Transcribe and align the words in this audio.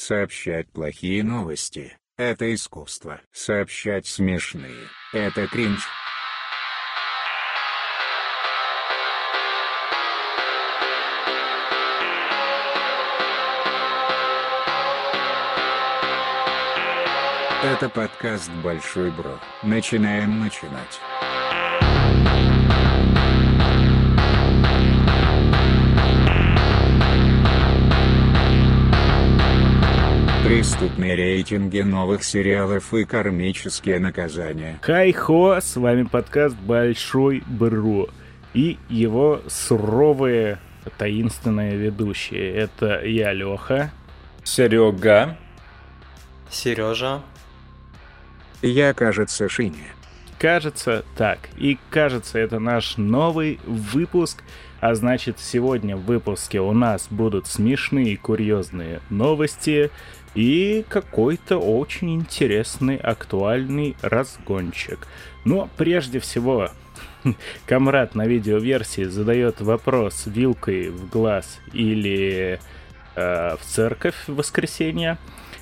Сообщать 0.00 0.70
плохие 0.70 1.24
новости– 1.24 1.98
это 2.16 2.54
искусство. 2.54 3.20
Сообщать 3.32 4.06
смешные– 4.06 4.86
это 5.12 5.48
кринж. 5.48 5.88
Это 17.64 17.88
подкаст 17.88 18.52
«Большой 18.62 19.10
Бро». 19.10 19.40
Начинаем 19.64 20.38
начинать. 20.38 21.00
Преступные 30.58 31.14
рейтинги 31.14 31.82
новых 31.82 32.24
сериалов 32.24 32.92
и 32.92 33.04
кармические 33.04 34.00
наказания. 34.00 34.80
Хай-хо, 34.82 35.60
с 35.60 35.76
вами 35.76 36.02
подкаст 36.02 36.56
«Большой 36.56 37.44
Бро» 37.46 38.08
и 38.54 38.76
его 38.88 39.40
суровые 39.46 40.58
таинственные 40.98 41.76
ведущие. 41.76 42.52
Это 42.54 43.04
я, 43.04 43.32
Леха. 43.32 43.92
Серега. 44.42 45.38
Сережа. 46.50 47.22
Я, 48.60 48.94
кажется, 48.94 49.48
Шиня. 49.48 49.94
Кажется, 50.40 51.04
так. 51.16 51.38
И 51.56 51.78
кажется, 51.88 52.36
это 52.36 52.58
наш 52.58 52.96
новый 52.96 53.60
выпуск. 53.64 54.42
А 54.80 54.94
значит, 54.94 55.38
сегодня 55.38 55.96
в 55.96 56.04
выпуске 56.04 56.60
у 56.60 56.72
нас 56.72 57.06
будут 57.10 57.46
смешные 57.46 58.12
и 58.12 58.16
курьезные 58.16 59.00
новости 59.10 59.90
и 60.34 60.84
какой-то 60.88 61.58
очень 61.58 62.14
интересный 62.14 62.96
актуальный 62.96 63.96
разгончик. 64.02 65.06
Но 65.44 65.68
прежде 65.76 66.20
всего, 66.20 66.70
Камрад 67.66 68.14
на 68.14 68.26
видеоверсии 68.26 69.04
задает 69.04 69.60
вопрос 69.60 70.24
вилкой 70.26 70.90
в 70.90 71.08
глаз 71.08 71.60
или 71.72 72.60
э, 73.14 73.56
в 73.56 73.60
церковь 73.64 74.16
в 74.26 74.36
воскресенье. 74.36 75.18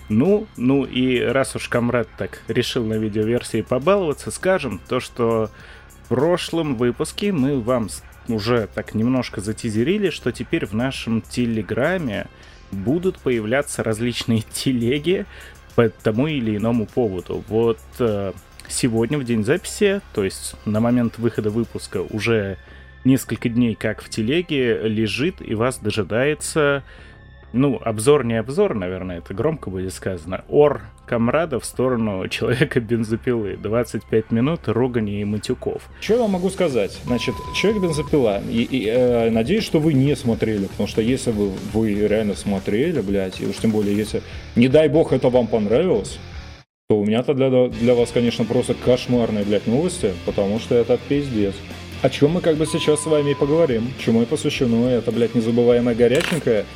Ну, 0.09 0.47
ну 0.57 0.85
и 0.85 1.21
раз 1.21 1.57
уж 1.57 1.69
Камрад 1.69 2.09
так 2.17 2.43
решил 2.49 2.85
на 2.85 2.95
видеоверсии 2.95 3.63
побаловаться, 3.63 4.31
скажем 4.31 4.81
то, 4.89 5.01
что 5.01 5.51
в 6.05 6.09
прошлом 6.09 6.77
выпуске 6.77 7.33
мы 7.33 7.61
вам 7.61 7.89
уже 8.29 8.69
так 8.73 8.95
немножко 8.95 9.41
затизерили, 9.41 10.11
что 10.11 10.31
теперь 10.31 10.67
в 10.67 10.75
нашем 10.75 11.23
Телеграме 11.23 12.29
будут 12.71 13.19
появляться 13.19 13.83
различные 13.83 14.43
телеги 14.53 15.27
по 15.75 15.89
тому 15.89 16.27
или 16.27 16.57
иному 16.57 16.87
поводу. 16.87 17.45
Вот 17.49 17.79
э, 17.99 18.33
сегодня, 18.69 19.19
в 19.19 19.25
день 19.25 19.45
записи, 19.45 20.01
то 20.15 20.25
есть 20.25 20.55
на 20.65 20.81
момент 20.81 21.19
выхода 21.19 21.51
выпуска 21.51 22.03
уже 22.03 22.57
несколько 23.05 23.49
дней 23.49 23.75
как 23.75 24.03
в 24.03 24.09
телеге 24.09 24.83
лежит 24.83 25.37
и 25.41 25.55
вас 25.55 25.79
дожидается 25.79 26.83
ну, 27.57 27.81
обзор 27.85 28.25
не 28.25 28.35
обзор, 28.35 28.75
наверное, 28.75 29.19
это 29.19 29.35
громко 29.35 29.71
будет 29.71 29.93
сказано. 29.93 30.45
Ор 30.49 30.83
Камрада 31.07 31.59
в 31.59 31.65
сторону 31.65 32.29
Человека-бензопилы. 32.29 33.57
25 33.57 34.31
минут 34.31 34.61
ругани 34.67 35.21
и 35.21 35.25
матюков. 35.25 35.83
Что 36.01 36.15
я 36.15 36.21
вам 36.21 36.33
могу 36.33 36.51
сказать? 36.51 36.99
Значит, 37.05 37.35
Человек-бензопила. 37.55 38.43
И, 38.49 38.63
и 38.63 38.87
э, 38.89 39.31
надеюсь, 39.31 39.65
что 39.65 39.81
вы 39.81 39.95
не 39.95 40.15
смотрели, 40.17 40.67
потому 40.67 40.87
что 40.89 41.01
если 41.01 41.31
вы, 41.31 41.51
вы 41.73 41.95
реально 42.07 42.35
смотрели, 42.35 43.01
блядь, 43.01 43.41
и 43.41 43.47
уж 43.47 43.57
тем 43.57 43.71
более, 43.71 43.97
если, 43.97 44.23
не 44.55 44.69
дай 44.69 44.89
бог, 44.89 45.13
это 45.13 45.29
вам 45.31 45.47
понравилось, 45.47 46.19
то 46.89 46.99
у 46.99 47.05
меня-то 47.05 47.35
для, 47.35 47.69
для 47.69 47.95
вас, 47.95 48.11
конечно, 48.13 48.45
просто 48.45 48.75
кошмарные, 48.75 49.45
блядь, 49.45 49.67
новости, 49.67 50.13
потому 50.25 50.61
что 50.61 50.75
это 50.75 50.99
пиздец. 51.09 51.55
О 52.03 52.11
чем 52.11 52.33
мы 52.33 52.41
как 52.41 52.57
бы 52.57 52.67
сейчас 52.67 53.03
с 53.03 53.07
вами 53.07 53.31
и 53.31 53.35
поговорим, 53.35 53.89
чему 53.99 54.23
и 54.23 54.27
посвящено 54.27 54.87
это, 54.87 55.11
блядь, 55.11 55.35
незабываемая 55.35 55.95
горяченькая, 55.95 56.67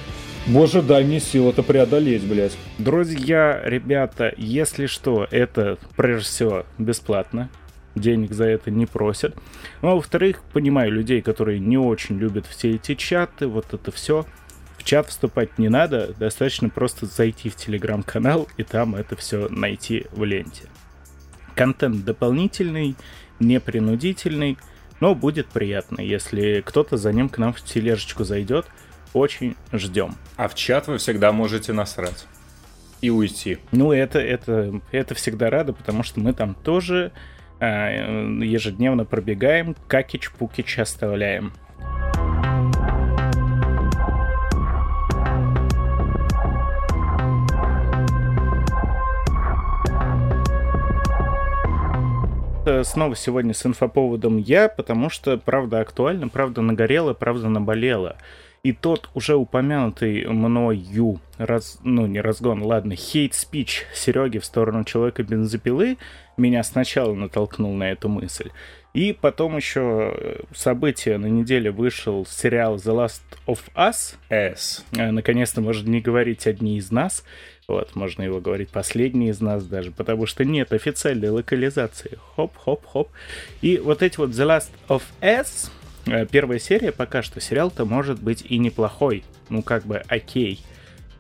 Боже, 0.53 0.83
дай 0.83 1.05
мне 1.05 1.21
сил 1.21 1.49
это 1.49 1.63
преодолеть, 1.63 2.25
блядь. 2.25 2.59
Друзья, 2.79 3.63
ребята, 3.65 4.35
если 4.37 4.87
что, 4.87 5.29
это 5.31 5.79
прежде 5.95 6.25
всего 6.25 6.67
бесплатно. 6.77 7.49
Денег 7.95 8.33
за 8.33 8.47
это 8.47 8.73
не 8.73 8.87
просят. 8.87 9.37
Ну, 9.81 9.91
а 9.91 9.95
во-вторых, 9.95 10.43
понимаю 10.53 10.91
людей, 10.91 11.23
которые 11.23 11.61
не 11.61 11.79
очень 11.79 12.19
любят 12.19 12.47
все 12.47 12.73
эти 12.73 12.97
чаты, 12.97 13.47
вот 13.47 13.73
это 13.73 13.93
все. 13.93 14.27
В 14.77 14.83
чат 14.83 15.09
вступать 15.11 15.57
не 15.59 15.69
надо, 15.69 16.13
достаточно 16.19 16.69
просто 16.69 17.07
зайти 17.07 17.49
в 17.49 17.55
телеграм-канал 17.55 18.49
и 18.57 18.65
там 18.65 18.97
это 18.97 19.15
все 19.15 19.49
найти 19.51 20.07
в 20.11 20.25
ленте. 20.25 20.65
Контент 21.55 22.05
дополнительный, 22.05 22.97
непринудительный, 23.39 24.59
но 24.99 25.15
будет 25.15 25.47
приятно, 25.47 26.01
если 26.01 26.61
кто-то 26.67 26.97
за 26.97 27.13
ним 27.13 27.29
к 27.29 27.39
нам 27.39 27.53
в 27.53 27.63
тележечку 27.63 28.25
зайдет– 28.25 28.67
очень 29.13 29.57
ждем. 29.73 30.17
А 30.37 30.49
в 30.49 30.55
чат 30.55 30.87
вы 30.87 30.99
всегда 30.99 31.33
можете 31.33 31.73
насрать 31.73 32.27
и 33.01 33.11
уйти. 33.11 33.59
Ну, 33.73 33.93
это, 33.93 34.19
это, 34.19 34.81
это 34.93 35.15
всегда 35.15 35.51
рада, 35.51 35.73
потому 35.73 36.03
что 36.03 36.21
мы 36.21 36.33
там 36.33 36.55
тоже 36.55 37.13
э, 37.59 37.65
ежедневно 38.43 39.05
пробегаем, 39.05 39.75
какич-пукич 39.89 40.79
оставляем. 40.79 41.53
снова 52.85 53.17
сегодня 53.17 53.53
с 53.53 53.67
инфоповодом 53.67 54.37
я, 54.37 54.69
потому 54.69 55.11
что 55.11 55.37
правда 55.39 55.81
актуально, 55.81 56.29
правда 56.29 56.61
нагорела, 56.61 57.15
правда 57.15 57.49
наболела. 57.49 58.17
И 58.63 58.73
тот 58.73 59.09
уже 59.15 59.37
упомянутый 59.37 60.27
мною, 60.27 61.21
раз, 61.39 61.79
ну 61.83 62.07
не 62.07 62.21
разгон, 62.21 62.63
ладно, 62.63 62.95
hate 62.95 63.31
speech 63.31 63.87
Сереги 63.95 64.39
в 64.39 64.45
сторону 64.45 64.85
человека-бензопилы 64.85 65.97
меня 66.37 66.63
сначала 66.63 67.15
натолкнул 67.15 67.73
на 67.75 67.91
эту 67.91 68.09
мысль. 68.09 68.51
И 68.93 69.13
потом 69.13 69.57
еще 69.57 70.13
э, 70.13 70.41
событие 70.53 71.17
на 71.17 71.27
неделе 71.27 71.71
вышел 71.71 72.27
сериал 72.27 72.77
The 72.77 73.07
Last 73.07 73.23
of 73.47 73.61
Us. 73.75 74.17
S. 74.29 74.85
Э, 74.93 75.13
наконец-то 75.13 75.61
можно 75.61 75.89
не 75.89 76.01
говорить 76.01 76.47
одни 76.47 76.77
из 76.77 76.91
нас. 76.91 77.25
Вот, 77.69 77.95
можно 77.95 78.25
его 78.25 78.41
говорить 78.41 78.71
последний 78.71 79.29
из 79.29 79.41
нас 79.41 79.65
даже, 79.65 79.93
потому 79.93 80.27
что 80.27 80.45
нет 80.45 80.73
официальной 80.73 81.29
локализации. 81.29 82.19
Хоп-хоп-хоп. 82.35 83.11
И 83.63 83.79
вот 83.79 84.03
эти 84.03 84.17
вот 84.17 84.31
The 84.31 84.45
Last 84.45 84.71
of 84.89 85.03
Us 85.21 85.71
первая 86.31 86.59
серия 86.59 86.93
пока 86.93 87.23
что 87.23 87.41
сериал-то 87.41 87.85
может 87.85 88.23
быть 88.23 88.45
и 88.49 88.59
неплохой, 88.59 89.25
ну 89.49 89.63
как 89.63 89.85
бы 89.87 90.03
окей. 90.09 90.61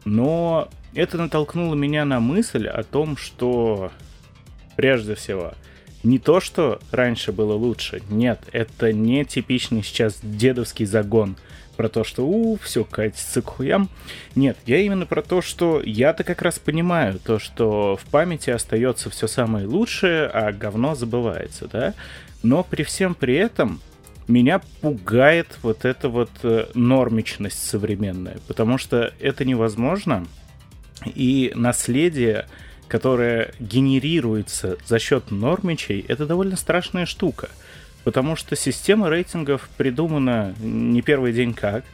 Но 0.05 0.69
это 0.95 1.19
натолкнуло 1.19 1.75
меня 1.75 2.05
на 2.05 2.21
мысль 2.21 2.67
о 2.67 2.83
том, 2.83 3.17
что 3.17 3.93
прежде 4.77 5.15
всего 5.15 5.53
не 6.03 6.19
то, 6.19 6.41
что 6.41 6.81
раньше 6.91 7.33
было 7.33 7.53
лучше, 7.53 8.03
нет, 8.09 8.41
это 8.53 8.93
не 8.93 9.25
типичный 9.25 9.83
сейчас 9.83 10.19
дедовский 10.23 10.87
загон 10.87 11.37
про 11.77 11.89
то, 11.89 12.05
что 12.05 12.27
у, 12.27 12.59
все 12.59 12.84
катится 12.84 13.41
к 13.41 13.49
хуям. 13.49 13.89
Нет, 14.34 14.59
я 14.67 14.78
именно 14.78 15.07
про 15.07 15.22
то, 15.22 15.41
что 15.41 15.81
я-то 15.83 16.25
как 16.25 16.43
раз 16.43 16.59
понимаю 16.59 17.19
то, 17.19 17.39
что 17.39 17.97
в 17.97 18.05
памяти 18.11 18.51
остается 18.51 19.09
все 19.09 19.27
самое 19.27 19.67
лучшее, 19.67 20.27
а 20.27 20.53
говно 20.53 20.95
забывается, 20.95 21.69
да? 21.69 21.95
Но 22.43 22.65
при 22.65 22.83
всем 22.83 23.15
при 23.15 23.34
этом 23.34 23.81
меня 24.30 24.60
пугает 24.80 25.58
вот 25.62 25.84
эта 25.84 26.08
вот 26.08 26.30
э, 26.42 26.66
нормичность 26.74 27.68
современная, 27.68 28.38
потому 28.46 28.78
что 28.78 29.12
это 29.20 29.44
невозможно, 29.44 30.26
и 31.04 31.52
наследие, 31.54 32.47
которое 32.88 33.53
генерируется 33.59 34.77
за 34.86 34.98
счет 34.98 35.30
нормичей, 35.30 36.04
это 36.09 36.27
довольно 36.27 36.56
страшная 36.56 37.06
штука, 37.06 37.48
потому 38.04 38.36
что 38.36 38.56
система 38.56 39.09
рейтингов 39.09 39.68
придумана 39.77 40.54
не 40.60 41.03
первый 41.03 41.33
день 41.33 41.54
как, 41.54 41.84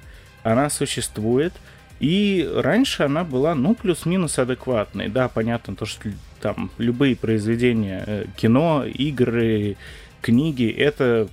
она 0.43 0.71
существует, 0.71 1.53
и 1.99 2.49
раньше 2.55 3.05
она 3.05 3.25
была, 3.25 3.55
ну, 3.55 3.75
плюс-минус 3.75 4.39
адекватной. 4.39 5.09
Да, 5.09 5.29
понятно, 5.29 5.75
то, 5.75 5.87
что 5.87 6.11
там 6.41 6.71
любые 6.79 7.17
произведения, 7.17 8.05
э, 8.07 8.27
кино, 8.37 8.85
игры, 8.85 9.77
книги, 10.21 10.69
это 10.69 11.29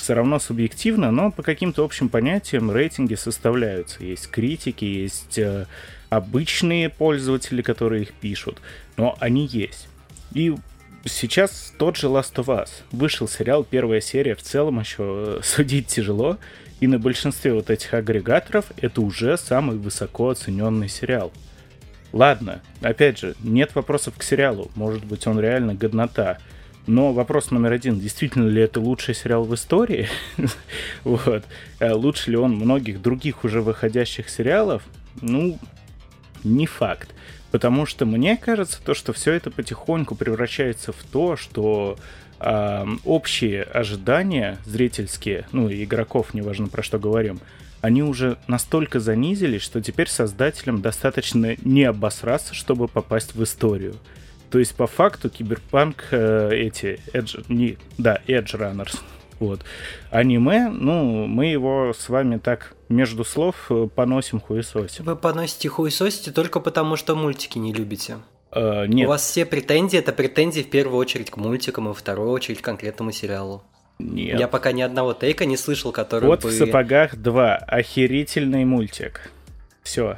все 0.00 0.14
равно 0.14 0.38
субъективно, 0.38 1.10
но 1.10 1.30
по 1.30 1.42
каким-то 1.42 1.84
общим 1.84 2.08
понятиям 2.08 2.70
рейтинги 2.70 3.14
составляются. 3.14 4.02
Есть 4.02 4.30
критики, 4.30 4.84
есть 4.84 5.38
э, 5.38 5.66
обычные 6.08 6.88
пользователи, 6.88 7.60
которые 7.60 8.02
их 8.02 8.14
пишут, 8.14 8.60
но 8.96 9.16
они 9.20 9.46
есть. 9.46 9.88
И 10.32 10.54
сейчас 11.04 11.74
тот 11.78 11.96
же 11.96 12.06
Last 12.06 12.34
of 12.36 12.46
Us. 12.46 12.70
Вышел 12.92 13.28
сериал, 13.28 13.62
первая 13.62 14.00
серия, 14.00 14.34
в 14.34 14.42
целом 14.42 14.80
еще 14.80 15.38
э, 15.38 15.40
судить 15.42 15.88
тяжело, 15.88 16.38
и 16.80 16.86
на 16.86 16.98
большинстве 16.98 17.52
вот 17.52 17.68
этих 17.68 17.92
агрегаторов 17.92 18.66
это 18.78 19.02
уже 19.02 19.36
самый 19.36 19.76
высоко 19.76 20.30
оцененный 20.30 20.88
сериал. 20.88 21.30
Ладно, 22.12 22.62
опять 22.80 23.18
же, 23.18 23.36
нет 23.40 23.74
вопросов 23.74 24.14
к 24.16 24.22
сериалу. 24.22 24.70
Может 24.74 25.04
быть, 25.04 25.26
он 25.26 25.38
реально 25.38 25.74
годнота. 25.74 26.38
Но 26.86 27.12
вопрос 27.12 27.50
номер 27.50 27.72
один, 27.72 28.00
действительно 28.00 28.48
ли 28.48 28.62
это 28.62 28.80
лучший 28.80 29.14
сериал 29.14 29.44
в 29.44 29.54
истории? 29.54 30.08
вот. 31.04 31.44
А 31.78 31.94
лучше 31.94 32.30
ли 32.30 32.36
он 32.36 32.54
многих 32.54 33.02
других 33.02 33.44
уже 33.44 33.60
выходящих 33.60 34.28
сериалов? 34.28 34.82
Ну, 35.20 35.58
не 36.42 36.66
факт. 36.66 37.14
Потому 37.50 37.84
что 37.86 38.06
мне 38.06 38.36
кажется, 38.36 38.80
то, 38.84 38.94
что 38.94 39.12
все 39.12 39.32
это 39.32 39.50
потихоньку 39.50 40.14
превращается 40.14 40.92
в 40.92 41.02
то, 41.12 41.36
что 41.36 41.98
э, 42.38 42.86
общие 43.04 43.62
ожидания 43.64 44.58
зрительские, 44.64 45.46
ну 45.52 45.68
и 45.68 45.84
игроков, 45.84 46.32
неважно 46.32 46.68
про 46.68 46.82
что 46.82 46.98
говорим, 46.98 47.40
они 47.80 48.02
уже 48.02 48.38
настолько 48.46 49.00
занизились, 49.00 49.62
что 49.62 49.80
теперь 49.80 50.08
создателям 50.08 50.82
достаточно 50.82 51.56
не 51.62 51.84
обосраться, 51.84 52.54
чтобы 52.54 52.88
попасть 52.88 53.34
в 53.34 53.42
историю. 53.42 53.96
То 54.50 54.58
есть, 54.58 54.74
по 54.74 54.86
факту, 54.86 55.30
киберпанк 55.30 56.08
э, 56.10 56.50
эти, 56.52 57.00
Edge, 57.12 57.44
не, 57.48 57.78
да, 57.98 58.20
Edge 58.26 58.58
Runners, 58.58 58.98
вот, 59.38 59.60
аниме, 60.10 60.68
ну, 60.68 61.26
мы 61.26 61.46
его 61.46 61.92
с 61.96 62.08
вами 62.08 62.38
так 62.38 62.74
между 62.88 63.24
слов 63.24 63.66
э, 63.70 63.88
поносим 63.94 64.40
хуесосим. 64.40 65.04
Вы 65.04 65.16
поносите 65.16 65.68
хуесосите 65.68 66.32
только 66.32 66.60
потому, 66.60 66.96
что 66.96 67.14
мультики 67.14 67.58
не 67.58 67.72
любите. 67.72 68.18
Э, 68.52 68.86
нет. 68.86 69.06
У 69.06 69.10
вас 69.10 69.22
все 69.22 69.46
претензии, 69.46 69.98
это 69.98 70.12
претензии 70.12 70.62
в 70.62 70.70
первую 70.70 70.98
очередь 70.98 71.30
к 71.30 71.36
мультикам 71.36 71.88
и 71.88 71.94
в 71.94 71.96
вторую 71.96 72.30
очередь 72.30 72.60
к 72.60 72.64
конкретному 72.64 73.12
сериалу. 73.12 73.62
Нет. 74.00 74.40
Я 74.40 74.48
пока 74.48 74.72
ни 74.72 74.82
одного 74.82 75.14
тейка 75.14 75.44
не 75.44 75.56
слышал, 75.56 75.92
который 75.92 76.26
Вот 76.26 76.42
бы... 76.42 76.48
в 76.48 76.52
сапогах 76.52 77.16
2. 77.16 77.56
Охерительный 77.56 78.64
мультик. 78.64 79.30
Все. 79.82 80.16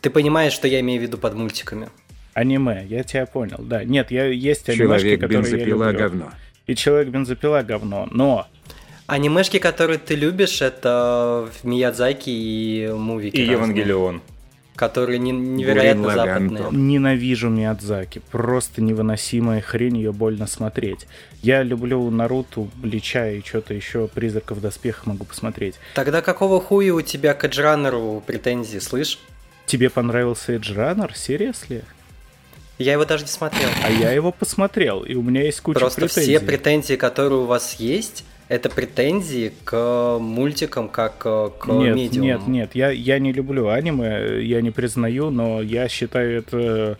Ты 0.00 0.10
понимаешь, 0.10 0.52
что 0.52 0.68
я 0.68 0.80
имею 0.80 1.00
в 1.00 1.02
виду 1.02 1.18
под 1.18 1.34
мультиками? 1.34 1.88
Аниме, 2.34 2.84
я 2.88 3.02
тебя 3.04 3.26
понял, 3.26 3.58
да. 3.60 3.84
Нет, 3.84 4.10
я, 4.10 4.26
есть 4.26 4.68
анимешки, 4.68 4.82
Человек 5.02 5.20
которые 5.20 5.38
я 5.38 5.50
бензопила 5.56 5.84
люблю. 5.90 5.98
говно. 5.98 6.30
И 6.66 6.74
Человек-бензопила 6.74 7.62
говно. 7.62 8.08
Но 8.10 8.46
Анимешки, 9.06 9.58
которые 9.58 9.98
ты 9.98 10.14
любишь, 10.14 10.62
это 10.62 11.48
Миядзаки 11.62 12.30
и 12.30 12.88
мувики. 12.90 13.36
И 13.36 13.42
Евангелион. 13.46 14.22
Которые 14.76 15.18
не- 15.20 15.30
невероятно 15.30 16.08
Лаган 16.08 16.48
западные. 16.50 16.80
ненавижу 16.80 17.48
Миядзаки. 17.50 18.20
Просто 18.32 18.82
невыносимая 18.82 19.60
хрень, 19.60 19.98
ее 19.98 20.12
больно 20.12 20.46
смотреть. 20.48 21.06
Я 21.42 21.62
люблю 21.62 22.10
Наруто, 22.10 22.66
Блича 22.76 23.28
и 23.30 23.40
что-то 23.42 23.72
еще, 23.74 24.08
Призраков 24.08 24.58
в 24.58 24.60
доспехах 24.60 25.06
могу 25.06 25.24
посмотреть. 25.26 25.76
Тогда 25.94 26.22
какого 26.22 26.60
хуя 26.60 26.92
у 26.94 27.02
тебя 27.02 27.34
к 27.34 27.44
Эджранеру 27.44 28.20
претензии, 28.26 28.78
слышь? 28.78 29.20
Тебе 29.66 29.90
понравился 29.90 30.54
Edge 30.54 30.74
Runner? 30.74 31.10
Я 32.78 32.92
его 32.94 33.04
даже 33.04 33.22
не 33.24 33.28
смотрел. 33.30 33.68
А 33.84 33.90
я 33.90 34.10
его 34.12 34.32
посмотрел, 34.32 35.02
и 35.02 35.14
у 35.14 35.22
меня 35.22 35.42
есть 35.42 35.60
куча 35.60 35.78
Просто 35.78 36.02
претензий. 36.02 36.36
все 36.36 36.40
претензии, 36.44 36.94
которые 36.96 37.40
у 37.40 37.44
вас 37.46 37.74
есть, 37.74 38.24
это 38.48 38.68
претензии 38.68 39.52
к 39.64 40.18
мультикам, 40.20 40.88
как 40.88 41.22
э, 41.24 41.50
к 41.58 41.66
Нет, 41.68 41.94
медиуму. 41.94 42.26
нет, 42.26 42.46
нет, 42.48 42.70
я, 42.74 42.90
я 42.90 43.18
не 43.18 43.32
люблю 43.32 43.68
аниме, 43.68 44.42
я 44.44 44.60
не 44.60 44.70
признаю, 44.70 45.30
но 45.30 45.62
я 45.62 45.88
считаю 45.88 46.38
это 46.38 46.98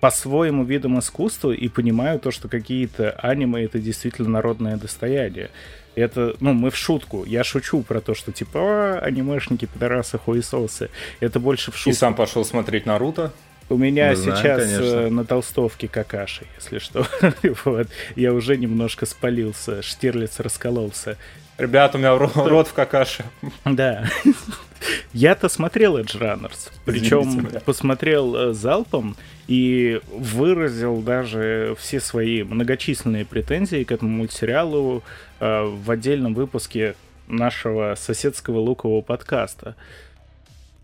по-своему 0.00 0.64
видом 0.64 0.98
искусства 0.98 1.50
и 1.52 1.68
понимаю 1.68 2.18
то, 2.18 2.30
что 2.30 2.48
какие-то 2.48 3.10
аниме 3.18 3.64
это 3.64 3.78
действительно 3.78 4.30
народное 4.30 4.76
достояние. 4.78 5.50
Это, 5.96 6.34
ну, 6.40 6.54
мы 6.54 6.70
в 6.70 6.76
шутку. 6.76 7.24
Я 7.26 7.44
шучу 7.44 7.82
про 7.82 8.00
то, 8.00 8.14
что 8.14 8.32
типа, 8.32 8.58
«А, 8.58 8.98
анимешники, 9.02 9.66
пидорасы, 9.66 10.16
хуесосы. 10.18 10.88
Это 11.18 11.38
больше 11.40 11.70
в 11.72 11.74
И 11.74 11.78
шутку. 11.78 11.98
сам 11.98 12.14
пошел 12.14 12.44
смотреть 12.44 12.86
Наруто. 12.86 13.32
У 13.70 13.76
меня 13.76 14.10
Мы 14.10 14.16
знаем, 14.16 14.36
сейчас 14.36 14.62
конечно. 14.64 14.84
э, 14.84 15.10
на 15.10 15.24
толстовке 15.24 15.86
какаши, 15.86 16.44
если 16.56 16.80
что. 16.80 17.06
вот. 17.64 17.86
Я 18.16 18.34
уже 18.34 18.56
немножко 18.56 19.06
спалился, 19.06 19.80
Штирлиц 19.80 20.40
раскололся. 20.40 21.16
Ребят, 21.56 21.94
у 21.94 21.98
меня 21.98 22.08
ро- 22.08 22.48
рот 22.48 22.66
в 22.66 22.72
какаше. 22.72 23.24
Да. 23.64 24.06
Я-то 25.12 25.48
смотрел 25.48 25.98
Edge 25.98 26.18
Runners, 26.18 26.72
причем 26.84 27.28
Извините, 27.28 27.60
посмотрел 27.60 28.34
э, 28.34 28.54
залпом 28.54 29.16
и 29.46 30.00
выразил 30.10 31.00
даже 31.00 31.76
все 31.78 32.00
свои 32.00 32.42
многочисленные 32.42 33.24
претензии 33.24 33.84
к 33.84 33.92
этому 33.92 34.10
мультсериалу 34.10 35.04
э, 35.38 35.62
в 35.62 35.90
отдельном 35.90 36.34
выпуске 36.34 36.96
нашего 37.28 37.94
соседского 37.96 38.58
лукового 38.58 39.02
подкаста. 39.02 39.76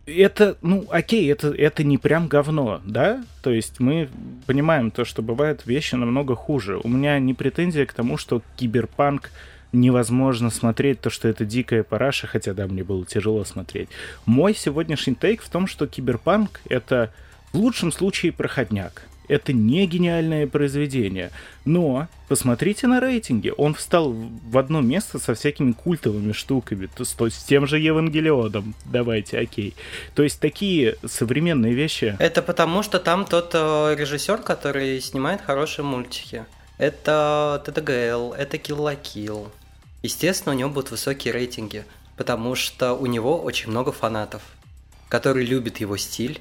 Это, 0.07 0.57
ну, 0.63 0.87
окей, 0.89 1.31
это, 1.33 1.49
это 1.49 1.83
не 1.83 1.99
прям 1.99 2.29
говно, 2.29 2.81
да? 2.85 3.25
То 3.43 3.51
есть 3.51 3.81
мы 3.81 4.09
понимаем 4.47 4.93
то, 4.93 5.05
что 5.05 5.21
бывают 5.21 5.67
вещи 5.67 5.97
намного 5.97 6.37
хуже. 6.37 6.79
У 6.83 6.89
меня 6.89 7.19
не 7.19 7.35
претензия 7.35 7.87
к 7.87 7.93
тому, 7.93 8.17
что 8.17 8.41
киберпанк 8.57 9.33
невозможно 9.73 10.51
смотреть, 10.51 11.01
то, 11.01 11.11
что 11.11 11.27
это 11.27 11.45
дикая 11.45 11.83
параша, 11.83 12.29
хотя, 12.29 12.55
да, 12.55 12.69
мне 12.69 12.85
было 12.85 13.05
тяжело 13.05 13.45
смотреть. 13.45 13.89
Мой 14.27 14.55
сегодняшний 14.55 15.17
тейк 15.17 15.43
в 15.43 15.51
том, 15.51 15.67
что 15.67 15.89
киберпанк— 15.89 16.61
это 16.69 17.13
в 17.53 17.59
лучшем 17.59 17.91
случае 17.91 18.33
проходняк. 18.33 19.03
Это 19.29 19.53
не 19.53 19.87
гениальное 19.87 20.47
произведение. 20.47 21.31
Но 21.65 22.09
посмотрите 22.29 22.87
на 22.87 23.01
рейтинги. 23.01 23.53
Он 23.57 23.75
встал 23.75 24.13
в 24.13 24.59
одно 24.59 24.81
место 24.81 25.19
со 25.19 25.35
всякими 25.35 25.73
культовыми 25.73 26.33
штуками. 26.33 26.87
То, 26.87 27.27
есть 27.27 27.41
с 27.41 27.45
тем 27.45 27.67
же 27.67 27.79
Евангелионом. 27.79 28.75
Давайте, 28.85 29.39
окей. 29.39 29.75
То 30.15 30.23
есть 30.23 30.41
такие 30.41 30.97
современные 31.05 31.75
вещи... 31.75 32.17
Это 32.19 32.43
потому, 32.43 32.83
что 32.83 32.99
там 32.99 33.25
тот 33.25 33.51
э, 33.55 33.95
режиссер, 33.99 34.39
который 34.39 35.01
снимает 35.01 35.41
хорошие 35.41 35.85
мультики. 35.85 36.45
Это 36.79 37.63
ТТГЛ, 37.65 38.33
это 38.33 38.57
Kill 38.59 38.79
la 38.79 38.99
Kill. 39.01 39.49
Естественно, 40.03 40.55
у 40.55 40.59
него 40.59 40.71
будут 40.71 40.91
высокие 40.91 41.33
рейтинги, 41.33 41.85
потому 42.17 42.55
что 42.55 42.93
у 42.93 43.07
него 43.07 43.41
очень 43.41 43.71
много 43.71 43.93
фанатов, 43.93 44.43
которые 45.09 45.47
любят 45.47 45.79
его 45.79 45.97
стиль 45.97 46.41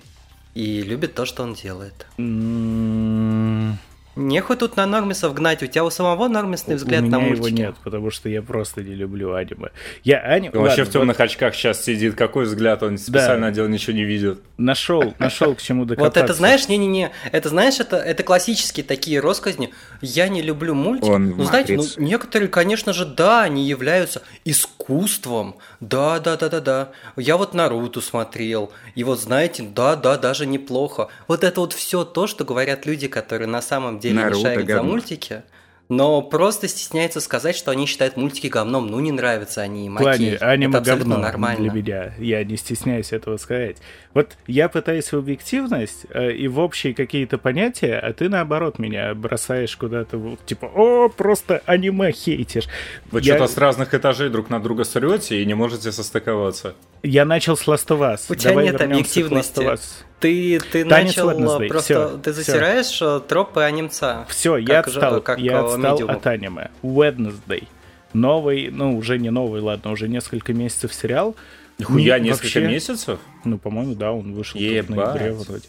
и 0.55 0.81
любят 0.81 1.13
то, 1.13 1.25
что 1.25 1.43
он 1.43 1.53
делает. 1.53 2.07
м, 2.17 3.77
Нехуй 4.15 4.55
тут 4.55 4.77
на 4.77 4.85
Нормисов 4.85 5.33
гнать, 5.33 5.61
у 5.61 5.67
тебя 5.67 5.83
у 5.83 5.89
самого 5.89 6.29
Нормисный 6.29 6.75
взгляд 6.75 7.03
у 7.03 7.07
на 7.07 7.17
меня 7.17 7.27
мультики. 7.27 7.47
его 7.47 7.57
нет, 7.57 7.75
потому 7.83 8.11
что 8.11 8.29
я 8.29 8.41
просто 8.41 8.81
не 8.81 8.95
люблю 8.95 9.33
аниме. 9.33 9.69
Я 10.03 10.19
аниме... 10.19 10.51
Он 10.53 10.61
вообще 10.61 10.83
Ладно, 10.83 10.89
в 10.89 10.93
темных 10.93 11.19
очках 11.19 11.53
сейчас 11.53 11.83
сидит. 11.83 12.15
Какой 12.15 12.45
взгляд? 12.45 12.81
Он 12.81 12.97
специально 12.97 13.47
одел, 13.47 13.67
ничего 13.67 13.93
не 13.93 14.05
видит. 14.05 14.39
Нашел, 14.57 15.13
нашел 15.19 15.53
к 15.53 15.61
чему 15.61 15.83
докопаться. 15.83 16.19
Вот 16.21 16.23
это 16.23 16.33
знаешь, 16.33 16.69
не-не-не, 16.69 17.11
это 17.33 17.49
знаешь, 17.49 17.81
это, 17.81 17.97
это 17.97 18.23
классические 18.23 18.85
такие 18.85 19.19
росказни. 19.19 19.73
Я 20.01 20.29
не 20.29 20.41
люблю 20.41 20.73
мультик. 20.73 21.09
Он 21.09 21.31
ну, 21.31 21.43
знаете, 21.43 21.75
ну, 21.75 21.83
некоторые, 21.97 22.47
конечно 22.47 22.93
же, 22.93 23.05
да, 23.05 23.43
они 23.43 23.67
являются 23.67 24.21
искусством. 24.45 25.57
Да, 25.81 26.19
да, 26.19 26.37
да, 26.37 26.47
да, 26.47 26.61
да. 26.61 26.91
Я 27.17 27.35
вот 27.35 27.53
Наруто 27.53 27.99
смотрел. 27.99 28.71
И 28.95 29.03
вот 29.03 29.19
знаете, 29.19 29.63
да, 29.63 29.97
да, 29.97 30.17
даже 30.17 30.45
неплохо. 30.45 31.09
Вот 31.27 31.43
это 31.43 31.59
вот 31.59 31.73
все 31.73 32.05
то, 32.05 32.27
что 32.27 32.45
говорят 32.45 32.85
люди, 32.85 33.09
которые 33.09 33.49
на 33.49 33.61
самом 33.61 33.99
деле 33.99 34.04
Наруто 34.13 34.37
не 34.37 34.43
шарят 34.43 34.59
за 34.61 34.65
говно. 34.73 34.91
мультики. 34.91 35.43
Но 35.87 36.23
просто 36.23 36.67
стесняются 36.67 37.19
сказать, 37.19 37.55
что 37.55 37.69
они 37.69 37.85
считают 37.85 38.17
мультики 38.17 38.47
говном. 38.47 38.87
Ну, 38.87 38.99
не 39.01 39.11
нравятся 39.11 39.61
они 39.61 39.85
им. 39.85 39.97
В 39.97 39.99
плане 39.99 40.35
аниме 40.37 40.79
это 40.79 40.83
говно 40.95 41.17
нормально. 41.17 41.61
для 41.61 41.71
меня. 41.71 42.13
Я 42.17 42.43
не 42.43 42.57
стесняюсь 42.57 43.13
этого 43.13 43.37
сказать. 43.37 43.77
Вот 44.15 44.35
я 44.47 44.67
пытаюсь 44.67 45.11
в 45.11 45.15
объективность 45.15 46.07
э, 46.09 46.31
и 46.31 46.47
в 46.47 46.57
общие 46.57 46.95
какие-то 46.95 47.37
понятия, 47.37 47.99
а 47.99 48.13
ты 48.13 48.29
наоборот 48.29 48.79
меня 48.79 49.13
бросаешь 49.13 49.77
куда-то, 49.77 50.17
в- 50.17 50.37
типа, 50.47 50.65
о, 50.73 51.09
просто 51.09 51.61
аниме 51.67 52.11
хейтишь. 52.11 52.65
Вы 53.11 53.19
я, 53.21 53.35
что-то 53.35 53.53
с 53.53 53.57
разных 53.57 53.93
этажей 53.93 54.29
друг 54.29 54.49
на 54.49 54.59
друга 54.59 54.85
срете 54.85 55.39
и 55.39 55.45
не 55.45 55.53
можете 55.53 55.91
состыковаться. 55.91 56.73
я 57.03 57.25
начал 57.25 57.55
с 57.55 57.67
Last 57.67 57.89
of 57.89 57.99
Us. 57.99 58.21
У 58.29 58.33
тебя 58.33 58.49
Давай 58.49 58.65
нет 58.65 58.79
вернемся 58.79 59.03
к 59.03 59.27
объективности. 59.27 59.59
Last 59.59 59.65
of 59.67 59.73
Us. 59.75 59.81
Ты, 60.19 60.59
ты 60.59 60.85
Танец 60.85 61.15
начал 61.17 61.31
Wednesday, 61.31 61.65
э, 61.65 61.67
просто... 61.67 61.93
всё, 62.07 62.17
ты 62.17 62.31
всё. 62.31 62.41
засираешь 62.41 63.01
э, 63.01 63.21
тропы 63.27 63.61
анимца. 63.61 64.25
Все, 64.29 64.57
я 64.57 64.79
отстал, 64.79 65.21
как, 65.21 65.39
я 65.39 65.53
э, 65.53 65.65
отстал 65.65 66.09
от 66.09 66.27
аниме. 66.27 66.71
Wednesday. 66.81 67.67
Новый, 68.13 68.69
ну, 68.71 68.97
уже 68.97 69.19
не 69.19 69.29
новый, 69.29 69.61
ладно, 69.61 69.91
уже 69.91 70.07
несколько 70.07 70.53
месяцев 70.53 70.93
сериал. 70.93 71.35
Нихуя, 71.77 72.17
Не, 72.19 72.29
несколько 72.29 72.59
вообще- 72.59 72.67
месяцев? 72.67 73.19
Ну, 73.43 73.57
по-моему, 73.57 73.95
да, 73.95 74.13
он 74.13 74.33
вышел 74.33 74.59
в 74.59 74.63
ноябре 74.63 75.33
вроде. 75.33 75.67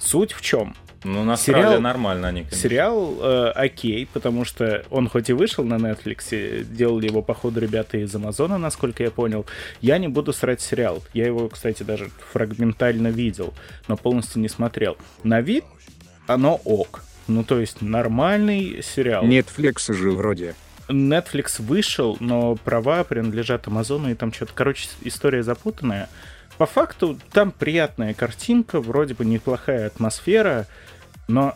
Суть 0.00 0.32
в 0.32 0.40
чем? 0.40 0.74
Ну, 1.04 1.24
на 1.24 1.36
Сериал- 1.36 1.80
нормально 1.80 2.28
они, 2.28 2.40
конечно. 2.42 2.58
Сериал 2.58 3.16
э, 3.20 3.50
окей, 3.54 4.08
потому 4.12 4.44
что 4.44 4.84
он 4.90 5.08
хоть 5.08 5.30
и 5.30 5.32
вышел 5.32 5.64
на 5.64 5.74
Netflix, 5.74 6.64
делали 6.64 7.08
его, 7.08 7.22
походу, 7.22 7.60
ребята 7.60 7.98
из 7.98 8.14
Амазона, 8.14 8.58
насколько 8.58 9.02
я 9.02 9.10
понял. 9.10 9.44
Я 9.80 9.98
не 9.98 10.08
буду 10.08 10.32
срать 10.32 10.60
сериал. 10.60 11.02
Я 11.12 11.26
его, 11.26 11.48
кстати, 11.48 11.82
даже 11.82 12.10
фрагментально 12.32 13.08
видел, 13.08 13.52
но 13.88 13.96
полностью 13.96 14.40
не 14.40 14.48
смотрел. 14.48 14.96
На 15.24 15.40
вид 15.40 15.64
оно 16.26 16.60
ок. 16.64 17.02
Ну, 17.26 17.44
то 17.44 17.58
есть 17.58 17.82
нормальный 17.82 18.82
сериал. 18.82 19.24
Netflix 19.24 19.92
же 19.92 20.10
вроде. 20.12 20.54
Netflix 20.88 21.60
вышел, 21.62 22.16
но 22.20 22.56
права 22.56 23.04
принадлежат 23.04 23.66
Амазону, 23.66 24.10
и 24.10 24.14
там 24.14 24.32
что-то, 24.32 24.52
короче, 24.54 24.88
история 25.02 25.42
запутанная. 25.42 26.08
по 26.58 26.66
факту 26.66 27.18
там 27.32 27.50
приятная 27.50 28.14
картинка, 28.14 28.80
вроде 28.80 29.14
бы 29.14 29.24
неплохая 29.24 29.86
атмосфера, 29.86 30.66
но 31.28 31.54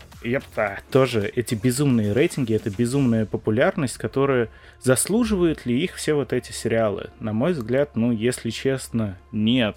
да, 0.54 0.78
тоже 0.90 1.30
эти 1.34 1.54
безумные 1.54 2.12
рейтинги, 2.12 2.54
это 2.54 2.70
безумная 2.70 3.26
популярность, 3.26 3.98
которая 3.98 4.48
заслуживают 4.80 5.66
ли 5.66 5.82
их 5.82 5.94
все 5.94 6.14
вот 6.14 6.32
эти 6.32 6.52
сериалы? 6.52 7.10
На 7.20 7.32
мой 7.32 7.52
взгляд, 7.52 7.96
ну, 7.96 8.12
если 8.12 8.50
честно, 8.50 9.18
нет. 9.32 9.76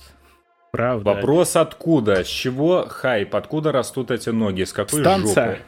Правда. 0.72 1.14
Вопрос 1.14 1.56
откуда? 1.56 2.24
С 2.24 2.28
чего 2.28 2.86
хайп? 2.88 3.36
Откуда 3.36 3.72
растут 3.72 4.12
эти 4.12 4.30
ноги? 4.30 4.64
С 4.64 4.74
какой 4.74 5.02
Станция. 5.02 5.46
жопы? 5.48 5.62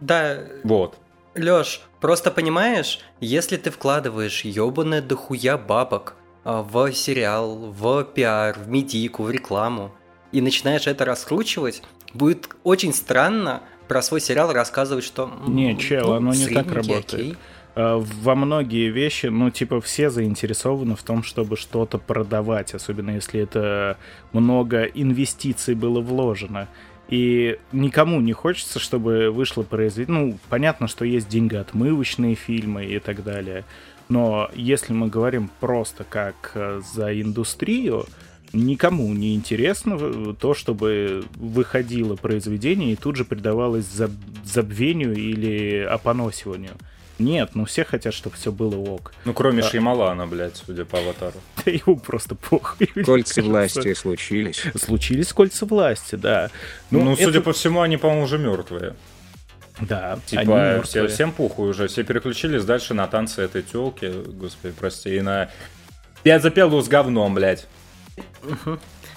Да, 0.00 0.38
Вот. 0.64 0.98
Лёш, 1.34 1.82
просто 2.00 2.30
понимаешь, 2.30 3.00
если 3.20 3.56
ты 3.56 3.70
вкладываешь 3.70 4.44
ёбаное 4.44 5.00
дохуя 5.00 5.56
бабок 5.56 6.16
а, 6.42 6.62
в 6.62 6.92
сериал, 6.92 7.56
в 7.56 8.04
пиар, 8.04 8.58
в 8.58 8.68
медийку, 8.68 9.22
в 9.22 9.30
рекламу, 9.30 9.92
и 10.32 10.40
начинаешь 10.40 10.86
это 10.86 11.04
раскручивать, 11.04 11.82
будет 12.14 12.48
очень 12.64 12.92
странно 12.92 13.62
про 13.88 14.02
свой 14.02 14.20
сериал 14.20 14.52
рассказывать, 14.52 15.04
что... 15.04 15.30
Не, 15.46 15.76
чел, 15.76 16.08
ну, 16.08 16.12
оно 16.14 16.34
не 16.34 16.46
так 16.46 16.70
работает. 16.70 17.14
окей. 17.14 17.36
А, 17.74 17.98
Во 17.98 18.34
многие 18.34 18.88
вещи, 18.90 19.26
ну, 19.26 19.50
типа, 19.50 19.80
все 19.80 20.10
заинтересованы 20.10 20.96
в 20.96 21.02
том, 21.02 21.22
чтобы 21.22 21.56
что-то 21.56 21.98
продавать, 21.98 22.74
особенно 22.74 23.10
если 23.10 23.40
это 23.40 23.96
много 24.32 24.84
инвестиций 24.84 25.74
было 25.74 26.00
вложено. 26.00 26.68
И 27.08 27.58
никому 27.72 28.20
не 28.20 28.32
хочется, 28.32 28.78
чтобы 28.78 29.30
вышло 29.30 29.62
произведение. 29.64 30.26
Ну, 30.26 30.38
понятно, 30.48 30.86
что 30.86 31.04
есть 31.04 31.28
деньгоотмывочные 31.28 32.36
фильмы 32.36 32.86
и 32.86 33.00
так 33.00 33.24
далее. 33.24 33.64
Но 34.08 34.48
если 34.54 34.92
мы 34.92 35.08
говорим 35.08 35.50
просто 35.60 36.04
как 36.04 36.52
э, 36.54 36.80
за 36.94 37.20
индустрию, 37.20 38.06
никому 38.52 39.12
не 39.14 39.34
интересно 39.34 40.34
то, 40.34 40.54
чтобы 40.54 41.24
выходило 41.36 42.16
произведение 42.16 42.92
и 42.92 42.96
тут 42.96 43.16
же 43.16 43.24
предавалось 43.24 43.84
заб- 43.84 44.12
забвению 44.44 45.14
или 45.14 45.80
опоносиванию. 45.88 46.72
Нет, 47.18 47.50
ну 47.54 47.66
все 47.66 47.84
хотят, 47.84 48.14
чтобы 48.14 48.36
все 48.36 48.50
было 48.50 48.76
ок. 48.76 49.12
Ну, 49.26 49.34
кроме 49.34 49.60
Да. 49.62 49.68
Шеймалана, 49.68 50.26
блядь, 50.26 50.56
судя 50.56 50.84
по 50.86 50.98
аватару. 50.98 51.34
Да 51.64 51.70
ему 51.70 51.98
просто 51.98 52.34
похуй. 52.34 52.86
Кольца 53.04 53.42
власти 53.42 53.92
случились. 53.94 54.62
Случились 54.74 55.30
кольца 55.32 55.66
власти, 55.66 56.14
да. 56.14 56.50
Ну, 56.90 57.12
это- 57.12 57.24
судя 57.24 57.40
по 57.42 57.52
всему, 57.52 57.82
они, 57.82 57.98
по-моему, 57.98 58.24
уже 58.24 58.38
мертвые. 58.38 58.94
Да, 59.82 60.14
они 60.14 60.22
Типа, 60.26 60.42
мертвые. 60.42 60.82
все, 60.82 61.06
всем 61.08 61.32
похуй 61.32 61.68
уже. 61.70 61.88
Все 61.88 62.04
переключились 62.04 62.64
дальше 62.64 62.94
на 62.94 63.06
танцы 63.06 63.42
этой 63.42 63.62
телки, 63.62 64.10
господи, 64.26 64.74
прости, 64.78 65.16
и 65.16 65.20
на 65.20 65.50
пять 66.22 66.42
запелу 66.42 66.80
с 66.82 66.88
говном, 66.88 67.34
блядь. 67.34 67.66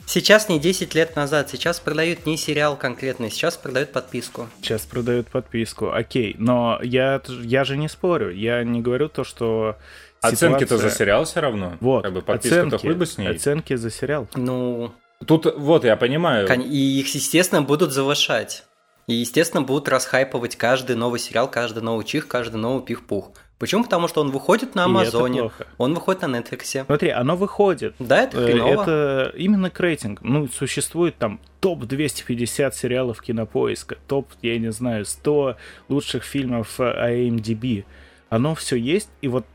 Сейчас 0.06 0.50
не 0.50 0.60
10 0.60 0.94
лет 0.96 1.16
назад, 1.16 1.50
сейчас 1.50 1.80
продают 1.80 2.26
не 2.26 2.38
сериал 2.38 2.76
конкретный, 2.76 3.30
сейчас 3.32 3.56
продают 3.56 3.92
подписку. 3.92 4.50
Сейчас 4.62 4.82
продают 4.82 5.28
подписку, 5.30 5.92
окей. 5.92 6.36
Но 6.38 6.80
я, 6.84 7.22
я 7.28 7.64
же 7.64 7.78
не 7.78 7.88
спорю. 7.88 8.32
Я 8.32 8.64
не 8.64 8.82
говорю 8.82 9.08
то, 9.10 9.24
что 9.24 9.78
Оценки-то 10.22 10.78
за 10.78 10.90
сериал 10.90 11.26
все 11.26 11.40
равно. 11.40 11.78
Вот, 11.80 12.04
Как 12.04 12.14
бы 12.14 12.22
подписка-то 12.22 12.68
оценки, 12.68 12.86
хуй 12.86 12.96
бы 12.96 13.06
с 13.06 13.18
ней. 13.18 13.28
оценки 13.30 13.76
за 13.76 13.90
сериал. 13.90 14.28
Ну, 14.36 14.94
Тут, 15.26 15.54
вот, 15.58 15.86
я 15.86 15.96
понимаю. 15.96 16.48
и 16.64 17.00
их, 17.00 17.14
естественно, 17.16 17.62
будут 17.62 17.92
завышать. 17.92 18.66
И, 19.08 19.14
естественно, 19.14 19.62
будут 19.62 19.90
расхайповать 19.90 20.56
каждый 20.56 20.96
новый 20.96 21.20
сериал, 21.20 21.50
каждый 21.50 21.84
новый 21.84 22.06
чих, 22.06 22.28
каждый 22.28 22.58
новый 22.58 22.84
пих-пух. 22.84 23.32
Почему? 23.60 23.84
Потому 23.84 24.08
что 24.08 24.22
он 24.22 24.32
выходит 24.32 24.76
на 24.76 24.86
Амазоне, 24.86 25.52
он 25.78 25.94
выходит 25.94 26.22
на 26.24 26.38
Netflix. 26.38 26.84
Смотри, 26.86 27.10
оно 27.10 27.36
выходит. 27.38 27.96
Да, 28.00 28.24
это 28.24 28.38
Э, 28.42 28.46
хреново. 28.46 28.82
Это 28.82 29.34
именно 29.38 29.70
к 29.70 29.80
рейтингу. 29.80 30.20
Ну, 30.26 30.48
существует 30.48 31.18
там 31.18 31.40
топ-250 31.62 32.74
сериалов 32.74 33.22
кинопоиска, 33.22 33.98
топ, 34.08 34.28
я 34.42 34.58
не 34.58 34.72
знаю, 34.72 35.06
100 35.06 35.56
лучших 35.88 36.24
фильмов 36.24 36.80
IMDb. 36.80 37.86
Оно 38.30 38.56
все 38.56 38.76
есть, 38.76 39.10
и 39.22 39.28
вот 39.28 39.46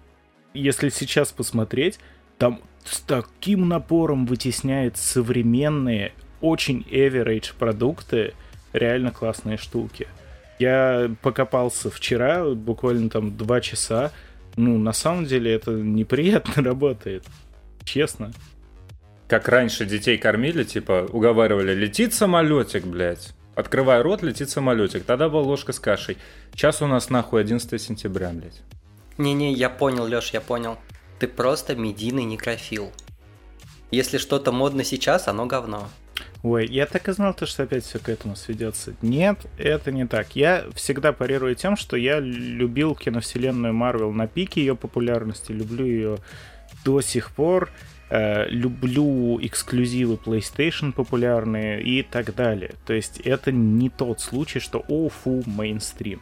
если 0.55 0.89
сейчас 0.89 1.33
посмотреть, 1.33 1.99
там 2.39 2.63
с 2.85 3.01
таким 3.01 3.69
напором 3.69 4.25
вытесняет 4.25 4.97
современные, 4.97 6.13
очень 6.41 6.87
average 6.91 7.53
продукты, 7.59 8.33
реально 8.73 9.11
классные 9.11 9.57
штуки. 9.57 10.09
Я 10.59 11.11
покопался 11.23 11.91
вчера, 11.91 12.45
буквально 12.45 13.11
там 13.11 13.37
два 13.37 13.61
часа. 13.61 14.13
Ну, 14.57 14.77
на 14.79 14.93
самом 14.93 15.25
деле 15.25 15.53
это 15.53 15.71
неприятно 15.71 16.63
работает. 16.63 17.25
Честно. 17.85 18.33
Как 19.29 19.49
раньше 19.49 19.85
детей 19.85 20.19
кормили, 20.19 20.65
типа, 20.65 21.07
уговаривали, 21.11 21.75
летит 21.75 22.15
самолетик, 22.15 22.85
блядь. 22.85 23.35
Открывай 23.55 24.03
рот, 24.03 24.23
летит 24.23 24.51
самолетик. 24.51 25.05
Тогда 25.05 25.29
была 25.29 25.43
ложка 25.43 25.73
с 25.73 25.81
кашей. 25.81 26.17
Сейчас 26.53 26.81
у 26.81 26.87
нас 26.87 27.11
нахуй 27.11 27.41
11 27.41 27.81
сентября, 27.81 28.31
блядь. 28.31 28.63
Не-не, 29.19 29.53
я 29.53 29.69
понял, 29.69 30.07
Лёш, 30.07 30.31
я 30.31 30.41
понял. 30.41 30.79
Ты 31.19 31.27
просто 31.27 31.75
медийный 31.75 32.25
некрофил. 32.25 32.93
Если 33.91 34.19
что-то 34.19 34.53
модно 34.53 34.85
сейчас, 34.85 35.29
оно 35.29 35.47
говно. 35.47 35.89
Ой, 36.43 36.67
я 36.67 36.87
так 36.87 37.09
и 37.09 37.13
знал, 37.13 37.35
то, 37.35 37.47
что 37.47 37.65
опять 37.65 37.85
все 37.85 37.99
к 37.99 38.09
этому 38.09 38.37
сведется. 38.37 38.95
Нет, 39.03 39.39
это 39.59 39.91
не 39.91 40.07
так. 40.07 40.37
Я 40.37 40.67
всегда 40.75 41.13
парирую 41.13 41.57
тем, 41.57 41.77
что 41.77 41.97
я 41.97 42.21
любил 42.21 42.95
киновселенную 42.95 43.75
Марвел 43.75 44.13
на 44.13 44.29
пике 44.29 44.61
ее 44.61 44.77
популярности, 44.77 45.51
люблю 45.51 45.85
ее 45.85 46.19
до 46.85 47.01
сих 47.01 47.33
пор, 47.33 47.71
э, 48.11 48.49
люблю 48.51 49.39
эксклюзивы 49.43 50.15
PlayStation 50.15 50.93
популярные 50.93 51.83
и 51.83 52.05
так 52.05 52.35
далее. 52.37 52.73
То 52.87 52.93
есть 52.93 53.19
это 53.21 53.51
не 53.51 53.91
тот 53.91 54.21
случай, 54.21 54.61
что 54.61 54.85
о, 54.87 55.09
фу, 55.09 55.43
мейнстрим. 55.45 56.21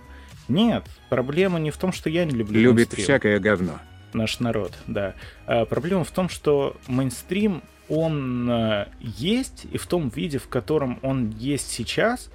Нет, 0.49 0.85
проблема 1.11 1.59
не 1.59 1.71
в 1.71 1.77
том, 1.77 1.93
что 1.93 2.09
я 2.09 2.25
не 2.25 2.35
люблю 2.35 2.59
Любит 2.59 2.77
мейнстрим 2.89 3.05
всякое 3.05 3.39
говно. 3.39 3.81
наш 4.15 4.41
народ, 4.41 4.73
да. 4.87 5.15
А 5.47 5.67
проблема 5.67 6.05
в 6.05 6.11
том, 6.11 6.31
что 6.31 6.75
мейнстрим, 6.87 7.63
он 7.88 8.49
э, 8.50 8.87
есть, 9.00 9.66
и 9.71 9.78
в 9.78 9.87
том 9.87 10.09
виде, 10.09 10.38
в 10.38 10.49
котором 10.49 10.99
он 11.02 11.31
есть 11.31 11.71
сейчас, 11.71 12.28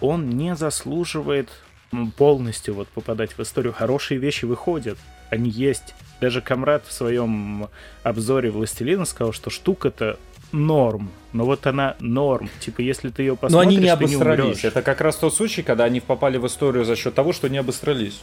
он 0.00 0.30
не 0.30 0.54
заслуживает 0.56 1.48
полностью 2.16 2.74
вот 2.74 2.88
попадать 2.88 3.32
в 3.36 3.40
историю. 3.40 3.72
Хорошие 3.72 4.18
вещи 4.18 4.44
выходят, 4.44 4.98
они 5.30 5.50
есть. 5.50 5.94
Даже 6.20 6.40
Камрад 6.40 6.84
в 6.86 6.92
своем 6.92 7.68
обзоре 8.02 8.50
«Властелина» 8.50 9.04
сказал, 9.04 9.32
что 9.32 9.50
штука-то 9.50 10.18
норм, 10.52 11.10
но 11.32 11.44
вот 11.44 11.66
она 11.66 11.96
норм. 12.00 12.48
Типа, 12.60 12.80
если 12.80 13.10
ты 13.10 13.22
ее 13.22 13.32
Но 13.32 13.36
посмотришь, 13.36 13.68
они 13.68 13.76
не 13.78 13.88
обосрались. 13.88 14.40
умрёшь. 14.44 14.64
Это 14.64 14.82
как 14.82 15.00
раз 15.00 15.16
тот 15.16 15.34
случай, 15.34 15.62
когда 15.62 15.84
они 15.84 16.00
попали 16.00 16.36
в 16.38 16.46
историю 16.46 16.84
за 16.84 16.96
счет 16.96 17.14
того, 17.14 17.32
что 17.32 17.48
не 17.48 17.58
обосрались. 17.58 18.20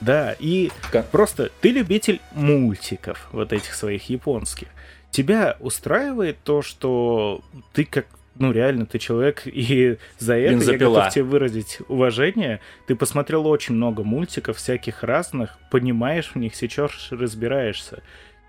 Да, 0.00 0.34
и 0.38 0.70
Ка- 0.90 1.02
просто 1.10 1.50
ты 1.60 1.70
любитель 1.70 2.20
мультиков, 2.32 3.28
вот 3.32 3.52
этих 3.52 3.74
своих 3.74 4.08
японских. 4.10 4.68
Тебя 5.14 5.56
устраивает 5.60 6.38
то, 6.42 6.60
что 6.60 7.40
ты 7.72 7.84
как 7.84 8.06
ну, 8.36 8.50
реально, 8.50 8.84
ты 8.84 8.98
человек, 8.98 9.42
и 9.46 9.96
за 10.18 10.34
это 10.34 10.42
я 10.42 10.50
Бензопила. 10.50 10.94
готов 10.96 11.12
тебе 11.12 11.24
выразить 11.24 11.78
уважение. 11.86 12.58
Ты 12.88 12.96
посмотрел 12.96 13.46
очень 13.46 13.76
много 13.76 14.02
мультиков 14.02 14.56
всяких 14.56 15.04
разных, 15.04 15.56
понимаешь 15.70 16.32
в 16.34 16.36
них, 16.36 16.56
сейчас 16.56 16.90
разбираешься. 17.12 18.02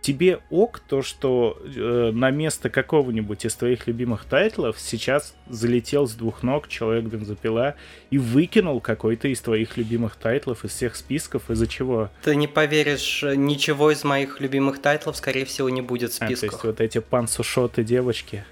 Тебе 0.05 0.37
ок 0.51 0.81
то, 0.81 1.01
что 1.01 1.57
э, 1.65 2.11
на 2.13 2.29
место 2.29 2.69
какого-нибудь 2.69 3.43
из 3.43 3.55
твоих 3.55 3.87
любимых 3.87 4.25
тайтлов 4.25 4.79
сейчас 4.79 5.33
залетел 5.49 6.07
с 6.07 6.13
двух 6.13 6.43
ног 6.43 6.67
человек-бензопила 6.67 7.73
и 8.11 8.19
выкинул 8.19 8.81
какой-то 8.81 9.29
из 9.29 9.41
твоих 9.41 9.77
любимых 9.77 10.15
тайтлов 10.15 10.63
из 10.63 10.73
всех 10.73 10.95
списков, 10.95 11.49
из-за 11.49 11.65
чего? 11.65 12.11
Ты 12.21 12.35
не 12.35 12.47
поверишь, 12.47 13.23
ничего 13.23 13.89
из 13.89 14.03
моих 14.03 14.39
любимых 14.41 14.79
тайтлов, 14.79 15.17
скорее 15.17 15.43
всего, 15.45 15.69
не 15.69 15.81
будет 15.81 16.13
в 16.13 16.17
А, 16.17 16.25
то 16.25 16.29
есть 16.29 16.41
списках. 16.41 16.65
вот 16.65 16.81
эти 16.81 16.99
панцушоты 16.99 17.83
девочки, 17.83 18.45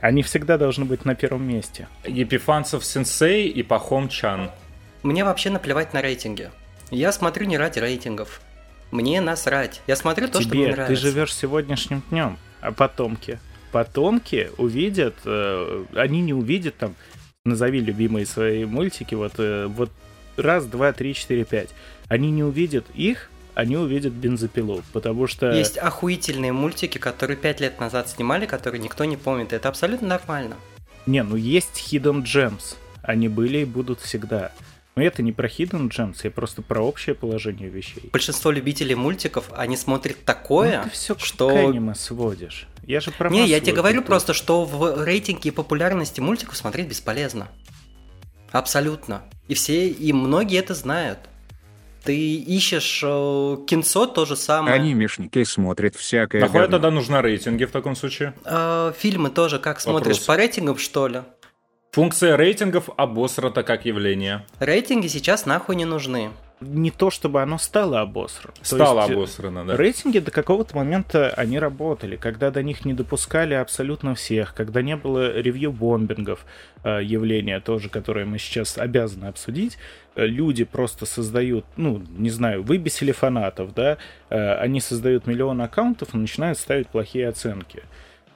они 0.00 0.24
всегда 0.24 0.58
должны 0.58 0.86
быть 0.86 1.04
на 1.04 1.14
первом 1.14 1.46
месте. 1.46 1.86
Епифанцев-сенсей 2.04 3.46
и 3.46 3.62
Пахом-чан. 3.62 4.50
Мне 5.04 5.24
вообще 5.24 5.50
наплевать 5.50 5.94
на 5.94 6.02
рейтинги. 6.02 6.50
Я 6.90 7.12
смотрю 7.12 7.46
не 7.46 7.58
ради 7.58 7.78
рейтингов. 7.78 8.40
Мне 8.90 9.20
насрать. 9.20 9.82
Я 9.86 9.96
смотрю 9.96 10.28
то, 10.28 10.40
что 10.40 10.50
мне 10.50 10.64
Тебе, 10.64 10.72
ты 10.72 10.80
нравится. 10.80 11.02
живешь 11.02 11.34
сегодняшним 11.34 12.02
днем, 12.10 12.38
а 12.60 12.72
потомки? 12.72 13.38
Потомки 13.72 14.50
увидят, 14.58 15.14
э, 15.24 15.84
они 15.94 16.20
не 16.20 16.34
увидят 16.34 16.76
там, 16.76 16.96
назови 17.44 17.80
любимые 17.80 18.26
свои 18.26 18.64
мультики, 18.64 19.14
вот, 19.14 19.34
э, 19.38 19.66
вот 19.66 19.90
раз, 20.36 20.66
два, 20.66 20.92
три, 20.92 21.14
четыре, 21.14 21.44
пять. 21.44 21.70
Они 22.08 22.32
не 22.32 22.42
увидят 22.42 22.84
их, 22.94 23.30
они 23.54 23.76
увидят 23.76 24.12
бензопилу, 24.12 24.82
потому 24.92 25.26
что... 25.26 25.52
Есть 25.52 25.78
охуительные 25.78 26.52
мультики, 26.52 26.98
которые 26.98 27.36
пять 27.36 27.60
лет 27.60 27.78
назад 27.78 28.08
снимали, 28.08 28.46
которые 28.46 28.80
никто 28.80 29.04
не 29.04 29.16
помнит. 29.16 29.52
Это 29.52 29.68
абсолютно 29.68 30.08
нормально. 30.08 30.56
Не, 31.06 31.22
ну 31.22 31.36
есть 31.36 31.92
Hidden 31.92 32.24
Gems. 32.24 32.76
Они 33.02 33.28
были 33.28 33.58
и 33.58 33.64
будут 33.64 34.00
всегда. 34.00 34.52
Но 34.96 35.02
это 35.02 35.22
не 35.22 35.32
про 35.32 35.48
Hidden 35.48 35.88
Gems, 35.88 36.18
я 36.24 36.30
просто 36.30 36.62
про 36.62 36.80
общее 36.80 37.14
положение 37.14 37.68
вещей. 37.68 38.10
Большинство 38.12 38.50
любителей 38.50 38.94
мультиков, 38.94 39.50
они 39.56 39.76
смотрят 39.76 40.24
такое, 40.24 40.78
ну, 40.78 40.84
ты 40.84 40.90
все 40.90 41.16
что... 41.16 41.48
к 41.48 41.52
аниме 41.52 41.94
сводишь. 41.94 42.66
Я 42.82 43.00
же 43.00 43.12
про 43.12 43.30
Не, 43.30 43.46
я 43.46 43.60
тебе 43.60 43.72
говорю 43.72 44.02
просто, 44.02 44.34
что 44.34 44.64
в 44.64 45.04
рейтинге 45.04 45.52
популярности 45.52 46.20
мультиков 46.20 46.56
смотреть 46.56 46.88
бесполезно. 46.88 47.48
Абсолютно. 48.50 49.22
И 49.46 49.54
все, 49.54 49.88
и 49.88 50.12
многие 50.12 50.58
это 50.58 50.74
знают. 50.74 51.20
Ты 52.02 52.16
ищешь 52.16 53.02
э, 53.04 53.56
кинцо, 53.66 54.06
то 54.06 54.24
же 54.24 54.34
самое. 54.34 54.74
Анимешники 54.74 55.44
смотрят 55.44 55.96
всякое 55.96 56.40
Нахуй 56.40 56.62
говно. 56.62 56.72
тогда 56.72 56.90
нужны 56.90 57.20
рейтинги 57.20 57.64
в 57.66 57.70
таком 57.70 57.94
случае? 57.94 58.32
Э, 58.44 58.92
фильмы 58.98 59.28
тоже 59.30 59.58
как 59.58 59.80
смотришь? 59.80 60.16
Вопрос. 60.16 60.26
По 60.26 60.36
рейтингам, 60.36 60.78
что 60.78 61.08
ли? 61.08 61.20
Функция 61.92 62.36
рейтингов 62.36 62.88
обосрата 62.96 63.64
как 63.64 63.84
явление. 63.84 64.46
Рейтинги 64.60 65.08
сейчас 65.08 65.44
нахуй 65.44 65.74
не 65.74 65.84
нужны. 65.84 66.30
Не 66.60 66.92
то, 66.92 67.10
чтобы 67.10 67.42
оно 67.42 67.58
стало 67.58 68.00
обосрано. 68.00 68.54
Стало 68.62 69.00
есть, 69.00 69.10
э, 69.10 69.14
обосрано, 69.14 69.64
да. 69.64 69.76
Рейтинги 69.76 70.20
до 70.20 70.30
какого-то 70.30 70.76
момента 70.76 71.30
они 71.36 71.58
работали, 71.58 72.14
когда 72.14 72.52
до 72.52 72.62
них 72.62 72.84
не 72.84 72.92
допускали 72.92 73.54
абсолютно 73.54 74.14
всех, 74.14 74.54
когда 74.54 74.82
не 74.82 74.94
было 74.94 75.36
ревью-бомбингов, 75.40 76.44
э, 76.84 77.00
явления 77.02 77.58
тоже, 77.58 77.88
которое 77.88 78.24
мы 78.24 78.38
сейчас 78.38 78.78
обязаны 78.78 79.24
обсудить. 79.24 79.76
Э, 80.14 80.26
Люди 80.26 80.62
просто 80.62 81.06
создают, 81.06 81.64
ну, 81.76 82.00
не 82.16 82.30
знаю, 82.30 82.62
выбесили 82.62 83.10
фанатов, 83.10 83.74
да, 83.74 83.96
э, 84.28 84.54
они 84.58 84.80
создают 84.80 85.26
миллион 85.26 85.60
аккаунтов 85.62 86.14
и 86.14 86.18
начинают 86.18 86.56
ставить 86.58 86.86
плохие 86.86 87.26
оценки. 87.26 87.82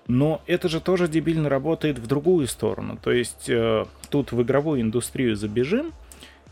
Но 0.06 0.42
это 0.46 0.68
же 0.68 0.80
тоже 0.80 1.08
дебильно 1.08 1.48
работает 1.48 1.98
в 1.98 2.06
другую 2.06 2.46
сторону. 2.46 2.98
То 3.00 3.10
есть 3.10 3.48
э, 3.48 3.84
тут 4.10 4.32
в 4.32 4.42
игровую 4.42 4.82
индустрию 4.82 5.34
забежим 5.34 5.92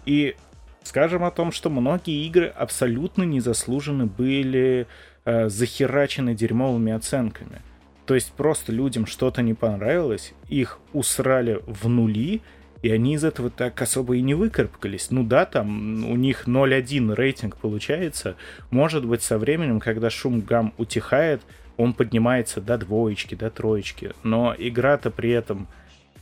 и 0.07 0.37
скажем 0.83 1.25
о 1.25 1.31
том, 1.31 1.53
что 1.53 1.69
многие 1.69 2.27
игры 2.27 2.47
абсолютно 2.47 3.25
незаслуженно 3.25 4.07
были 4.07 4.87
э, 5.25 5.49
захерачены 5.49 6.35
дерьмовыми 6.35 6.93
оценками. 6.93 7.61
То 8.07 8.15
есть 8.15 8.33
просто 8.33 8.73
людям 8.73 9.07
что-то 9.07 9.43
не 9.43 9.55
понравилось, 9.55 10.33
их 10.49 10.81
усрали 10.93 11.61
в 11.67 11.89
нули, 11.89 12.41
и 12.83 12.91
они 12.91 13.15
из 13.15 13.25
этого 13.25 13.49
так 13.49 13.81
особо 13.81 14.17
и 14.17 14.23
не 14.23 14.35
выкарабкались. 14.35 15.11
Ну 15.11 15.23
да, 15.23 15.47
там 15.47 16.05
у 16.11 16.17
них 16.17 16.49
0.1 16.49 17.15
рейтинг 17.15 17.57
получается. 17.57 18.35
Может 18.71 19.07
быть, 19.07 19.23
со 19.23 19.39
временем, 19.39 19.79
когда 19.79 20.11
шум 20.11 20.41
гам 20.41 20.75
утихает, 20.79 21.43
он 21.77 21.93
поднимается 21.93 22.61
до 22.61 22.79
двоечки, 22.79 23.35
до 23.35 23.51
троечки. 23.51 24.13
Но 24.23 24.55
игра-то 24.57 25.11
при 25.11 25.31
этом, 25.31 25.67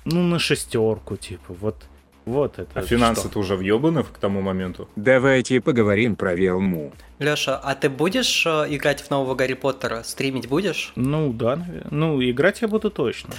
ну, 0.04 0.22
на 0.22 0.38
шестерку, 0.38 1.16
типа, 1.16 1.54
вот, 1.60 1.76
вот 2.24 2.58
это. 2.58 2.70
А 2.74 2.82
финансы-то 2.82 3.38
уже 3.38 3.56
въебаны 3.56 4.02
к 4.02 4.18
тому 4.18 4.40
моменту. 4.40 4.88
Давайте 4.96 5.60
поговорим 5.60 6.16
про 6.16 6.34
Велму. 6.34 6.92
Леша, 7.18 7.56
а 7.56 7.74
ты 7.74 7.88
будешь 7.88 8.46
э, 8.46 8.66
играть 8.70 9.02
в 9.02 9.10
нового 9.10 9.34
Гарри 9.34 9.54
Поттера? 9.54 10.02
Стримить 10.02 10.48
будешь? 10.48 10.92
Ну, 10.96 11.32
да, 11.32 11.56
наверное. 11.56 11.88
Ну, 11.90 12.22
играть 12.22 12.62
я 12.62 12.68
буду 12.68 12.90
точно. 12.90 13.34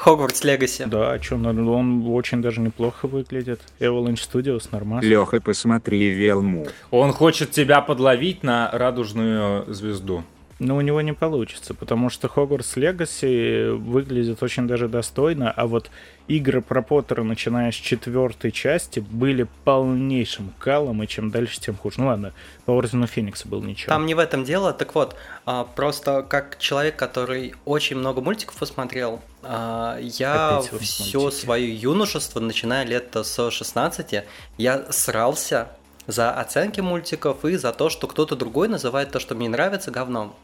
Хогвартс 0.00 0.44
Легаси. 0.44 0.84
Да, 0.86 1.12
а 1.12 1.22
что, 1.22 1.34
он 1.34 2.08
очень 2.08 2.40
даже 2.40 2.62
неплохо 2.62 3.06
выглядит. 3.06 3.60
Avalanche 3.80 4.14
Studios 4.14 4.68
нормально. 4.72 5.06
Леха, 5.06 5.42
посмотри 5.42 6.08
Велму. 6.08 6.68
Он 6.90 7.12
хочет 7.12 7.50
тебя 7.50 7.82
подловить 7.82 8.42
на 8.42 8.70
радужную 8.72 9.70
звезду. 9.72 10.24
Но 10.60 10.76
у 10.76 10.82
него 10.82 11.00
не 11.00 11.14
получится, 11.14 11.72
потому 11.72 12.10
что 12.10 12.28
Hogwarts 12.28 12.76
Legacy 12.76 13.72
выглядит 13.72 14.42
очень 14.42 14.68
даже 14.68 14.88
достойно, 14.88 15.50
а 15.50 15.66
вот 15.66 15.90
игры 16.28 16.60
про 16.60 16.82
Поттера, 16.82 17.22
начиная 17.22 17.72
с 17.72 17.74
четвертой 17.74 18.52
части, 18.52 19.00
были 19.00 19.46
полнейшим 19.64 20.52
калом, 20.58 21.02
и 21.02 21.06
чем 21.06 21.30
дальше, 21.30 21.58
тем 21.58 21.76
хуже. 21.76 22.00
Ну 22.00 22.08
ладно, 22.08 22.34
по 22.66 22.72
Ордену 22.72 23.06
Феникса 23.06 23.48
был 23.48 23.62
ничего. 23.62 23.88
Там 23.88 24.04
не 24.04 24.14
в 24.14 24.18
этом 24.18 24.44
дело. 24.44 24.74
Так 24.74 24.94
вот, 24.94 25.16
а, 25.46 25.64
просто 25.64 26.26
как 26.28 26.58
человек, 26.58 26.94
который 26.94 27.54
очень 27.64 27.96
много 27.96 28.20
мультиков 28.20 28.54
посмотрел, 28.56 29.22
а, 29.42 29.98
я 29.98 30.62
все 30.78 31.30
свое 31.30 31.74
юношество, 31.74 32.38
начиная 32.38 32.84
лет 32.84 33.16
с 33.16 33.50
16, 33.50 34.24
я 34.58 34.92
срался 34.92 35.68
за 36.06 36.30
оценки 36.32 36.82
мультиков 36.82 37.46
и 37.46 37.56
за 37.56 37.72
то, 37.72 37.88
что 37.88 38.06
кто-то 38.06 38.36
другой 38.36 38.68
называет 38.68 39.10
то, 39.10 39.20
что 39.20 39.34
мне 39.34 39.48
нравится, 39.48 39.90
говном. 39.90 40.34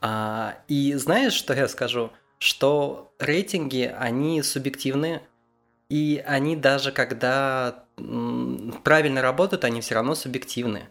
А, 0.00 0.58
и 0.68 0.94
знаешь, 0.94 1.32
что 1.32 1.54
я 1.54 1.68
скажу? 1.68 2.10
Что 2.38 3.12
рейтинги, 3.18 3.92
они 3.98 4.42
субъективные, 4.42 5.22
и 5.88 6.22
они 6.26 6.54
даже 6.56 6.92
когда 6.92 7.84
правильно 8.84 9.22
работают, 9.22 9.64
они 9.64 9.80
все 9.80 9.94
равно 9.94 10.14
субъективны. 10.14 10.88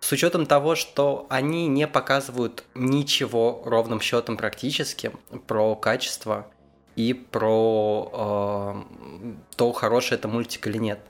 С 0.00 0.12
учетом 0.12 0.46
того, 0.46 0.74
что 0.74 1.26
они 1.28 1.66
не 1.66 1.86
показывают 1.86 2.64
ничего 2.74 3.62
ровным 3.64 4.00
счетом 4.00 4.36
практически 4.36 5.10
про 5.46 5.74
качество 5.74 6.46
и 6.94 7.12
про 7.12 8.10
э, 8.12 9.34
то, 9.56 9.72
хороший 9.72 10.14
это 10.14 10.28
мультик 10.28 10.66
или 10.68 10.78
нет. 10.78 11.00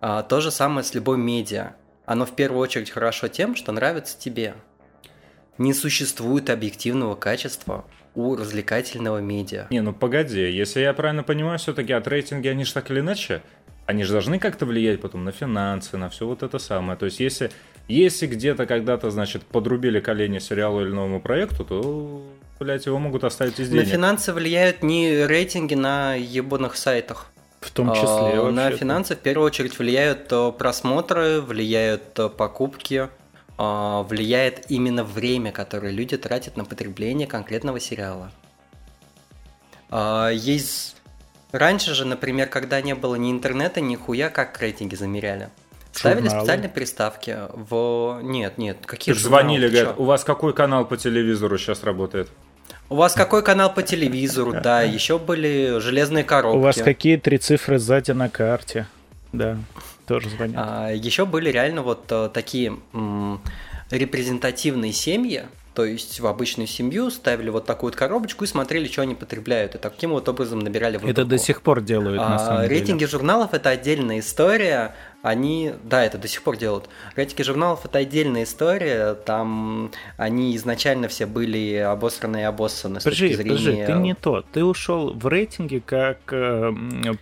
А, 0.00 0.22
то 0.22 0.40
же 0.40 0.50
самое 0.50 0.84
с 0.84 0.94
любой 0.94 1.18
медиа. 1.18 1.74
Оно 2.06 2.24
в 2.24 2.34
первую 2.34 2.60
очередь 2.60 2.90
хорошо 2.90 3.28
тем, 3.28 3.56
что 3.56 3.72
нравится 3.72 4.18
тебе. 4.18 4.54
Не 5.58 5.74
существует 5.74 6.50
объективного 6.50 7.14
качества 7.14 7.84
у 8.14 8.36
развлекательного 8.36 9.18
медиа. 9.18 9.66
Не, 9.70 9.80
ну 9.80 9.92
погоди, 9.92 10.40
если 10.50 10.80
я 10.80 10.92
правильно 10.92 11.22
понимаю, 11.22 11.58
все-таки 11.58 11.92
от 11.92 12.06
рейтинги, 12.08 12.48
они 12.48 12.64
же 12.64 12.72
так 12.72 12.90
или 12.90 13.00
иначе, 13.00 13.42
они 13.86 14.04
же 14.04 14.12
должны 14.12 14.38
как-то 14.38 14.66
влиять 14.66 15.00
потом 15.00 15.24
на 15.24 15.32
финансы, 15.32 15.96
на 15.96 16.08
все 16.08 16.26
вот 16.26 16.42
это 16.42 16.58
самое. 16.58 16.98
То 16.98 17.06
есть 17.06 17.20
если, 17.20 17.50
если 17.88 18.26
где-то 18.26 18.66
когда-то, 18.66 19.10
значит, 19.10 19.42
подрубили 19.44 20.00
колени 20.00 20.38
сериалу 20.38 20.82
или 20.82 20.90
новому 20.90 21.20
проекту, 21.20 21.64
то, 21.64 22.22
блядь, 22.60 22.86
его 22.86 22.98
могут 22.98 23.24
оставить 23.24 23.58
из 23.60 23.70
На 23.70 23.78
денег. 23.78 23.92
финансы 23.92 24.32
влияют 24.32 24.82
не 24.82 25.26
рейтинги 25.26 25.74
на 25.74 26.14
ебаных 26.14 26.76
сайтах. 26.76 27.30
В 27.60 27.70
том 27.70 27.92
числе 27.94 28.08
А, 28.08 28.50
На 28.50 28.70
финансы 28.72 29.14
в 29.14 29.18
первую 29.20 29.46
очередь 29.46 29.78
влияют 29.78 30.26
э, 30.32 30.52
просмотры, 30.52 31.40
влияют 31.40 32.18
э, 32.18 32.28
покупки, 32.28 33.08
влияет 33.62 34.70
именно 34.70 35.04
время, 35.04 35.52
которое 35.52 35.92
люди 35.92 36.16
тратят 36.16 36.56
на 36.56 36.64
потребление 36.64 37.26
конкретного 37.26 37.80
сериала. 37.80 38.32
А, 39.90 40.30
Есть... 40.30 40.96
Раньше 41.52 41.94
же, 41.94 42.06
например, 42.06 42.48
когда 42.48 42.80
не 42.80 42.94
было 42.94 43.14
ни 43.16 43.30
интернета, 43.30 43.82
ни 43.82 43.94
хуя, 43.94 44.30
как 44.30 44.58
рейтинги 44.58 44.94
замеряли? 44.94 45.50
Ставили 45.92 46.22
Журналы. 46.22 46.40
специальные 46.40 46.70
приставки 46.70 47.36
в... 47.52 48.20
Нет, 48.22 48.56
нет, 48.56 48.78
какие 48.86 49.14
Звонили, 49.14 49.66
журналы, 49.66 49.70
ты 49.70 49.82
говорят, 49.82 50.00
у 50.00 50.04
вас 50.04 50.24
какой 50.24 50.54
канал 50.54 50.86
по 50.86 50.96
телевизору 50.96 51.58
сейчас 51.58 51.84
работает? 51.84 52.30
У 52.88 52.96
вас 52.96 53.12
какой 53.12 53.44
канал 53.44 53.72
по 53.72 53.82
телевизору? 53.82 54.52
Да, 54.52 54.80
еще 54.98 55.18
были 55.18 55.78
железные 55.80 56.24
коробки. 56.24 56.56
У 56.56 56.60
вас 56.60 56.76
какие 56.76 57.18
три 57.18 57.36
цифры 57.36 57.78
сзади 57.78 58.12
на 58.12 58.30
карте? 58.30 58.86
Да, 59.32 59.58
тоже 60.12 60.28
звонят. 60.28 60.56
А, 60.58 60.90
еще 60.90 61.24
были 61.24 61.50
реально 61.50 61.82
вот 61.82 62.04
э, 62.10 62.28
такие 62.32 62.76
м, 62.92 63.40
репрезентативные 63.90 64.92
семьи, 64.92 65.44
то 65.74 65.84
есть 65.86 66.20
в 66.20 66.26
обычную 66.26 66.66
семью 66.66 67.10
ставили 67.10 67.48
вот 67.48 67.64
такую 67.64 67.90
вот 67.90 67.96
коробочку 67.98 68.44
и 68.44 68.46
смотрели, 68.46 68.88
что 68.88 69.02
они 69.02 69.14
потребляют, 69.14 69.74
и 69.74 69.78
таким 69.78 70.10
вот 70.10 70.28
образом 70.28 70.58
набирали 70.58 70.96
выборку. 70.98 71.10
Это 71.20 71.24
до 71.24 71.38
сих 71.38 71.62
пор 71.62 71.80
делают, 71.80 72.18
на 72.20 72.34
А, 72.34 72.38
самом 72.38 72.62
деле. 72.64 72.74
рейтинги 72.78 73.04
журналов 73.06 73.54
это 73.54 73.70
отдельная 73.70 74.18
история. 74.18 74.94
Они, 75.22 75.72
да, 75.84 76.04
это 76.04 76.18
до 76.18 76.26
сих 76.26 76.42
пор 76.42 76.56
делают. 76.56 76.88
Рейтинги 77.14 77.42
журналов 77.42 77.84
это 77.84 77.98
отдельная 77.98 78.42
история. 78.42 79.14
Там 79.14 79.92
они 80.16 80.56
изначально 80.56 81.06
все 81.08 81.26
были 81.26 81.76
обосраны 81.76 82.38
и 82.40 82.42
обоссаны 82.42 83.00
с 83.00 83.04
Подожди, 83.04 83.28
точки 83.28 83.42
подожди, 83.42 83.64
зрения. 83.64 83.86
ты 83.86 83.92
не 83.94 84.14
то. 84.14 84.44
Ты 84.52 84.64
ушел 84.64 85.12
в 85.12 85.26
рейтинги 85.28 85.78
как 85.84 86.18
э, 86.32 86.72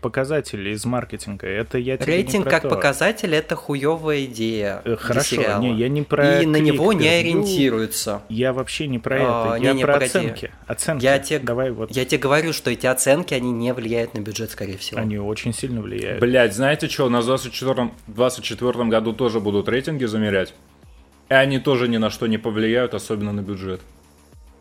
показатель 0.00 0.66
из 0.68 0.84
маркетинга. 0.86 1.46
Это 1.46 1.76
я 1.76 1.98
тебе 1.98 2.12
не 2.16 2.22
Рейтинг 2.22 2.44
про 2.44 2.50
как 2.50 2.62
то. 2.62 2.68
показатель 2.70 3.34
это 3.34 3.54
хуевая 3.54 4.24
идея. 4.24 4.80
Э, 4.84 4.88
для 4.88 4.96
Хорошо, 4.96 5.36
сериала. 5.36 5.60
не, 5.60 5.74
я 5.74 5.88
не 5.90 6.02
про 6.02 6.40
И 6.42 6.46
на 6.46 6.56
него 6.56 6.92
не 6.94 7.00
клик-per-view. 7.00 7.20
ориентируются. 7.20 8.22
Я 8.30 8.52
вообще 8.54 8.86
не 8.86 8.98
про 8.98 9.16
А, 9.20 9.54
это. 9.56 9.62
Я 9.64 9.72
не-не, 9.72 9.84
про 9.84 9.92
погоди. 9.94 10.08
оценки. 10.10 10.50
Оценки. 10.66 11.04
Я 11.04 11.18
тебе, 11.18 11.38
Давай 11.40 11.70
вот. 11.70 11.90
я 11.90 12.04
тебе 12.06 12.18
говорю, 12.18 12.52
что 12.54 12.70
эти 12.70 12.86
оценки, 12.86 13.34
они 13.34 13.52
не 13.52 13.74
влияют 13.74 14.14
на 14.14 14.20
бюджет, 14.20 14.50
скорее 14.50 14.78
всего. 14.78 15.00
Они 15.00 15.18
очень 15.18 15.52
сильно 15.52 15.82
влияют. 15.82 16.20
Блять, 16.20 16.54
знаете 16.54 16.88
что, 16.88 17.04
у 17.04 17.08
нас 17.10 17.24
в 17.24 17.26
24 17.26 17.89
24 18.08 18.84
году 18.84 19.12
тоже 19.12 19.40
будут 19.40 19.68
рейтинги 19.68 20.04
замерять. 20.04 20.54
И 21.28 21.34
они 21.34 21.58
тоже 21.58 21.88
ни 21.88 21.96
на 21.98 22.10
что 22.10 22.26
не 22.26 22.38
повлияют, 22.38 22.94
особенно 22.94 23.32
на 23.32 23.40
бюджет. 23.40 23.80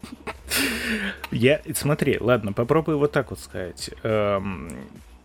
Я, 1.32 1.62
смотри, 1.76 2.18
ладно, 2.20 2.54
попробую 2.54 2.98
вот 2.98 3.12
так 3.12 3.30
вот 3.30 3.40
сказать. 3.40 3.92
Эм, 4.04 4.70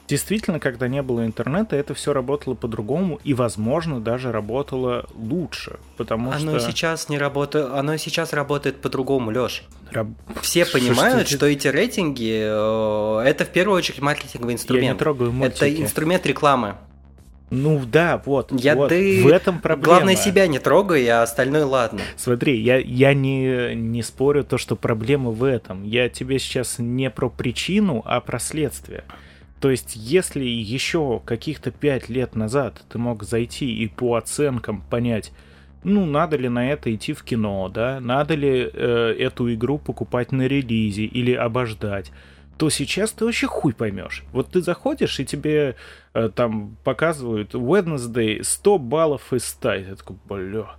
действительно, 0.09 0.61
когда 0.61 0.87
не 0.88 1.03
было 1.03 1.25
интернета, 1.25 1.77
это 1.77 1.95
все 1.95 2.12
работало 2.12 2.55
по-другому 2.55 3.21
и, 3.25 3.33
возможно, 3.35 4.01
даже 4.01 4.33
работало 4.33 5.07
лучше, 5.14 5.79
потому 5.97 6.31
Оно 6.31 6.59
что 6.59 6.71
сейчас 6.71 7.09
не 7.09 7.19
работает, 7.19 7.71
оно 7.73 7.97
сейчас 7.97 8.33
работает 8.33 8.81
по-другому, 8.83 9.31
Леш. 9.31 9.64
раб- 9.90 10.09
Все 10.43 10.64
Что- 10.64 10.79
понимают, 10.79 11.27
что- 11.29 11.37
что 11.38 11.47
эти 11.47 11.69
рейтинги 11.69 12.43
э, 12.45 13.23
это 13.27 13.45
в 13.45 13.49
первую 13.51 13.79
очередь 13.79 14.01
маркетинговый 14.01 14.53
я 14.53 14.57
не 14.57 14.61
инструмент. 14.61 14.99
трогаю 14.99 15.33
мультики. 15.33 15.57
это 15.64 15.83
инструмент 15.83 16.27
рекламы. 16.27 16.77
Ну 17.55 17.83
да, 17.87 18.21
вот. 18.25 18.53
Я 18.53 18.75
вот, 18.75 18.88
ты... 18.88 19.23
В 19.23 19.29
этом 19.29 19.61
проблема. 19.61 19.85
Главное, 19.85 20.17
себя 20.17 20.47
не 20.47 20.59
трогай, 20.59 21.07
а 21.09 21.23
остальное 21.23 21.64
ладно. 21.64 22.01
Смотри, 22.17 22.61
я, 22.61 22.79
я 22.79 23.14
не, 23.14 23.75
не 23.75 24.03
спорю 24.03 24.45
то, 24.45 24.59
что 24.59 24.77
проблема 24.77 25.31
в 25.31 25.45
этом. 25.45 25.85
Я 25.85 26.09
тебе 26.09 26.38
сейчас 26.38 26.77
не 26.79 27.11
про 27.11 27.29
причину, 27.29 28.03
а 28.05 28.21
про 28.21 28.38
следствие. 28.38 29.05
То 29.61 29.71
есть, 29.71 29.97
если 29.97 30.45
еще 30.45 31.23
каких-то 31.25 31.71
пять 31.71 32.09
лет 32.09 32.35
назад 32.35 32.83
ты 32.90 32.99
мог 32.99 33.23
зайти 33.23 33.75
и 33.75 33.88
по 33.88 34.17
оценкам 34.17 34.83
понять, 34.83 35.33
ну, 35.85 36.05
надо 36.05 36.37
ли 36.37 36.49
на 36.49 36.71
это 36.71 36.95
идти 36.95 37.12
в 37.12 37.23
кино, 37.23 37.69
да, 37.69 38.01
надо 38.01 38.35
ли 38.35 38.71
э, 38.73 39.17
эту 39.19 39.53
игру 39.55 39.79
покупать 39.79 40.33
на 40.33 40.43
релизе 40.43 41.05
или 41.05 41.33
обождать, 41.33 42.11
то 42.59 42.71
сейчас 42.71 43.12
ты 43.12 43.25
вообще 43.25 43.47
хуй 43.47 43.73
поймешь. 43.75 44.25
Вот 44.33 44.51
ты 44.51 44.61
заходишь, 44.61 45.19
и 45.21 45.25
тебе 45.25 45.77
там 46.35 46.77
показывают 46.85 47.55
Wednesday 47.55 48.42
100 48.42 48.79
баллов 48.79 49.33
из 49.33 49.46
100. 49.46 49.74
И 49.74 49.85
ты 49.85 49.96
такой, 49.96 50.16
бля, 50.27 50.77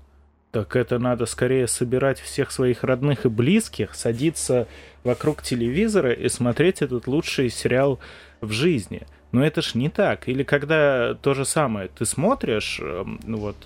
так 0.51 0.77
это 0.77 0.99
надо 0.99 1.25
скорее 1.25 1.67
собирать 1.67 2.19
всех 2.19 2.49
своих 2.49 2.85
родных 2.85 3.25
и 3.25 3.29
близких, 3.29 3.93
садиться 3.93 4.69
вокруг 5.03 5.43
телевизора 5.43 6.13
и 6.13 6.29
смотреть 6.29 6.81
этот 6.81 7.07
лучший 7.07 7.49
сериал 7.49 7.99
в 8.39 8.51
жизни. 8.51 9.01
Но 9.33 9.45
это 9.45 9.61
ж 9.61 9.75
не 9.75 9.89
так. 9.89 10.29
Или 10.29 10.43
когда 10.43 11.13
то 11.15 11.33
же 11.33 11.43
самое, 11.43 11.89
ты 11.89 12.05
смотришь, 12.05 12.79
э, 12.81 13.03
ну 13.25 13.37
вот, 13.37 13.57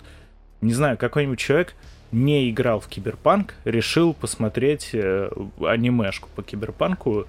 не 0.62 0.73
знаю, 0.73 0.97
какой-нибудь 0.97 1.38
человек 1.38 1.75
не 2.12 2.49
играл 2.49 2.79
в 2.79 2.88
киберпанк, 2.88 3.53
решил 3.65 4.15
посмотреть 4.15 4.89
э, 4.93 5.29
анимешку 5.62 6.29
по 6.36 6.41
киберпанку, 6.41 7.27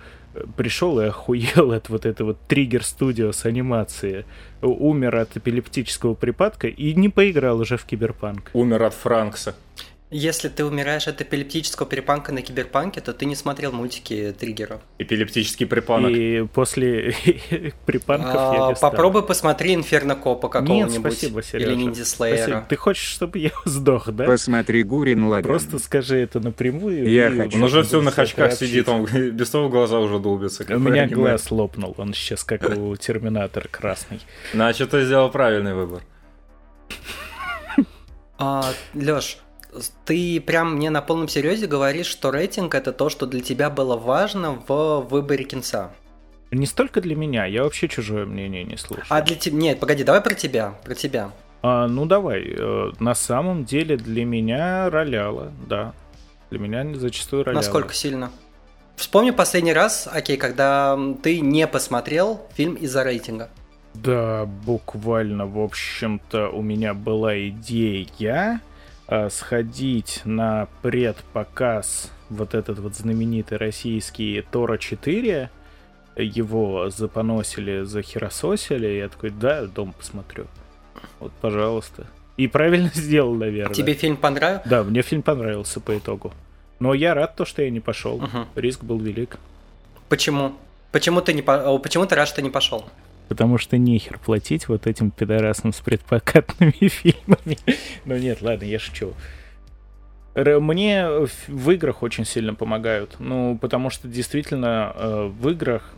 пришел 0.56 1.00
и 1.00 1.06
охуел 1.06 1.72
от 1.72 1.88
вот 1.88 2.06
этого 2.06 2.34
триггер 2.48 2.84
студио 2.84 3.32
с 3.32 3.44
анимации, 3.44 4.24
умер 4.62 5.16
от 5.16 5.36
эпилептического 5.36 6.14
припадка 6.14 6.68
и 6.68 6.94
не 6.94 7.08
поиграл 7.08 7.60
уже 7.60 7.76
в 7.76 7.84
киберпанк. 7.84 8.50
Умер 8.52 8.82
от 8.84 8.94
Франкса. 8.94 9.54
Если 10.12 10.48
ты 10.48 10.64
умираешь 10.64 11.06
от 11.06 11.20
эпилептического 11.20 11.88
перепанка 11.88 12.32
на 12.32 12.42
киберпанке, 12.42 13.00
то 13.00 13.12
ты 13.12 13.26
не 13.26 13.36
смотрел 13.36 13.70
мультики 13.70 14.34
триггеров. 14.36 14.80
Эпилептический 14.98 15.66
припанок. 15.66 16.10
И 16.10 16.48
после 16.52 17.14
припанков 17.86 18.34
а, 18.34 18.54
я 18.54 18.68
не 18.70 18.74
Попробуй 18.74 19.24
посмотри 19.24 19.72
Инферно 19.72 20.16
Копа 20.16 20.48
какого-нибудь. 20.48 20.92
Нет, 20.92 21.00
спасибо, 21.00 21.44
Сережа. 21.44 21.66
Или 21.70 21.76
Ниндзя 21.76 22.04
Слеера. 22.04 22.66
Ты 22.68 22.74
хочешь, 22.74 23.06
чтобы 23.06 23.38
я 23.38 23.50
сдох, 23.64 24.10
да? 24.10 24.24
Посмотри 24.24 24.82
Гурин 24.82 25.28
Лаган. 25.28 25.44
Просто 25.44 25.78
скажи 25.78 26.16
это 26.16 26.40
напрямую. 26.40 27.08
Я 27.08 27.30
хочу. 27.30 27.56
Он 27.58 27.62
уже 27.64 27.84
все 27.84 28.02
на 28.02 28.10
очках 28.10 28.54
сидит, 28.54 28.88
он 28.88 29.04
без 29.30 29.48
того 29.48 29.68
глаза 29.68 30.00
уже 30.00 30.18
долбится. 30.18 30.66
У 30.68 30.78
меня 30.80 31.06
глаз 31.06 31.52
лопнул, 31.52 31.94
он 31.98 32.14
сейчас 32.14 32.42
как 32.42 32.68
у 32.76 32.96
Терминатора 32.96 33.68
красный. 33.70 34.20
Значит, 34.52 34.90
ты 34.90 35.04
сделал 35.04 35.30
правильный 35.30 35.74
выбор. 35.74 36.02
А, 38.38 38.72
Лёш, 38.94 39.36
ты 40.04 40.40
прям 40.40 40.76
мне 40.76 40.90
на 40.90 41.02
полном 41.02 41.28
серьезе 41.28 41.66
говоришь, 41.66 42.06
что 42.06 42.30
рейтинг 42.30 42.74
это 42.74 42.92
то, 42.92 43.08
что 43.08 43.26
для 43.26 43.40
тебя 43.40 43.70
было 43.70 43.96
важно 43.96 44.60
в 44.66 45.00
выборе 45.08 45.44
кинца. 45.44 45.92
Не 46.50 46.66
столько 46.66 47.00
для 47.00 47.14
меня, 47.14 47.44
я 47.46 47.62
вообще 47.62 47.88
чужое 47.88 48.26
мнение 48.26 48.64
не 48.64 48.76
слушаю. 48.76 49.06
А 49.08 49.22
для 49.22 49.36
тебя... 49.36 49.56
Нет, 49.56 49.78
погоди, 49.80 50.02
давай 50.02 50.20
про 50.20 50.34
тебя, 50.34 50.74
про 50.84 50.94
тебя. 50.94 51.30
А, 51.62 51.86
ну 51.86 52.06
давай, 52.06 52.42
э, 52.42 52.92
на 52.98 53.14
самом 53.14 53.64
деле 53.64 53.96
для 53.96 54.24
меня 54.24 54.90
роляла, 54.90 55.52
да. 55.68 55.92
Для 56.50 56.58
меня 56.58 56.92
зачастую 56.94 57.44
роляла. 57.44 57.62
Насколько 57.62 57.94
сильно? 57.94 58.32
Вспомни 58.96 59.30
последний 59.30 59.72
раз, 59.72 60.08
окей, 60.12 60.36
когда 60.36 60.98
ты 61.22 61.40
не 61.40 61.66
посмотрел 61.66 62.40
фильм 62.54 62.74
из-за 62.74 63.04
рейтинга. 63.04 63.48
Да, 63.94 64.44
буквально, 64.44 65.46
в 65.46 65.58
общем-то, 65.58 66.48
у 66.50 66.62
меня 66.62 66.94
была 66.94 67.38
идея 67.48 68.04
сходить 69.30 70.22
на 70.24 70.68
предпоказ 70.82 72.10
вот 72.28 72.54
этот 72.54 72.78
вот 72.78 72.94
знаменитый 72.94 73.58
российский 73.58 74.44
Тора 74.50 74.78
4, 74.78 75.50
его 76.16 76.90
запоносили, 76.90 77.82
захерососили, 77.82 78.86
я 78.86 79.08
такой, 79.08 79.30
да, 79.30 79.66
дом 79.66 79.92
посмотрю. 79.92 80.46
Вот, 81.18 81.32
пожалуйста. 81.40 82.06
И 82.36 82.46
правильно 82.46 82.90
сделал, 82.94 83.34
наверное. 83.34 83.74
Тебе 83.74 83.94
фильм 83.94 84.16
понравился? 84.16 84.68
Да, 84.68 84.82
мне 84.82 85.02
фильм 85.02 85.22
понравился 85.22 85.80
по 85.80 85.96
итогу. 85.96 86.32
Но 86.78 86.94
я 86.94 87.14
рад 87.14 87.36
то, 87.36 87.44
что 87.44 87.62
я 87.62 87.70
не 87.70 87.80
пошел. 87.80 88.16
Угу. 88.16 88.46
Риск 88.56 88.82
был 88.82 88.98
велик. 88.98 89.38
Почему? 90.08 90.54
Почему 90.92 91.20
ты 91.20 91.34
не 91.34 91.42
по... 91.42 91.78
Почему 91.78 92.06
ты 92.06 92.14
рад, 92.14 92.26
что 92.26 92.42
не 92.42 92.50
пошел? 92.50 92.86
Потому 93.30 93.58
что 93.58 93.78
нехер 93.78 94.18
платить 94.18 94.66
вот 94.66 94.88
этим 94.88 95.12
пидорасам 95.12 95.72
с 95.72 95.78
предпокатными 95.78 96.72
фильмами. 96.88 97.56
Ну 98.04 98.18
нет, 98.18 98.42
ладно, 98.42 98.64
я 98.64 98.80
шучу. 98.80 99.14
Мне 100.34 101.06
в 101.46 101.70
играх 101.70 102.02
очень 102.02 102.24
сильно 102.24 102.54
помогают. 102.54 103.20
Ну, 103.20 103.56
потому 103.56 103.88
что 103.88 104.08
действительно 104.08 104.92
э, 104.96 105.30
в 105.32 105.48
играх, 105.48 105.94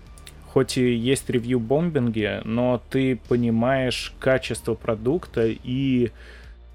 хоть 0.53 0.77
и 0.77 0.93
есть 0.95 1.31
ревью-бомбинги, 1.31 2.43
но 2.45 2.83
ты 2.91 3.17
понимаешь 3.29 4.13
качество 4.21 4.75
продукта 4.75 5.47
и 5.47 6.11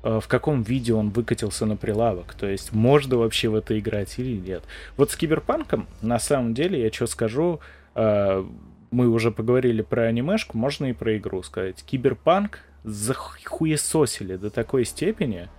э, 0.01 0.19
в 0.19 0.27
каком 0.27 0.63
виде 0.63 0.91
он 0.91 1.11
выкатился 1.11 1.67
на 1.67 1.77
прилавок. 1.77 2.33
То 2.33 2.47
есть, 2.47 2.73
можно 2.73 3.17
вообще 3.17 3.49
в 3.49 3.53
это 3.53 3.77
играть 3.77 4.17
или 4.17 4.37
нет. 4.37 4.63
Вот 4.97 5.11
с 5.11 5.15
Киберпанком, 5.15 5.85
на 6.01 6.17
самом 6.17 6.55
деле, 6.55 6.81
я 6.81 6.91
что 6.91 7.05
скажу, 7.05 7.59
э, 7.93 8.43
мы 8.91 9.07
уже 9.07 9.31
поговорили 9.31 9.81
про 9.81 10.03
анимешку, 10.03 10.57
можно 10.57 10.85
и 10.85 10.93
про 10.93 11.17
игру 11.17 11.43
сказать. 11.43 11.83
Киберпанк 11.83 12.59
захуесосили 12.83 14.37
до 14.37 14.49
такой 14.49 14.85
степени, 14.85 15.49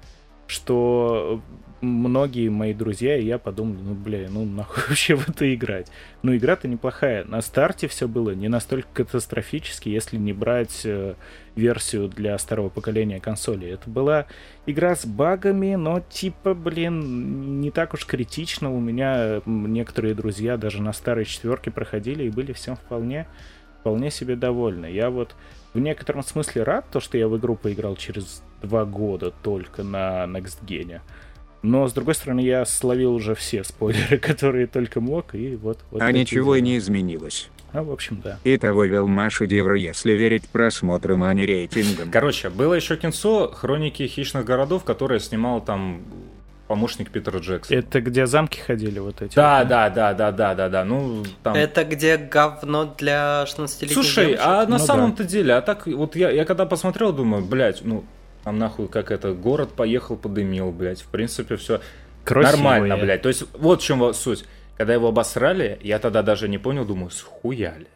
что 0.46 1.42
многие 1.80 2.48
мои 2.48 2.74
друзья 2.74 3.16
и 3.16 3.24
я 3.24 3.38
подумали, 3.38 3.78
ну, 3.82 3.94
бля, 3.94 4.28
ну, 4.30 4.44
нахуй 4.44 4.82
вообще 4.88 5.14
в 5.14 5.28
это 5.28 5.52
играть. 5.54 5.90
Ну, 6.22 6.36
игра-то 6.36 6.68
неплохая. 6.68 7.24
На 7.24 7.40
старте 7.40 7.88
все 7.88 8.08
было 8.08 8.30
не 8.30 8.48
настолько 8.48 8.88
катастрофически, 9.04 9.88
если 9.88 10.16
не 10.16 10.32
брать 10.32 10.82
э, 10.84 11.14
версию 11.54 12.08
для 12.08 12.36
старого 12.38 12.68
поколения 12.68 13.20
консоли. 13.20 13.68
Это 13.68 13.88
была 13.88 14.26
игра 14.66 14.94
с 14.96 15.06
багами, 15.06 15.74
но, 15.74 16.00
типа, 16.00 16.54
блин, 16.54 17.60
не 17.60 17.70
так 17.70 17.94
уж 17.94 18.06
критично. 18.06 18.72
У 18.72 18.80
меня 18.80 19.42
некоторые 19.46 20.14
друзья 20.14 20.56
даже 20.56 20.82
на 20.82 20.92
старой 20.92 21.24
четверке 21.24 21.70
проходили 21.70 22.24
и 22.24 22.30
были 22.30 22.52
всем 22.52 22.76
вполне, 22.76 23.26
вполне 23.80 24.10
себе 24.10 24.36
довольны. 24.36 24.86
Я 24.86 25.10
вот 25.10 25.34
в 25.74 25.78
некотором 25.78 26.22
смысле 26.22 26.62
рад, 26.62 26.86
то, 26.90 27.00
что 27.00 27.18
я 27.18 27.28
в 27.28 27.36
игру 27.36 27.54
поиграл 27.54 27.96
через 27.96 28.42
два 28.62 28.84
года 28.84 29.32
только 29.42 29.82
на 29.82 30.24
Next 30.24 30.64
Gen. 30.66 31.00
Но, 31.62 31.88
с 31.88 31.92
другой 31.92 32.14
стороны, 32.14 32.40
я 32.40 32.64
словил 32.64 33.14
уже 33.14 33.34
все 33.34 33.64
спойлеры, 33.64 34.18
которые 34.18 34.66
только 34.66 35.00
мог, 35.00 35.34
и 35.34 35.56
вот... 35.56 35.80
вот 35.90 36.02
а 36.02 36.12
ничего 36.12 36.56
и 36.56 36.60
не 36.60 36.78
изменилось. 36.78 37.50
А, 37.72 37.82
в 37.82 37.90
общем, 37.90 38.20
да. 38.24 38.38
Итого 38.44 38.84
Велма 38.84 39.28
шедевр, 39.28 39.74
если 39.74 40.12
верить 40.12 40.48
просмотрам, 40.48 41.22
а 41.22 41.34
не 41.34 41.44
рейтингам. 41.44 42.10
Короче, 42.10 42.48
было 42.48 42.74
еще 42.74 42.96
кинцо 42.96 43.48
«Хроники 43.48 44.06
хищных 44.06 44.44
городов», 44.44 44.84
которое 44.84 45.20
снимал 45.20 45.60
там 45.62 46.02
помощник 46.66 47.10
Питера 47.10 47.38
Джексона. 47.38 47.78
Это 47.78 48.00
где 48.00 48.26
замки 48.26 48.60
ходили 48.60 48.98
вот 48.98 49.20
эти? 49.22 49.34
Да, 49.34 49.60
вот, 49.60 49.68
да, 49.68 49.90
да, 49.90 50.14
да, 50.14 50.32
да, 50.32 50.54
да, 50.54 50.68
да. 50.68 50.84
Ну, 50.84 51.24
там... 51.42 51.56
Это 51.56 51.84
где 51.84 52.16
говно 52.16 52.94
для 52.96 53.44
16-летних 53.46 53.92
Слушай, 53.92 54.26
девочек? 54.26 54.44
а 54.46 54.62
на 54.64 54.78
ну, 54.78 54.78
самом-то 54.78 55.22
да. 55.24 55.28
деле, 55.28 55.54
а 55.54 55.62
так, 55.62 55.86
вот 55.86 56.14
я, 56.14 56.30
я 56.30 56.44
когда 56.44 56.66
посмотрел, 56.66 57.12
думаю, 57.12 57.44
блядь, 57.44 57.84
ну, 57.84 58.04
там 58.44 58.58
нахуй 58.58 58.88
как 58.88 59.10
это, 59.10 59.32
город 59.32 59.70
поехал, 59.74 60.16
подымил, 60.16 60.70
блядь, 60.72 61.02
в 61.02 61.08
принципе, 61.08 61.56
все 61.56 61.80
нормально, 62.28 62.96
блядь. 62.96 63.22
То 63.22 63.28
есть, 63.28 63.44
вот 63.54 63.82
в 63.82 63.84
чем 63.84 64.12
суть. 64.14 64.44
Когда 64.76 64.94
его 64.94 65.08
обосрали, 65.08 65.78
я 65.82 65.98
тогда 65.98 66.22
даже 66.22 66.48
не 66.48 66.56
понял, 66.56 66.84
думаю, 66.84 67.10
схуяли. 67.10 67.88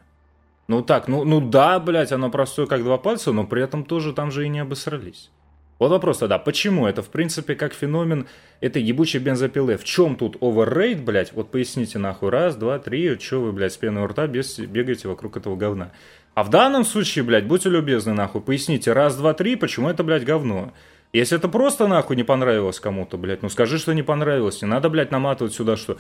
Ну 0.67 0.83
так, 0.83 1.07
ну, 1.07 1.23
ну 1.23 1.41
да, 1.41 1.79
блядь, 1.79 2.13
оно 2.13 2.29
простое 2.29 2.67
как 2.67 2.83
два 2.83 2.99
пальца, 2.99 3.33
но 3.33 3.45
при 3.47 3.63
этом 3.63 3.85
тоже 3.85 4.13
там 4.13 4.33
же 4.33 4.45
и 4.45 4.49
не 4.49 4.61
обосрались. 4.61 5.31
Вот 5.79 5.91
вопрос 5.91 6.19
тогда, 6.19 6.39
почему 6.39 6.87
это, 6.87 7.03
в 7.03 7.09
принципе, 7.09 7.57
как 7.57 7.73
феномен 7.73 8.27
этой 8.61 8.81
ебучей 8.81 9.19
бензопилы? 9.19 9.77
В 9.77 9.85
чем 9.85 10.15
тут 10.15 10.37
оверрейт, 10.41 11.03
блядь? 11.03 11.33
Вот 11.33 11.51
поясните 11.51 11.99
нахуй. 11.99 12.31
Раз, 12.31 12.55
два, 12.55 12.79
три, 12.79 13.19
что 13.19 13.41
вы, 13.41 13.53
блядь, 13.53 13.73
с 13.73 13.77
пеной 13.77 14.05
у 14.05 14.07
рта 14.07 14.29
без, 14.29 14.59
бегаете 14.61 15.09
вокруг 15.09 15.37
этого 15.37 15.57
говна? 15.57 15.91
А 16.35 16.45
в 16.45 16.51
данном 16.51 16.85
случае, 16.85 17.25
блядь, 17.25 17.47
будьте 17.47 17.69
любезны, 17.69 18.15
нахуй, 18.15 18.41
поясните 18.41 18.93
раз, 18.93 19.17
два, 19.17 19.35
три, 19.35 19.57
почему 19.57 19.89
это, 19.89 20.03
блядь, 20.03 20.25
говно. 20.25 20.73
Если 21.13 21.37
это 21.37 21.49
просто, 21.49 21.89
нахуй, 21.89 22.17
не 22.17 22.25
понравилось 22.25 22.81
кому-то, 22.81 23.19
блядь, 23.19 23.43
ну 23.43 23.51
скажи, 23.51 23.79
что 23.79 23.93
не 23.93 24.03
понравилось. 24.03 24.63
Не 24.63 24.69
надо, 24.69 24.89
блядь, 24.89 25.11
наматывать 25.11 25.53
сюда, 25.53 25.77
что 25.77 25.99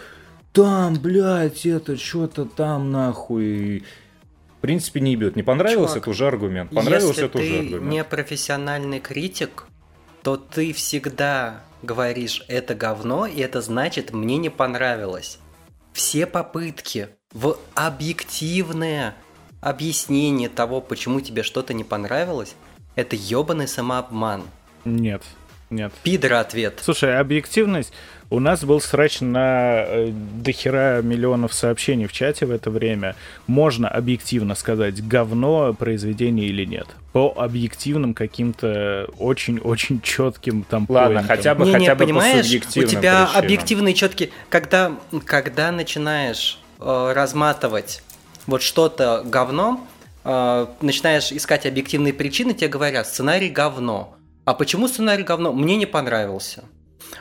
там, 0.53 0.95
блядь, 0.95 1.65
это 1.67 1.97
что-то 1.97 2.45
там, 2.45 2.91
нахуй. 2.91 3.85
В 4.59 4.61
принципе, 4.61 5.01
не 5.01 5.13
ебет. 5.13 5.35
Не 5.35 5.43
понравилось, 5.43 5.91
Чувак, 5.91 6.03
это 6.03 6.11
уже 6.11 6.27
аргумент. 6.27 6.71
Понравилось, 6.71 7.19
это 7.19 7.39
уже 7.39 7.47
аргумент. 7.47 7.71
Если 7.71 7.79
ты 7.79 7.85
не 7.85 8.05
профессиональный 8.05 9.01
критик, 9.01 9.67
то 10.23 10.37
ты 10.37 10.73
всегда 10.73 11.63
говоришь 11.83 12.45
это 12.49 12.75
говно, 12.75 13.27
и 13.27 13.41
это 13.41 13.61
значит 13.61 14.13
мне 14.13 14.37
не 14.37 14.51
понравилось. 14.51 15.39
Все 15.93 16.27
попытки 16.27 17.09
в 17.33 17.59
объективное 17.75 19.15
объяснение 19.63 20.51
того, 20.51 20.83
почему 20.83 21.23
тебе 21.23 21.43
что-то 21.43 21.73
не 21.73 21.85
понравилось, 21.85 22.55
это 22.97 23.17
ебаный 23.17 23.69
самообман. 23.69 24.43
Нет, 24.85 25.23
нет. 25.71 25.93
Пидор 26.03 26.35
ответ. 26.35 26.81
Слушай, 26.83 27.19
объективность... 27.19 27.93
У 28.29 28.41
нас 28.41 28.65
был 28.65 28.81
срач 28.81 29.21
на 29.21 29.85
э, 29.85 30.09
дохера 30.11 31.03
миллионов 31.03 31.53
сообщений 31.53 32.07
в 32.07 32.15
чате 32.15 32.47
в 32.47 32.51
это 32.51 32.71
время. 32.71 33.15
Можно 33.47 33.89
объективно 33.91 34.55
сказать, 34.55 35.07
говно 35.07 35.75
произведение 35.75 36.47
или 36.47 36.65
нет. 36.65 36.87
По 37.13 37.35
объективным 37.37 38.15
каким-то 38.15 39.07
очень-очень 39.19 40.01
четким 40.01 40.63
там 40.63 40.87
Ладно, 40.89 41.17
поинтам. 41.19 41.37
хотя 41.37 41.55
бы, 41.55 41.67
Не, 41.67 41.73
хотя 41.73 41.85
не, 41.85 41.89
бы 41.91 41.97
по 41.97 42.05
понимаешь, 42.05 42.41
у 42.41 42.43
субъективным 42.45 42.89
тебя 42.91 43.25
причинам. 43.27 43.45
объективные 43.45 43.95
четкие, 43.95 44.31
когда, 44.49 44.93
когда 45.27 45.71
начинаешь 45.71 46.59
э, 46.81 47.13
разматывать 47.15 48.03
вот 48.47 48.63
что-то 48.63 49.23
говно, 49.25 49.87
э, 50.25 50.67
начинаешь 50.81 51.33
искать 51.33 51.67
объективные 51.67 52.13
причины, 52.13 52.55
тебе 52.55 52.69
говорят, 52.69 53.07
сценарий 53.07 53.51
говно. 53.51 54.17
А 54.45 54.55
почему 54.55 54.89
сценарий 54.89 55.23
говно? 55.23 55.53
Мне 55.53 55.77
не 55.77 55.87
понравился. 55.87 56.65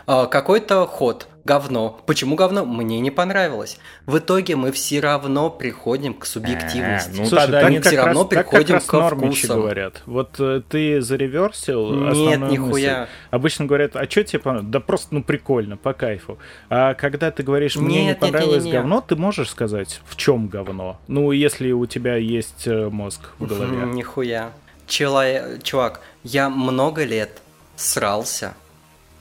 А, 0.08 0.26
Какой-то 0.26 0.86
ход 0.88 1.28
говно. 1.44 2.00
Почему 2.06 2.36
говно? 2.36 2.66
Мне 2.66 3.00
не 3.00 3.10
понравилось. 3.10 3.78
В 4.06 4.20
итоге 4.20 4.56
мы 4.56 4.72
все 4.72 5.00
равно 5.00 5.50
приходим 5.50 6.14
к 6.14 6.26
субъективности. 6.26 7.10
А, 7.14 7.18
ну 7.22 7.26
Слушай, 7.26 7.42
тогда 7.42 7.70
мы 7.70 7.76
как 7.78 7.86
все 7.88 7.96
равно 7.98 8.20
раз- 8.22 8.30
так 8.30 8.38
как 8.38 8.50
приходим 8.50 8.74
раз 8.76 8.86
к 8.86 9.10
вкусам. 9.16 9.60
говорят. 9.62 10.02
Вот 10.06 10.36
э, 10.40 10.62
ты 10.70 11.02
зареверсил 11.02 11.92
Нет, 12.12 12.40
нихуя. 12.42 13.00
мысль. 13.02 13.10
Обычно 13.32 13.66
говорят, 13.66 13.96
а 13.96 14.08
что 14.10 14.24
тебе 14.24 14.40
понравилось? 14.40 14.72
Да 14.72 14.80
просто, 14.82 15.08
ну, 15.16 15.24
прикольно, 15.24 15.78
по 15.78 15.94
кайфу. 15.94 16.38
А 16.70 16.94
когда 16.94 17.32
ты 17.32 17.42
говоришь, 17.44 17.76
мне 17.76 18.02
не 18.02 18.06
Нет, 18.08 18.08
нет, 18.08 18.20
понравилось 18.20 18.64
не-не-не. 18.64 18.78
говно, 18.78 19.02
ты 19.02 19.16
можешь 19.16 19.50
сказать, 19.50 20.02
в 20.06 20.16
чем 20.18 20.48
говно? 20.48 21.00
Ну, 21.08 21.32
если 21.32 21.72
у 21.72 21.86
тебя 21.88 22.16
есть 22.18 22.68
э, 22.68 22.88
мозг 22.90 23.30
в 23.40 23.48
голове. 23.48 23.78
Нихуя. 23.88 24.52
Чела- 24.88 25.58
Чувак, 25.64 26.02
я 26.24 26.50
много 26.50 27.04
лет 27.04 27.42
срался 27.76 28.54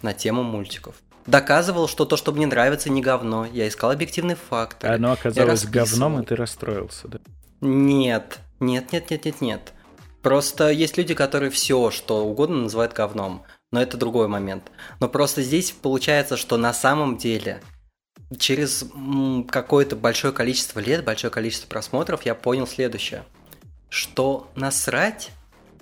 на 0.02 0.12
тему 0.14 0.42
мультиков. 0.42 0.96
Доказывал, 1.26 1.86
что 1.86 2.04
то, 2.04 2.16
что 2.16 2.32
мне 2.32 2.46
нравится, 2.46 2.90
не 2.90 3.02
говно. 3.02 3.46
Я 3.46 3.68
искал 3.68 3.90
объективный 3.90 4.34
фактор. 4.34 4.92
Оно 4.92 5.12
оказалось 5.12 5.64
говном, 5.64 6.20
и 6.20 6.24
ты 6.24 6.34
расстроился, 6.34 7.08
да? 7.08 7.18
Нет, 7.60 8.38
нет, 8.58 8.92
нет, 8.92 9.10
нет, 9.10 9.24
нет, 9.24 9.40
нет. 9.40 9.72
Просто 10.22 10.70
есть 10.70 10.98
люди, 10.98 11.14
которые 11.14 11.50
все, 11.50 11.90
что 11.90 12.26
угодно 12.26 12.62
называют 12.62 12.92
говном. 12.92 13.42
Но 13.72 13.80
это 13.80 13.96
другой 13.96 14.28
момент. 14.28 14.70
Но 14.98 15.08
просто 15.08 15.42
здесь 15.42 15.70
получается, 15.70 16.36
что 16.36 16.56
на 16.56 16.72
самом 16.72 17.16
деле 17.16 17.62
через 18.38 18.84
какое-то 19.48 19.96
большое 19.96 20.32
количество 20.32 20.80
лет, 20.80 21.04
большое 21.04 21.30
количество 21.30 21.68
просмотров 21.68 22.24
я 22.24 22.34
понял 22.34 22.66
следующее. 22.66 23.24
Что 23.88 24.50
насрать, 24.54 25.30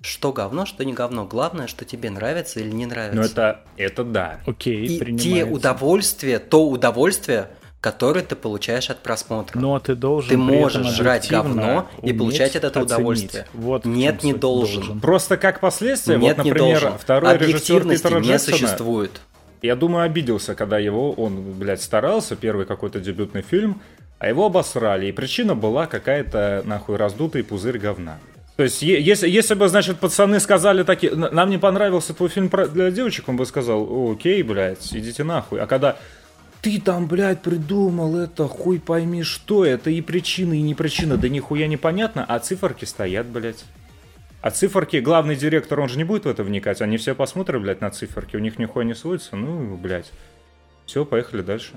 что 0.01 0.33
говно, 0.33 0.65
что 0.67 0.85
не 0.85 0.93
говно. 0.93 1.25
Главное, 1.25 1.67
что 1.67 1.85
тебе 1.85 2.11
нравится 2.11 2.61
или 2.61 2.71
не 2.71 2.87
нравится. 2.87 3.17
Ну 3.21 3.23
это, 3.27 3.61
это 3.77 4.05
да. 4.05 4.41
Окей, 4.47 4.85
И 4.87 4.89
те 4.99 5.05
принимается. 5.05 5.53
удовольствия, 5.55 6.39
то 6.39 6.69
удовольствие, 6.69 7.49
которое 7.81 8.23
ты 8.23 8.35
получаешь 8.37 8.91
от 8.91 8.99
просмотра. 9.01 9.59
Но 9.59 9.79
ты 9.79 9.95
должен 9.95 10.31
Ты 10.31 10.37
можешь 10.37 10.87
жрать 10.95 11.29
говно 11.31 11.89
и 12.03 12.13
получать 12.13 12.57
от 12.57 12.65
этого 12.65 12.85
оценить. 12.85 12.99
удовольствие. 13.01 13.47
Вот 13.55 13.85
Нет, 13.85 14.23
не 14.23 14.33
суть. 14.33 14.41
должен. 14.41 15.01
Просто 15.01 15.37
как 15.37 15.61
последствие, 15.61 16.19
Нет, 16.19 16.37
вот, 16.39 16.45
не 16.45 16.51
например, 16.51 16.81
должен. 16.81 16.99
второй 16.99 17.39
режиссер 17.39 17.89
Питера 17.89 18.19
не 18.21 18.29
Джексона, 18.29 18.57
существует. 18.59 19.21
я 19.63 19.77
думаю, 19.77 20.05
обиделся, 20.05 20.55
когда 20.55 20.79
его, 20.79 21.13
он, 21.13 21.53
блядь, 21.55 21.83
старался, 21.83 22.35
первый 22.37 22.67
какой-то 22.67 23.01
дебютный 23.01 23.43
фильм, 23.43 23.81
а 24.19 24.29
его 24.29 24.47
обосрали, 24.47 25.07
и 25.07 25.13
причина 25.13 25.55
была 25.55 25.87
какая-то, 25.87 26.63
нахуй, 26.65 26.97
раздутый 26.97 27.45
пузырь 27.45 27.79
говна. 27.79 28.19
То 28.59 28.65
есть, 28.65 28.83
если, 28.83 29.29
если 29.29 29.55
бы, 29.55 29.69
значит, 29.69 30.01
пацаны 30.01 30.41
сказали 30.41 30.83
такие, 30.83 31.13
«Н- 31.13 31.33
нам 31.33 31.49
не 31.49 31.59
понравился 31.59 32.13
твой 32.13 32.29
фильм 32.29 32.51
для 32.73 32.91
девочек, 32.91 33.29
он 33.29 33.37
бы 33.37 33.47
сказал, 33.47 33.87
«О, 33.89 34.15
окей, 34.15 34.43
блядь, 34.43 34.93
идите 34.93 35.23
нахуй. 35.23 35.61
А 35.61 35.69
когда 35.69 35.97
ты 36.61 36.81
там, 36.81 37.07
блядь, 37.07 37.41
придумал 37.41 38.17
это, 38.19 38.49
хуй 38.49 38.81
пойми, 38.81 39.23
что 39.23 39.65
это, 39.65 39.91
и 39.91 40.01
причина, 40.01 40.55
и 40.55 40.61
не 40.61 40.75
причина, 40.75 41.17
да 41.17 41.29
нихуя 41.29 41.69
непонятно, 41.69 42.25
а 42.27 42.41
циферки 42.41 42.85
стоят, 42.85 43.27
блядь. 43.27 43.65
А 44.41 44.51
циферки, 44.51 44.97
главный 44.97 45.37
директор, 45.37 45.79
он 45.79 45.89
же 45.89 45.97
не 45.97 46.03
будет 46.03 46.25
в 46.25 46.29
это 46.29 46.43
вникать, 46.43 46.81
они 46.81 46.97
все 46.97 47.15
посмотрят, 47.15 47.63
блядь, 47.63 47.81
на 47.81 47.91
циферки, 47.91 48.35
у 48.35 48.41
них 48.41 48.59
нихуя 48.59 48.85
не 48.85 48.97
сводится, 48.97 49.37
ну, 49.37 49.77
блядь. 49.77 50.11
Все, 50.85 51.05
поехали 51.05 51.43
дальше. 51.43 51.75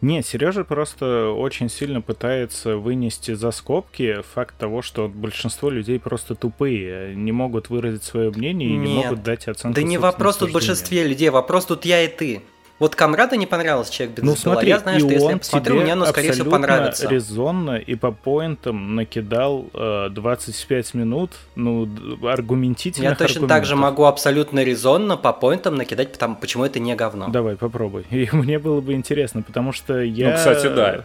Не, 0.00 0.22
Сережа 0.22 0.64
просто 0.64 1.30
очень 1.30 1.68
сильно 1.68 2.00
пытается 2.00 2.76
вынести 2.76 3.34
за 3.34 3.50
скобки 3.50 4.22
факт 4.34 4.56
того, 4.58 4.82
что 4.82 5.08
большинство 5.08 5.70
людей 5.70 5.98
просто 5.98 6.34
тупые, 6.34 7.14
не 7.14 7.32
могут 7.32 7.70
выразить 7.70 8.04
свое 8.04 8.30
мнение 8.30 8.68
и 8.68 8.76
не 8.76 8.94
Нет. 8.94 9.04
могут 9.04 9.22
дать 9.22 9.48
оценку. 9.48 9.74
Да 9.76 9.82
не 9.82 9.98
вопрос 9.98 10.38
тут 10.38 10.50
в 10.50 10.52
большинстве 10.52 11.06
людей, 11.06 11.30
вопрос 11.30 11.66
тут 11.66 11.84
я 11.84 12.02
и 12.04 12.08
ты. 12.08 12.42
Вот 12.80 12.96
Камраду 12.96 13.36
не 13.36 13.46
понравился 13.46 13.92
человек 13.92 14.16
без 14.16 14.24
Ну 14.24 14.34
смотри, 14.34 14.68
Я 14.68 14.80
знаю, 14.80 14.96
и 14.98 15.00
что 15.00 15.08
если 15.10 15.24
я 15.24 15.32
он 15.32 15.38
посмотрю, 15.38 15.74
тебе 15.74 15.82
мне 15.84 15.92
оно, 15.92 16.06
скорее 16.06 16.32
всего, 16.32 16.46
абсолютно 16.50 16.68
понравится. 16.68 17.08
резонно 17.08 17.76
и 17.76 17.94
по 17.94 18.10
поинтам 18.10 18.96
накидал 18.96 19.66
э, 19.72 20.08
25 20.10 20.94
минут, 20.94 21.30
ну, 21.54 21.88
аргументительных 22.26 23.10
Я 23.10 23.16
точно 23.16 23.46
так 23.46 23.64
же 23.64 23.72
аргументов. 23.74 23.78
могу 23.78 24.04
абсолютно 24.06 24.64
резонно 24.64 25.16
по 25.16 25.32
поинтам 25.32 25.76
накидать, 25.76 26.12
потому, 26.12 26.34
почему 26.34 26.64
это 26.64 26.80
не 26.80 26.96
говно. 26.96 27.28
Давай, 27.28 27.54
попробуй. 27.56 28.06
И 28.10 28.28
мне 28.32 28.58
было 28.58 28.80
бы 28.80 28.94
интересно, 28.94 29.42
потому 29.42 29.72
что 29.72 30.00
я... 30.00 30.30
Ну, 30.30 30.36
кстати, 30.36 30.66
да. 30.66 31.04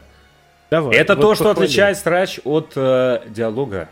Давай. 0.72 0.96
это 0.96 1.16
вот 1.16 1.22
то, 1.22 1.36
что 1.36 1.44
похвали. 1.46 1.66
отличает 1.66 1.98
срач 1.98 2.40
от 2.44 2.74
э, 2.76 3.22
диалога. 3.28 3.90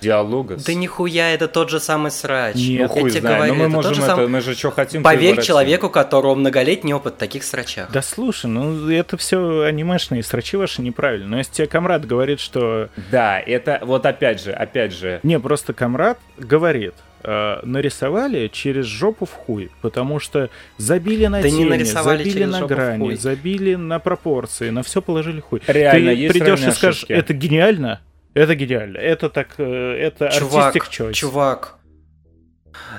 Диалога. 0.00 0.56
Да 0.64 0.74
нихуя, 0.74 1.30
это 1.32 1.48
тот 1.48 1.70
же 1.70 1.80
самый 1.80 2.10
срач. 2.10 2.56
ну 2.56 2.60
я 2.60 2.88
хуй 2.88 3.10
тебе 3.10 3.20
знает, 3.20 3.36
говорю, 3.36 3.54
но 3.54 3.58
мы 3.58 3.64
это 3.66 3.74
можем 3.74 3.94
же 3.94 4.00
это, 4.02 4.10
самый- 4.10 4.28
мы 4.28 4.40
же 4.40 4.54
что 4.54 4.70
хотим. 4.70 5.02
Поверь 5.02 5.40
человеку, 5.42 5.86
у 5.86 5.90
которого 5.90 6.34
многолетний 6.34 6.92
опыт 6.92 7.14
в 7.14 7.16
таких 7.16 7.44
срачах. 7.44 7.90
Да 7.90 8.02
слушай, 8.02 8.46
ну 8.46 8.88
это 8.90 9.16
все 9.16 9.62
анимешные 9.62 10.22
срачи 10.22 10.56
ваши 10.56 10.82
неправильно. 10.82 11.28
Но 11.28 11.38
если 11.38 11.52
тебе 11.52 11.66
комрад 11.66 12.06
говорит, 12.06 12.40
что... 12.40 12.88
Да, 13.10 13.40
это 13.40 13.80
вот 13.82 14.04
опять 14.06 14.42
же, 14.42 14.52
опять 14.52 14.92
же, 14.92 15.20
Не, 15.22 15.38
просто 15.40 15.72
комрад 15.72 16.18
говорит, 16.38 16.94
э, 17.22 17.60
нарисовали 17.62 18.48
через 18.48 18.84
жопу 18.86 19.24
в 19.26 19.32
хуй, 19.32 19.70
потому 19.80 20.20
что 20.20 20.50
забили 20.76 21.26
на 21.26 21.40
Да 21.42 21.48
не 21.50 21.58
тени, 21.58 21.70
нарисовали 21.70 22.18
забили 22.18 22.32
через 22.34 22.48
на 22.52 22.66
грани, 22.66 23.14
забили 23.14 23.74
на 23.74 23.98
пропорции, 23.98 24.70
на 24.70 24.82
все 24.82 25.00
положили 25.02 25.40
хуй. 25.40 25.62
Реально, 25.66 26.14
Ты 26.14 26.28
придешь 26.28 26.60
и 26.60 26.70
скажешь, 26.70 27.04
ошибки. 27.04 27.12
это 27.12 27.32
гениально, 27.32 28.00
это 28.34 28.54
гениально, 28.54 28.98
это 28.98 29.30
так, 29.30 29.48
э, 29.58 29.64
это 29.64 30.30
Чувак, 30.30 30.76
artistic 30.76 30.90
choice. 30.90 31.12
чувак, 31.12 31.78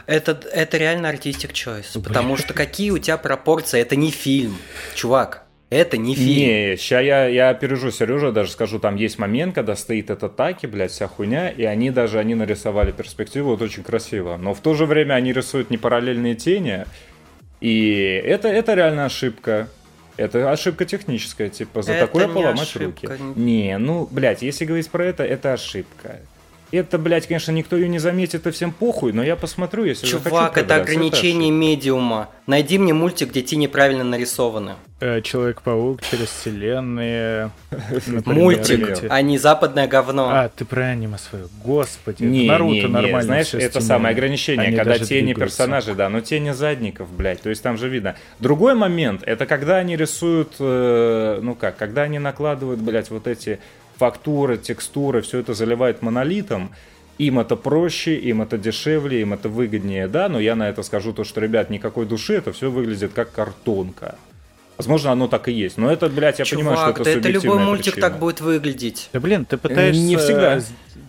это, 0.08 0.40
это 0.52 0.78
реально 0.78 1.10
артистик 1.10 1.52
choice, 1.52 2.02
потому 2.02 2.38
что 2.38 2.54
какие 2.54 2.92
у 2.92 2.98
тебя 2.98 3.18
пропорции, 3.18 3.80
это 3.80 3.96
не 3.96 4.12
фильм, 4.12 4.58
чувак, 4.96 5.44
это 5.70 5.98
не 5.98 6.16
фильм. 6.16 6.28
Не, 6.28 6.76
ща 6.78 7.02
я, 7.02 7.28
я 7.28 7.50
опережу 7.50 7.92
Сережа, 7.92 8.32
даже 8.32 8.52
скажу, 8.52 8.80
там 8.80 8.96
есть 8.96 9.18
момент, 9.20 9.56
когда 9.56 9.76
стоит 9.76 10.10
эта 10.10 10.30
таки, 10.30 10.68
блядь, 10.68 10.92
вся 10.92 11.08
хуйня, 11.08 11.50
и 11.50 11.64
они 11.64 11.90
даже, 11.92 12.20
они 12.20 12.36
нарисовали 12.36 12.92
перспективу, 12.92 13.50
вот 13.52 13.62
очень 13.62 13.84
красиво. 13.84 14.38
Но 14.38 14.54
в 14.54 14.62
то 14.62 14.74
же 14.74 14.86
время 14.86 15.16
они 15.16 15.34
рисуют 15.34 15.70
не 15.72 15.78
параллельные 15.78 16.36
тени, 16.36 16.86
и 17.62 18.22
это, 18.24 18.48
это 18.48 18.74
реально 18.76 19.06
ошибка. 19.06 19.68
Это 20.18 20.52
ошибка 20.52 20.86
техническая, 20.86 21.50
типа, 21.50 21.82
за 21.82 21.94
Это 21.94 22.08
такое 22.08 22.28
поломать 22.28 22.62
ошибка. 22.62 23.08
руки. 23.08 23.22
Не, 23.36 23.78
ну, 23.78 24.08
блядь, 24.10 24.42
если 24.42 24.66
говорить 24.66 24.90
про 24.90 25.06
это, 25.06 25.24
это 25.24 25.54
ошибка. 25.54 26.20
Это, 26.72 26.98
блядь, 26.98 27.28
конечно, 27.28 27.52
никто 27.52 27.76
ее 27.76 27.88
не 27.88 28.00
заметит, 28.00 28.42
это 28.42 28.52
всем 28.52 28.72
похуй, 28.72 29.14
но 29.14 29.24
я 29.24 29.36
посмотрю, 29.36 29.86
если 29.86 30.08
захочу 30.08 30.30
Чувак, 30.30 30.58
это 30.58 30.68
проверяться, 30.68 30.94
ограничение 30.94 31.50
ошибка. 31.52 31.60
медиума. 31.60 32.30
Найди 32.48 32.78
мне 32.78 32.94
мультик, 32.94 33.30
где 33.30 33.42
те 33.42 33.56
неправильно 33.56 34.04
нарисованы. 34.04 34.76
Э, 35.02 35.22
Человек-паук 35.22 36.02
через 36.02 36.30
вселенные. 36.30 37.52
например, 38.08 38.24
Мультик, 38.26 39.04
а 39.10 39.22
не 39.22 39.38
западное 39.38 39.88
говно. 39.88 40.30
А, 40.32 40.48
ты 40.50 40.64
про 40.64 40.84
аниме 40.86 41.18
свое. 41.18 41.48
Господи, 41.64 42.24
Не, 42.24 42.48
Наруто 42.48 42.74
не, 42.74 42.82
не, 42.82 42.88
нормально. 42.88 43.22
знаешь, 43.24 43.54
это 43.54 43.82
самое 43.82 44.14
ограничение, 44.14 44.68
Они 44.68 44.78
когда 44.78 44.98
тени 44.98 45.34
двигаются. 45.34 45.58
персонажей, 45.58 45.96
да, 45.96 46.08
но 46.08 46.22
тени 46.22 46.52
задников, 46.52 47.12
блядь, 47.12 47.42
то 47.42 47.50
есть 47.50 47.62
там 47.62 47.78
же 47.78 47.90
видно. 47.90 48.16
Другой 48.40 48.74
момент, 48.74 49.22
это 49.26 49.46
когда 49.46 49.78
они 49.78 49.98
рисуют, 49.98 50.54
э, 50.60 51.40
ну 51.42 51.56
как, 51.56 51.76
когда 51.76 52.04
они 52.04 52.20
накладывают, 52.20 52.80
блядь, 52.80 53.10
вот 53.10 53.28
эти 53.28 53.60
фактуры, 53.98 54.58
текстуры, 54.58 55.22
все 55.22 55.40
это 55.40 55.54
заливают 55.54 56.02
монолитом, 56.02 56.72
им 57.18 57.40
это 57.40 57.58
проще, 57.58 58.16
им 58.16 58.42
это 58.42 58.58
дешевле, 58.58 59.20
им 59.22 59.34
это 59.34 59.50
выгоднее, 59.50 60.08
да, 60.08 60.30
но 60.30 60.40
я 60.40 60.56
на 60.56 60.70
это 60.70 60.84
скажу 60.84 61.12
то, 61.12 61.26
что, 61.26 61.42
ребят, 61.42 61.70
никакой 61.70 62.06
души, 62.06 62.36
это 62.36 62.54
все 62.54 62.72
выглядит 62.72 63.12
как 63.14 63.34
картонка. 63.34 64.16
Возможно, 64.78 65.12
оно 65.12 65.28
так 65.28 65.48
и 65.48 65.54
есть, 65.54 65.78
но 65.78 65.92
это, 65.92 66.10
блядь, 66.10 66.40
я 66.40 66.46
понимаю, 66.46 66.78
что 66.78 66.86
Чувак, 66.88 67.00
это 67.02 67.04
да 67.04 67.20
это 67.20 67.30
любой 67.30 67.60
мультик 67.60 67.94
причина. 67.94 68.10
так 68.10 68.20
будет 68.20 68.42
выглядеть. 68.42 69.10
Да 69.14 69.20
блин, 69.20 69.46
ты 69.46 69.58
пытаешься... 69.58 70.02
Не 70.02 70.18
всегда. 70.18 70.60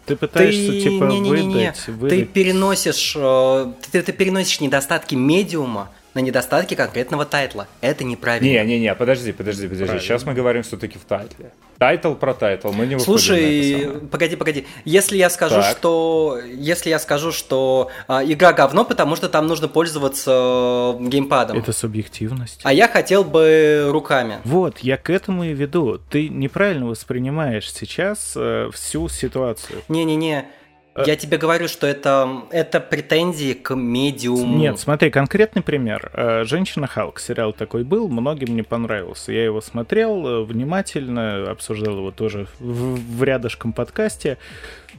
Ты 0.06 0.14
пытаешься, 0.14 0.70
ты, 0.70 0.80
типа, 0.82 1.04
не-не-не-не, 1.04 1.54
выдать, 1.54 1.82
ты 1.84 1.92
выдать... 1.92 2.30
переносишь, 2.30 3.14
э, 3.16 3.72
ты, 3.90 4.02
ты 4.02 4.12
переносишь 4.12 4.60
недостатки 4.60 5.16
медиума 5.16 5.90
на 6.16 6.20
недостатки 6.20 6.74
конкретного 6.74 7.26
тайтла. 7.26 7.68
Это 7.82 8.02
неправильно. 8.02 8.46
Не-не-не, 8.46 8.94
подожди, 8.94 9.32
подожди, 9.32 9.64
подожди. 9.64 9.84
Правильно. 9.84 10.00
Сейчас 10.02 10.24
мы 10.24 10.32
говорим 10.32 10.62
все-таки 10.62 10.98
в 10.98 11.04
тайтле. 11.04 11.52
Тайтл 11.78 12.14
про 12.14 12.32
тайтл, 12.32 12.72
мы 12.72 12.86
не 12.86 12.98
Слушай, 12.98 14.00
погоди, 14.10 14.34
погоди. 14.34 14.66
Если 14.86 15.18
я 15.18 15.28
скажу, 15.28 15.56
Так. 15.56 15.76
что 15.76 16.40
если 16.46 16.88
я 16.88 16.98
скажу, 16.98 17.32
что 17.32 17.90
а, 18.08 18.24
игра 18.24 18.54
говно, 18.54 18.86
потому 18.86 19.14
что 19.14 19.28
там 19.28 19.46
нужно 19.46 19.68
пользоваться 19.68 20.96
э, 20.98 21.02
геймпадом, 21.06 21.58
Это 21.58 21.72
субъективность. 21.72 22.60
а 22.64 22.72
я 22.72 22.88
хотел 22.88 23.22
бы 23.22 23.88
руками. 23.90 24.38
Вот, 24.44 24.78
я 24.78 24.96
к 24.96 25.10
этому 25.10 25.44
и 25.44 25.52
веду. 25.52 26.00
Ты 26.08 26.30
неправильно 26.30 26.86
воспринимаешь 26.86 27.70
сейчас 27.70 28.32
э, 28.36 28.70
всю 28.72 29.08
ситуацию. 29.10 29.82
Не-не-не. 29.88 30.46
Э. 30.96 31.04
Я 31.06 31.16
тебе 31.16 31.36
говорю, 31.36 31.68
что 31.68 31.86
это, 31.86 32.44
это 32.50 32.80
претензии 32.80 33.52
к 33.52 33.74
медиуму. 33.74 34.56
Нет, 34.56 34.80
смотри, 34.80 35.10
конкретный 35.10 35.62
пример. 35.62 36.10
Э, 36.14 36.44
«Женщина 36.44 36.86
Халк» 36.86 37.20
сериал 37.20 37.52
такой 37.52 37.84
был, 37.84 38.08
многим 38.08 38.56
не 38.56 38.62
понравился. 38.62 39.32
Я 39.32 39.44
его 39.44 39.60
смотрел 39.60 40.26
э, 40.26 40.44
внимательно, 40.44 41.50
обсуждал 41.50 41.98
его 41.98 42.10
тоже 42.12 42.48
в, 42.58 42.96
в 42.96 43.22
рядышком 43.22 43.74
подкасте. 43.74 44.38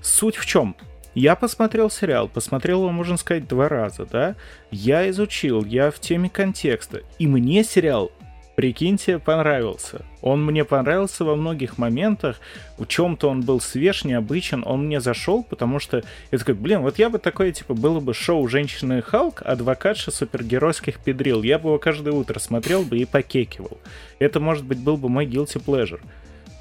Суть 0.02 0.36
в 0.36 0.46
чем? 0.46 0.76
Я 1.16 1.36
посмотрел 1.36 1.90
сериал, 1.90 2.28
посмотрел 2.28 2.82
его, 2.82 2.92
можно 2.92 3.18
сказать, 3.18 3.48
два 3.48 3.68
раза, 3.68 4.06
да? 4.06 4.36
Я 4.70 5.10
изучил, 5.10 5.66
я 5.66 5.90
в 5.90 6.00
теме 6.00 6.30
контекста. 6.30 7.02
И 7.18 7.26
мне 7.26 7.64
сериал, 7.64 8.12
прикиньте, 8.58 9.20
понравился. 9.20 10.02
Он 10.24 10.43
мне 10.43 10.65
понравился 10.65 11.24
во 11.24 11.36
многих 11.36 11.78
моментах. 11.78 12.39
В 12.80 12.88
чем-то 12.88 13.30
он 13.30 13.41
был 13.41 13.62
свеж, 13.62 14.04
необычен. 14.04 14.63
Он 14.65 14.88
мне 14.88 15.00
зашел, 15.00 15.43
потому 15.43 15.78
что 15.78 16.04
я 16.32 16.38
такой, 16.39 16.56
блин, 16.56 16.82
вот 16.82 16.98
я 16.98 17.12
бы 17.12 17.20
такое, 17.20 17.52
типа, 17.52 17.76
было 17.76 18.00
бы 18.00 18.15
шоу 18.15 18.48
«Женщины 18.48 19.04
Халк», 19.04 19.43
адвокатша 19.46 20.10
супергеройских 20.10 21.00
педрил. 21.00 21.43
Я 21.43 21.60
бы 21.60 21.70
его 21.70 21.78
каждое 21.78 22.15
утро 22.15 22.39
смотрел 22.39 22.82
бы 22.82 22.98
и 22.98 23.06
покекивал. 23.06 23.78
Это, 24.17 24.39
может 24.39 24.65
быть, 24.65 24.80
был 24.80 24.98
бы 24.98 25.08
мой 25.08 25.28
guilty 25.28 25.63
pleasure. 25.63 26.02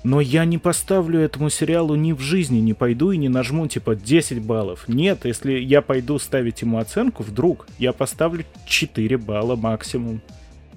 Но 0.05 0.21
я 0.21 0.45
не 0.45 0.59
поставлю 0.59 1.19
этому 1.19 1.49
сериалу 1.49 1.95
ни 1.95 2.13
в 2.13 2.21
жизни, 2.21 2.59
не 2.59 2.75
пойду 2.75 3.11
и 3.11 3.17
не 3.17 3.31
нажму 3.31 3.69
типа 3.69 3.97
10 3.97 4.43
баллов. 4.43 4.87
Нет, 4.87 5.25
если 5.25 5.55
я 5.55 5.81
пойду 5.81 6.19
ставить 6.19 6.61
ему 6.61 6.77
оценку, 6.77 7.23
вдруг 7.23 7.67
я 7.79 7.95
поставлю 7.95 8.45
4 8.67 9.17
балла 9.17 9.57
максимум. 9.57 10.21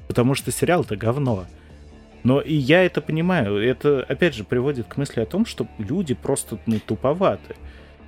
Потому 0.10 0.34
что 0.34 0.52
сериал-то 0.52 0.96
говно. 0.96 1.46
Но 2.24 2.42
и 2.42 2.56
я 2.56 2.84
это 2.84 3.00
понимаю. 3.00 3.58
Это, 3.64 4.04
опять 4.10 4.34
же, 4.34 4.44
приводит 4.44 4.88
к 4.88 4.98
мысли 4.98 5.22
о 5.22 5.26
том, 5.28 5.46
что 5.46 5.68
люди 5.78 6.16
просто 6.16 6.58
ну, 6.66 6.80
туповаты. 6.80 7.56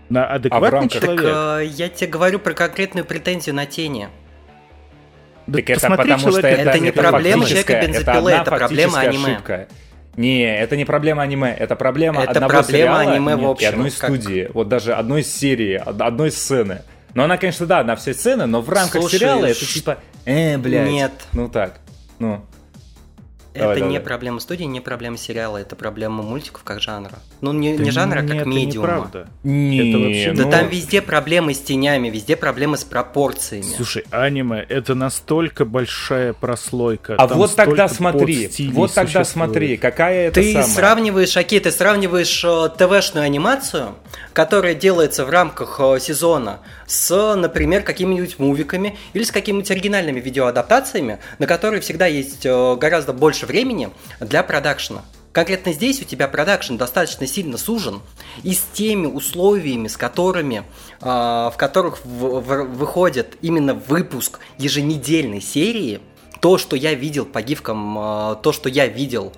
На 0.10 0.26
адекватный 0.26 0.70
рамках- 0.72 1.00
Так 1.00 1.04
человек... 1.04 1.24
э, 1.24 1.66
я 1.78 1.90
тебе 1.90 2.08
говорю 2.10 2.40
про 2.40 2.54
конкретную 2.54 3.06
претензию 3.06 3.54
на 3.54 3.68
тени. 3.68 4.10
Да 5.46 5.60
Так 5.60 5.70
это 5.70 5.80
посмотри 5.80 6.12
потому 6.12 6.32
что 6.32 6.48
это, 6.48 6.70
Это 6.72 6.80
не 6.80 6.92
проблема 6.92 7.42
фактическая- 7.44 7.82
человека 7.82 8.00
бензопилы, 8.00 8.32
одна 8.32 8.42
это 8.42 8.52
проблема 8.58 9.00
аниме. 9.00 9.26
ошибка. 9.36 9.68
Не, 10.18 10.58
это 10.60 10.76
не 10.78 10.86
проблема 10.86 11.22
аниме, 11.22 11.56
это 11.58 11.76
проблема 11.76 12.22
Это 12.24 12.32
одного 12.32 12.50
проблема 12.52 12.78
сериала 12.98 13.00
аниме 13.14 13.36
в 13.36 13.40
нет, 13.40 13.48
и 13.48 13.52
общем, 13.52 13.70
одной 13.70 13.92
как- 13.92 14.10
студии, 14.16 14.50
вот 14.56 14.68
даже 14.68 14.94
одной 14.94 15.24
серии, 15.24 15.78
од- 15.86 16.02
одной 16.02 16.32
сцены. 16.32 16.82
Но 17.14 17.24
она, 17.26 17.38
конечно, 17.38 17.68
да, 17.68 17.84
на 17.84 17.96
все 17.96 18.14
сцены, 18.16 18.48
но 18.48 18.60
в 18.62 18.70
рамках 18.70 19.02
Слушай, 19.02 19.20
сериала 19.20 19.46
это 19.46 19.64
ш- 19.66 19.74
типа, 19.76 19.98
э, 20.26 20.58
блядь. 20.58 20.90
Нет. 20.90 21.12
Ну 21.34 21.48
так, 21.48 21.80
ну. 22.22 22.46
Это 23.54 23.64
давай, 23.64 23.82
не 23.82 23.84
давай. 23.88 24.00
проблема 24.00 24.40
студии, 24.40 24.64
не 24.64 24.80
проблема 24.80 25.18
сериала, 25.18 25.58
это 25.58 25.76
проблема 25.76 26.24
мультиков 26.24 26.64
как 26.64 26.82
жанра. 26.82 27.20
Ну, 27.42 27.52
не, 27.52 27.76
Да 27.78 27.84
не 27.84 27.92
жанра, 27.92 28.20
а 28.20 28.22
нет, 28.22 28.32
как 28.32 28.42
это 28.42 28.50
медиума. 28.50 28.88
неправда. 28.88 29.28
Не, 29.44 29.94
вообще- 29.94 30.32
Да 30.34 30.44
ну, 30.46 30.52
там 30.52 30.68
везде 30.70 31.02
проблемы 31.02 31.54
с 31.54 31.60
тенями, 31.60 32.10
везде 32.10 32.38
проблемы 32.38 32.78
с 32.78 32.84
пропорциями. 32.86 33.66
Слушай, 33.76 34.06
аниме 34.12 34.66
это 34.70 34.96
настолько 34.96 35.66
большая 35.66 36.32
прослойка. 36.34 37.16
А 37.18 37.28
там 37.28 37.38
вот 37.38 37.54
тогда 37.56 37.88
смотри, 37.90 38.50
вот 38.72 38.94
тогда 38.94 39.24
существует. 39.24 39.28
смотри, 39.28 39.78
какая 39.78 40.28
это 40.28 40.36
Ты 40.42 40.54
самая... 40.54 40.68
сравниваешь, 40.68 41.36
окей, 41.36 41.60
ты 41.60 41.72
сравниваешь 41.72 42.44
э, 42.46 42.70
ТВшную 42.78 43.26
анимацию, 43.26 43.96
которая 44.34 44.76
делается 44.76 45.26
в 45.26 45.30
рамках 45.30 45.78
э, 45.80 46.00
сезона, 46.00 46.60
с, 46.88 47.36
например, 47.36 47.84
какими-нибудь 47.84 48.40
мувиками 48.40 48.98
или 49.14 49.24
с 49.24 49.32
какими-нибудь 49.32 49.72
оригинальными 49.72 50.20
видеоадаптациями, 50.20 51.20
на 51.40 51.48
которые 51.48 51.82
всегда 51.82 52.06
есть 52.08 52.46
э, 52.46 52.76
гораздо 52.76 53.12
больше 53.14 53.41
времени 53.46 53.90
для 54.20 54.44
продакшена. 54.44 55.04
Конкретно 55.32 55.72
здесь 55.72 56.02
у 56.02 56.06
тебя 56.06 56.28
продакшн 56.28 56.76
достаточно 56.76 57.26
сильно 57.26 57.58
сужен, 57.58 58.02
и 58.44 58.54
с 58.54 58.62
теми 58.74 59.08
условиями, 59.08 59.88
с 59.88 59.96
которыми, 59.96 60.64
э, 61.00 61.06
в 61.06 61.54
которых 61.56 62.04
в- 62.04 62.42
в- 62.42 62.66
выходит 62.66 63.38
именно 63.42 63.74
выпуск 63.74 64.40
еженедельной 64.58 65.40
серии, 65.42 66.02
то, 66.42 66.58
что 66.58 66.76
я 66.76 66.94
видел 66.96 67.26
по 67.26 67.42
гифкам, 67.42 67.98
э, 67.98 68.36
то, 68.42 68.52
что 68.52 68.68
я 68.68 68.88
видел 68.88 69.32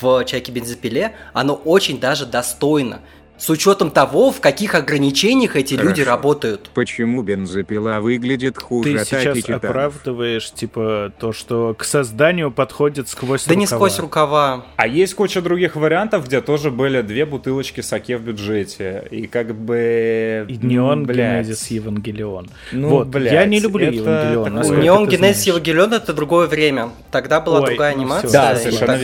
в 0.00 0.24
«Чайке 0.26 0.52
бензопиле», 0.52 1.16
оно 1.32 1.54
очень 1.54 1.98
даже 1.98 2.26
достойно. 2.26 3.00
С 3.38 3.48
учетом 3.50 3.90
того, 3.92 4.32
в 4.32 4.40
каких 4.40 4.74
ограничениях 4.74 5.54
эти 5.54 5.74
люди 5.74 6.02
Хорошо. 6.02 6.10
работают. 6.10 6.70
Почему 6.74 7.22
бензопила 7.22 8.00
выглядит 8.00 8.60
хуже 8.60 8.90
Ты 8.94 8.96
атаки 8.96 9.08
сейчас 9.22 9.36
титанов? 9.38 9.64
оправдываешь, 9.64 10.50
типа, 10.50 11.12
то, 11.20 11.32
что 11.32 11.74
к 11.78 11.84
созданию 11.84 12.50
подходит 12.50 13.08
сквозь 13.08 13.44
Да 13.46 13.54
не 13.54 13.64
рукава. 13.66 13.78
сквозь 13.88 13.98
рукава. 14.00 14.64
А 14.76 14.88
есть 14.88 15.14
куча 15.14 15.40
других 15.40 15.76
вариантов, 15.76 16.26
где 16.26 16.40
тоже 16.40 16.72
были 16.72 17.00
две 17.02 17.26
бутылочки 17.26 17.80
саке 17.80 18.16
в 18.16 18.22
бюджете. 18.22 19.06
И 19.10 19.28
как 19.28 19.54
бы... 19.54 20.44
И 20.48 20.56
Неон. 20.56 21.06
Генезис, 21.06 21.68
Евангелион. 21.68 22.48
Ну, 22.72 22.88
вот, 22.88 23.06
блядь, 23.06 23.32
я 23.32 23.44
не 23.44 23.60
люблю 23.60 23.86
это 23.86 23.94
Евангелион. 23.94 24.62
такое. 24.62 24.82
Неон 24.82 25.06
Генезис. 25.08 25.44
Евангелион 25.44 25.94
это 25.94 26.12
другое 26.12 26.48
время. 26.48 26.90
Тогда 27.12 27.40
была 27.40 27.60
Ой, 27.60 27.66
другая 27.68 27.94
ну 27.94 28.00
анимация. 28.02 28.30
Да, 28.32 28.56
совершенно 28.56 28.86
тогда- 28.86 28.98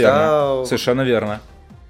верно. 0.50 0.64
Совершенно 0.66 1.02
верно. 1.02 1.40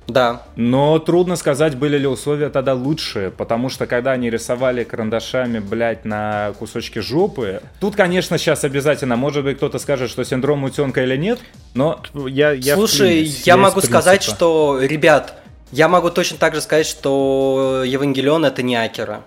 Да. 0.06 0.42
Но 0.56 0.98
трудно 0.98 1.36
сказать, 1.36 1.76
были 1.76 1.96
ли 1.98 2.06
условия 2.06 2.50
тогда 2.50 2.74
лучшие, 2.74 3.30
потому 3.30 3.68
что 3.68 3.86
когда 3.86 4.12
они 4.12 4.30
рисовали 4.30 4.84
карандашами, 4.84 5.58
блядь, 5.58 6.04
на 6.04 6.52
кусочки 6.58 6.98
жопы, 6.98 7.62
тут, 7.80 7.96
конечно, 7.96 8.38
сейчас 8.38 8.64
обязательно, 8.64 9.16
может 9.16 9.44
быть, 9.44 9.56
кто-то 9.56 9.78
скажет, 9.78 10.10
что 10.10 10.24
синдром 10.24 10.64
утенка 10.64 11.02
или 11.02 11.16
нет, 11.16 11.40
но 11.74 12.00
Я, 12.14 12.52
я 12.52 12.74
Слушай, 12.74 13.24
вклинюсь, 13.24 13.46
я 13.46 13.56
могу 13.56 13.80
сказать, 13.80 14.22
что, 14.22 14.78
ребят, 14.80 15.34
я 15.72 15.88
могу 15.88 16.10
точно 16.10 16.38
так 16.38 16.54
же 16.54 16.60
сказать, 16.60 16.86
что 16.86 17.82
Евангелион 17.84 18.44
это 18.44 18.62
не 18.62 18.76
Акера. 18.76 19.22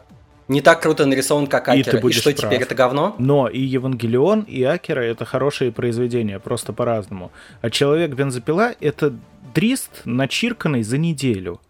Не 0.48 0.62
так 0.62 0.82
круто 0.82 1.06
нарисован, 1.06 1.48
как 1.48 1.68
И 1.68 1.72
ты 1.72 1.80
Акера. 1.82 1.98
И, 1.98 2.02
будешь 2.02 2.22
что 2.22 2.34
прав. 2.34 2.50
теперь, 2.52 2.62
это 2.63 2.74
говно? 2.74 3.16
Но 3.20 3.50
и 3.50 3.60
Евангелион, 3.60 4.42
и 4.42 4.63
Акера 4.63 5.02
это 5.02 5.26
хорошие 5.26 5.74
произведения, 5.74 6.40
просто 6.40 6.72
по-разному. 6.72 7.32
А 7.62 7.70
Человек-бензопила 7.70 8.72
это 8.80 9.13
дрист, 9.54 10.02
начирканный 10.06 10.84
за 10.84 10.98
неделю. 10.98 11.62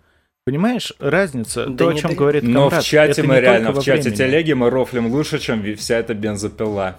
Понимаешь, 0.46 0.94
разница, 1.00 1.66
Да 1.66 1.78
то, 1.86 1.90
о 1.90 1.94
чем 1.94 2.12
дри- 2.12 2.16
говорит 2.16 2.44
но 2.44 2.70
Конрад, 2.70 2.84
в 2.84 2.88
чате 2.88 3.12
это 3.22 3.24
мы 3.28 3.36
не 3.36 3.42
реально, 3.42 3.72
в 3.72 3.84
чате 3.84 4.02
времени. 4.04 4.16
телеги 4.18 4.54
мы 4.54 4.70
рофлим 4.70 5.08
лучше, 5.08 5.40
чем 5.40 5.76
вся 5.76 5.98
эта 5.98 6.14
бензопила. 6.14 6.98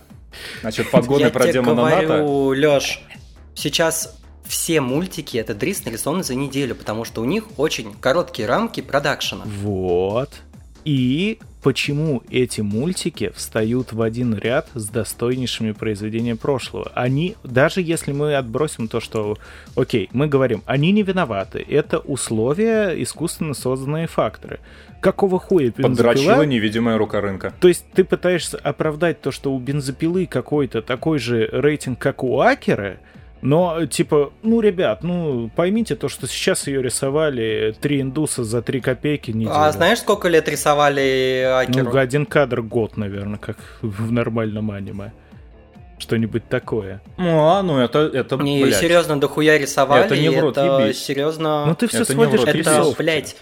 Значит, 0.61 0.91
подгоны 0.91 1.23
Я 1.23 1.31
про 1.31 1.51
демона 1.51 1.83
НАТО. 1.85 2.07
говорю, 2.07 2.53
Лёш, 2.53 3.01
сейчас 3.55 4.19
все 4.47 4.81
мультики 4.83 5.38
это 5.38 5.55
дрис 5.55 5.85
нарисованы 5.85 6.25
за 6.25 6.35
неделю, 6.35 6.75
потому 6.75 7.05
что 7.07 7.23
у 7.23 7.25
них 7.25 7.45
очень 7.59 7.95
короткие 7.95 8.47
рамки 8.49 8.81
продакшена. 8.83 9.45
Вот. 9.47 10.31
И 10.85 11.38
почему 11.62 12.23
эти 12.31 12.61
мультики 12.61 13.33
встают 13.35 13.92
в 13.92 14.03
один 14.03 14.35
ряд 14.35 14.68
с 14.75 14.88
достойнейшими 14.88 15.73
произведениями 15.73 16.37
прошлого? 16.37 16.90
Они, 16.94 17.37
даже 17.44 17.81
если 17.81 18.12
мы 18.12 18.35
отбросим 18.35 18.88
то, 18.88 19.01
что, 19.01 19.38
окей, 19.77 20.09
мы 20.12 20.27
говорим, 20.27 20.62
они 20.66 20.92
не 20.92 21.03
виноваты, 21.03 21.64
это 21.68 21.99
условия, 21.99 22.90
искусственно 23.03 23.55
созданные 23.55 24.07
факторы. 24.07 24.61
Какого 25.01 25.38
хуя 25.38 25.71
бензопила? 25.71 26.42
невидимая 26.42 26.99
рука 26.99 27.21
рынка. 27.21 27.53
То 27.61 27.68
есть 27.68 27.85
ты 27.94 28.05
пытаешься 28.05 28.59
оправдать 28.59 29.21
то, 29.21 29.31
что 29.31 29.53
у 29.53 29.59
бензопилы 29.59 30.27
какой-то 30.27 30.83
такой 30.83 31.18
же 31.18 31.49
рейтинг, 31.53 31.99
как 31.99 32.25
у 32.25 32.40
Акера, 32.40 32.99
но, 33.40 33.87
типа, 33.87 34.33
ну, 34.42 34.61
ребят, 34.61 35.03
ну, 35.03 35.51
поймите 35.55 35.94
то, 35.94 36.09
что 36.09 36.27
сейчас 36.27 36.66
ее 36.66 36.83
рисовали 36.83 37.74
три 37.81 38.01
индуса 38.01 38.42
за 38.44 38.62
три 38.62 38.81
копейки 38.81 39.31
неделю. 39.31 39.53
А 39.55 39.70
знаешь, 39.70 39.98
сколько 40.01 40.29
лет 40.29 40.48
рисовали 40.48 41.48
Акеру? 41.62 41.90
Ну, 41.90 41.98
один 41.98 42.27
кадр 42.27 42.62
год, 42.62 42.96
наверное, 42.96 43.38
как 43.38 43.57
в 43.83 44.11
нормальном 44.11 44.70
аниме. 44.70 45.12
Что-нибудь 45.98 46.48
такое. 46.48 47.01
Ну, 47.16 47.48
а, 47.48 47.62
ну 47.62 47.79
это, 47.79 47.98
это, 47.98 48.37
Не, 48.37 48.62
блядь. 48.62 48.77
серьезно, 48.77 49.18
дохуя 49.18 49.59
рисовали. 49.59 50.05
Это 50.05 50.16
не 50.16 50.29
в 50.29 50.38
рот 50.40 50.57
это 50.57 50.81
ебись. 50.85 51.05
серьезно. 51.05 51.66
Ну, 51.66 51.74
ты 51.74 51.89
все 51.89 52.03
это 52.03 52.12
сводишь 52.12 52.41
к 52.41 52.45
это, 52.47 52.57
рисовке. 52.57 53.03
блядь, 53.03 53.36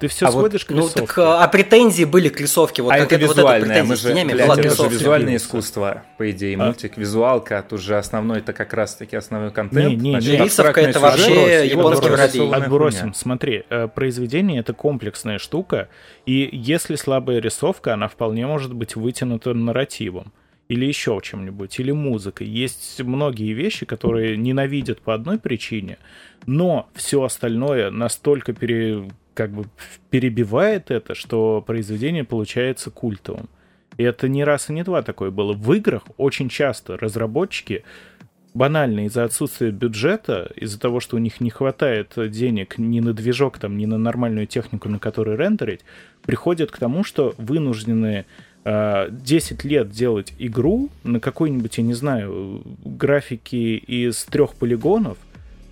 Ты 0.00 0.06
все 0.06 0.26
А 0.26 0.30
вот- 0.30 0.40
сводишь 0.40 0.64
к 0.64 0.70
ну 0.70 0.82
рисовке. 0.82 1.00
так, 1.00 1.18
а 1.18 1.48
претензии 1.48 2.04
были 2.04 2.28
к 2.28 2.40
рисовке. 2.40 2.82
Вот 2.82 2.92
а 2.92 2.98
как 2.98 3.12
это 3.12 3.26
вот 3.26 3.36
визуальное, 3.36 3.68
претензия 3.68 3.84
мы 3.84 3.96
с 3.96 4.00
же, 4.00 4.08
тенями 4.12 4.32
блядь, 4.32 4.58
это 4.58 4.82
же 4.82 4.88
визуальное 4.88 5.36
искусство, 5.36 6.02
по 6.16 6.30
идее, 6.30 6.56
А? 6.56 6.66
мультик, 6.66 6.96
визуалка, 6.96 7.64
тут 7.68 7.80
же 7.80 7.96
основной, 7.98 8.38
это 8.38 8.52
как 8.52 8.72
раз-таки 8.74 9.16
основной 9.16 9.50
контент. 9.50 9.88
Не, 9.88 9.96
не, 9.96 10.10
Значит, 10.12 10.38
не. 10.38 10.44
Рисовка 10.44 10.80
это 10.80 11.00
вообще 11.00 11.66
его 11.66 11.90
японский 11.90 12.08
воробей. 12.40 12.50
Отбросим, 12.52 13.14
смотри, 13.14 13.64
э, 13.70 13.88
произведение 13.88 14.60
это 14.60 14.72
комплексная 14.72 15.38
штука, 15.38 15.88
и 16.26 16.48
если 16.52 16.94
слабая 16.94 17.40
рисовка, 17.40 17.94
она 17.94 18.06
вполне 18.08 18.46
может 18.46 18.72
быть 18.74 18.94
вытянута 18.96 19.52
нарративом. 19.54 20.32
или 20.70 20.84
еще 20.84 21.18
чем-нибудь, 21.22 21.80
или 21.80 21.92
музыкой. 21.92 22.46
Есть 22.46 23.00
многие 23.00 23.54
вещи, 23.54 23.86
которые 23.86 24.36
ненавидят 24.36 25.00
по 25.00 25.14
одной 25.14 25.38
причине, 25.38 25.96
но 26.44 26.90
все 26.94 27.22
остальное 27.22 27.90
настолько 27.90 28.52
пере, 28.52 29.08
как 29.38 29.52
бы 29.52 29.66
перебивает 30.10 30.90
это, 30.90 31.14
что 31.14 31.62
произведение 31.64 32.24
получается 32.24 32.90
культовым. 32.90 33.48
И 33.96 34.02
это 34.02 34.26
не 34.26 34.42
раз 34.42 34.68
и 34.68 34.72
не 34.72 34.82
два 34.82 35.02
такое 35.02 35.30
было. 35.30 35.52
В 35.52 35.72
играх 35.74 36.02
очень 36.16 36.48
часто 36.48 36.96
разработчики 36.96 37.84
банально 38.52 39.06
из-за 39.06 39.22
отсутствия 39.22 39.70
бюджета, 39.70 40.50
из-за 40.56 40.80
того, 40.80 40.98
что 40.98 41.14
у 41.14 41.20
них 41.20 41.40
не 41.40 41.50
хватает 41.50 42.14
денег 42.16 42.78
ни 42.78 42.98
на 42.98 43.12
движок, 43.12 43.58
там, 43.58 43.78
ни 43.78 43.86
на 43.86 43.96
нормальную 43.96 44.48
технику, 44.48 44.88
на 44.88 44.98
которой 44.98 45.36
рендерить, 45.36 45.82
приходят 46.22 46.72
к 46.72 46.78
тому, 46.78 47.04
что 47.04 47.36
вынуждены 47.38 48.26
10 48.64 48.64
а, 48.64 49.68
лет 49.68 49.90
делать 49.90 50.32
игру 50.40 50.90
на 51.04 51.20
какой-нибудь, 51.20 51.78
я 51.78 51.84
не 51.84 51.94
знаю, 51.94 52.64
графике 52.84 53.76
из 53.76 54.24
трех 54.24 54.54
полигонов, 54.56 55.16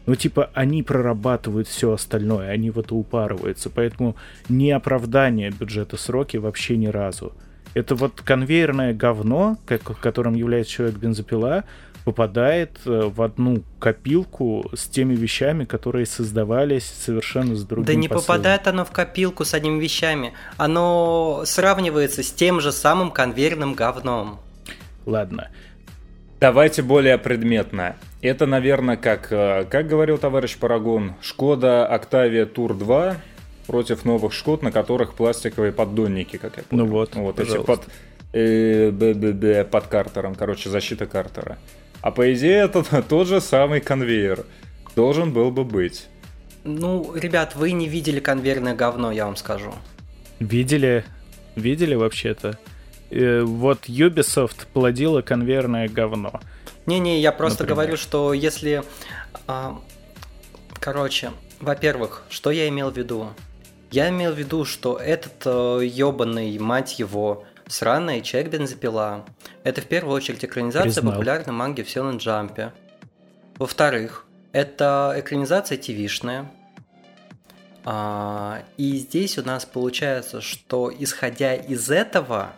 ну, 0.06 0.14
типа, 0.14 0.50
они 0.54 0.82
прорабатывают 0.82 1.68
все 1.68 1.92
остальное, 1.92 2.50
они 2.50 2.70
в 2.70 2.78
это 2.78 2.94
упарываются, 2.94 3.70
поэтому 3.70 4.16
не 4.48 4.70
оправдание 4.70 5.50
бюджета 5.50 5.96
сроки 5.96 6.36
вообще 6.36 6.76
ни 6.76 6.86
разу. 6.86 7.32
Это 7.74 7.94
вот 7.94 8.22
конвейерное 8.22 8.94
говно, 8.94 9.58
как, 9.66 9.82
которым 10.00 10.34
является 10.34 10.72
человек-бензопила, 10.72 11.64
попадает 12.06 12.78
э, 12.86 13.10
в 13.12 13.20
одну 13.20 13.64
копилку 13.80 14.70
с 14.72 14.86
теми 14.86 15.16
вещами, 15.16 15.64
которые 15.64 16.06
создавались 16.06 16.84
совершенно 16.84 17.56
с 17.56 17.64
другим 17.64 17.84
Да 17.84 17.94
не 17.94 18.06
посылом. 18.06 18.22
попадает 18.22 18.68
оно 18.68 18.84
в 18.84 18.92
копилку 18.92 19.44
с 19.44 19.52
одними 19.54 19.82
вещами. 19.82 20.32
Оно 20.56 21.42
сравнивается 21.44 22.22
с 22.22 22.30
тем 22.30 22.60
же 22.60 22.70
самым 22.70 23.10
конвейерным 23.10 23.74
говном. 23.74 24.38
Ладно. 25.04 25.48
Давайте 26.38 26.82
более 26.82 27.18
предметно. 27.18 27.96
Это, 28.26 28.46
наверное, 28.46 28.96
как, 28.96 29.28
э, 29.30 29.66
как 29.70 29.86
говорил 29.86 30.18
товарищ 30.18 30.56
Парагон, 30.56 31.14
Шкода 31.20 31.88
Octavia 31.88 32.52
Tour 32.52 32.76
2 32.76 33.18
против 33.68 34.04
новых 34.04 34.32
Шкод, 34.32 34.62
на 34.62 34.72
которых 34.72 35.14
пластиковые 35.14 35.70
поддонники, 35.70 36.36
как 36.36 36.56
я 36.56 36.64
помню. 36.64 36.84
Ну 36.84 36.90
вот, 36.90 37.14
вот 37.14 37.38
эти 37.38 37.56
под, 37.62 37.86
э, 38.32 38.90
б, 38.90 39.14
б, 39.14 39.32
б, 39.32 39.64
под 39.64 39.86
картером, 39.86 40.34
короче, 40.34 40.70
защита 40.70 41.06
картера. 41.06 41.56
А 42.00 42.10
по 42.10 42.34
идее 42.34 42.64
это 42.64 42.82
тот 43.08 43.28
же 43.28 43.40
самый 43.40 43.80
конвейер. 43.80 44.44
Должен 44.96 45.32
был 45.32 45.52
бы 45.52 45.62
быть. 45.62 46.08
Ну, 46.64 47.14
ребят, 47.14 47.54
вы 47.54 47.70
не 47.70 47.86
видели 47.86 48.18
конвейерное 48.18 48.74
говно, 48.74 49.12
я 49.12 49.26
вам 49.26 49.36
скажу. 49.36 49.72
Видели? 50.40 51.04
Видели 51.54 51.94
вообще-то? 51.94 52.58
Э, 53.10 53.42
вот 53.42 53.88
Ubisoft 53.88 54.66
плодила 54.72 55.22
конвейерное 55.22 55.88
говно. 55.88 56.40
Не-не, 56.86 57.20
я 57.20 57.32
просто 57.32 57.64
например. 57.64 57.74
говорю, 57.76 57.96
что 57.96 58.32
если... 58.32 58.84
А, 59.46 59.78
короче, 60.80 61.32
во-первых, 61.60 62.24
что 62.30 62.50
я 62.50 62.68
имел 62.68 62.90
в 62.90 62.96
виду? 62.96 63.28
Я 63.90 64.08
имел 64.08 64.32
в 64.32 64.38
виду, 64.38 64.64
что 64.64 64.96
этот 64.96 65.42
э, 65.44 65.84
ебаный, 65.84 66.58
мать 66.58 66.98
его, 66.98 67.44
сраный 67.66 68.22
человек-бензопила 68.22 69.24
это 69.64 69.80
в 69.80 69.86
первую 69.86 70.14
очередь 70.14 70.44
экранизация 70.44 70.92
Признал. 70.92 71.12
популярной 71.14 71.52
манги 71.52 71.82
в 71.82 71.90
Сёнэн 71.90 72.18
Джампе. 72.18 72.72
Во-вторых, 73.58 74.24
это 74.52 75.12
экранизация 75.16 75.76
ТВшная. 75.76 76.48
А, 77.84 78.62
и 78.76 78.96
здесь 78.98 79.38
у 79.38 79.42
нас 79.42 79.64
получается, 79.64 80.40
что 80.40 80.92
исходя 80.96 81.54
из 81.54 81.90
этого, 81.90 82.52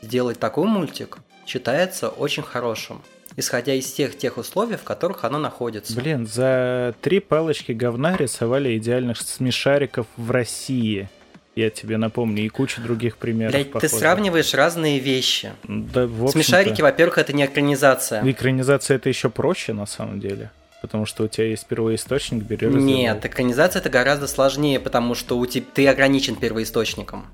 сделать 0.00 0.40
такой 0.40 0.66
мультик 0.66 1.18
считается 1.46 2.08
очень 2.08 2.42
хорошим 2.42 3.02
исходя 3.36 3.74
из 3.74 3.90
тех 3.90 4.16
тех 4.16 4.36
условий, 4.36 4.76
в 4.76 4.82
которых 4.82 5.24
оно 5.24 5.38
находится. 5.38 5.94
Блин, 5.94 6.26
за 6.26 6.94
три 7.00 7.20
палочки 7.20 7.72
говна 7.72 8.16
рисовали 8.16 8.76
идеальных 8.76 9.20
смешариков 9.20 10.06
в 10.16 10.30
России. 10.30 11.08
Я 11.54 11.68
тебе 11.68 11.98
напомню, 11.98 12.44
и 12.44 12.48
куча 12.48 12.80
других 12.80 13.18
примеров. 13.18 13.52
Блять, 13.52 13.72
ты 13.72 13.88
сравниваешь 13.88 14.54
разные 14.54 14.98
вещи. 14.98 15.52
Да, 15.64 16.06
в 16.06 16.30
Смешарики, 16.30 16.80
во-первых, 16.80 17.18
это 17.18 17.34
не 17.34 17.44
экранизация. 17.44 18.22
Экранизация 18.24 18.96
это 18.96 19.10
еще 19.10 19.28
проще 19.28 19.74
на 19.74 19.84
самом 19.84 20.18
деле. 20.18 20.50
Потому 20.80 21.06
что 21.06 21.24
у 21.24 21.28
тебя 21.28 21.46
есть 21.46 21.66
первоисточник, 21.66 22.42
бери 22.42 22.66
Нет, 22.66 23.24
экранизация 23.24 23.80
это 23.80 23.88
гораздо 23.88 24.26
сложнее, 24.26 24.80
потому 24.80 25.14
что 25.14 25.38
у 25.38 25.46
тебя 25.46 25.64
ты 25.72 25.86
ограничен 25.86 26.34
первоисточником. 26.36 27.26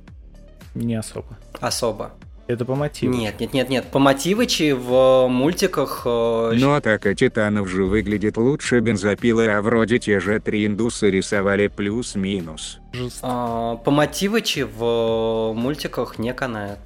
Не 0.75 0.97
особо. 0.97 1.39
Особо. 1.61 2.13
Это 2.49 2.65
по 2.65 2.75
мотиву. 2.75 3.15
Нет, 3.15 3.41
нет, 3.41 3.53
нет, 3.53 3.69
нет. 3.69 3.85
По 3.91 3.99
мотивычи 3.99 4.73
в 4.73 5.29
мультиках... 5.29 6.03
Э... 6.07 6.53
Но 6.55 6.77
атака 6.77 7.15
титанов 7.15 7.69
же 7.69 7.85
выглядит 7.85 8.39
лучше 8.39 8.81
бензопилы, 8.81 9.49
а 9.49 9.61
вроде 9.61 9.99
те 9.99 10.19
же 10.19 10.41
три 10.41 10.65
индуса 10.65 11.09
рисовали 11.09 11.69
плюс-минус. 11.69 12.81
А, 13.21 13.77
по 13.77 13.91
мотивычи 13.91 14.67
в 14.67 15.53
мультиках 15.55 16.19
не 16.19 16.33
канает. 16.33 16.79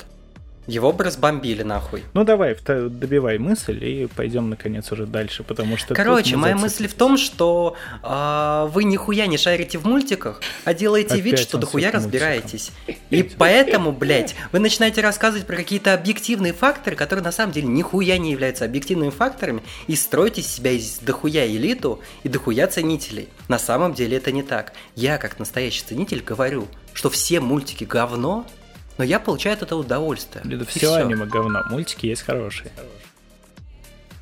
Его 0.67 0.93
бы 0.93 1.05
разбомбили 1.05 1.63
нахуй. 1.63 2.05
Ну 2.15 2.23
давай, 2.25 2.57
добивай 2.65 3.39
мысль 3.39 3.85
и 3.85 4.07
пойдем 4.07 4.49
наконец 4.49 4.93
уже 4.93 5.07
дальше, 5.07 5.43
потому 5.43 5.77
что... 5.77 5.95
Короче, 5.95 6.37
моя 6.37 6.57
мысль 6.57 6.87
в 6.87 6.95
том, 6.95 7.17
что 7.17 7.77
э, 8.03 8.69
вы 8.73 8.85
нихуя 8.85 9.27
не 9.27 9.39
шарите 9.39 9.79
в 9.79 9.85
мультиках, 9.85 10.41
а 10.65 10.73
делаете 10.73 11.15
Опять 11.15 11.25
вид, 11.25 11.39
что 11.41 11.59
дохуя 11.59 11.91
разбираетесь. 11.91 12.71
И 13.11 13.25
поэтому, 13.25 13.91
блядь, 13.91 14.37
вы 14.53 14.61
начинаете 14.61 15.01
рассказывать 15.01 15.47
про 15.47 15.57
какие-то 15.57 15.95
объективные 15.95 16.53
факторы, 16.53 16.95
которые 16.95 17.25
на 17.25 17.33
самом 17.33 17.53
деле 17.53 17.67
нихуя 17.67 18.17
не 18.19 18.31
являются 18.31 18.65
объективными 18.65 19.11
факторами, 19.11 19.63
и 19.89 19.97
строите 19.97 20.43
себя 20.43 20.71
из 20.71 20.99
дохуя 21.01 21.45
элиту 21.47 22.01
и 22.23 22.29
дохуя 22.29 22.69
ценителей. 22.69 23.29
На 23.49 23.59
самом 23.59 23.95
деле 23.95 24.19
это 24.19 24.31
не 24.31 24.45
так. 24.45 24.75
Я, 24.95 25.19
как 25.19 25.41
настоящий 25.41 25.83
ценитель, 25.83 26.23
говорю, 26.23 26.69
что 26.93 27.11
все 27.11 27.41
мультики 27.41 27.83
говно, 27.85 28.47
но 28.99 29.05
я 29.05 29.18
получаю 29.18 29.55
от 29.55 29.62
этого 29.62 29.80
удовольствие. 29.80 30.45
Это 30.45 30.64
все, 30.64 30.80
все 30.80 30.95
аниме 30.95 31.26
говно, 31.26 31.62
мультики 31.70 32.07
есть 32.07 32.22
хорошие. 32.22 32.70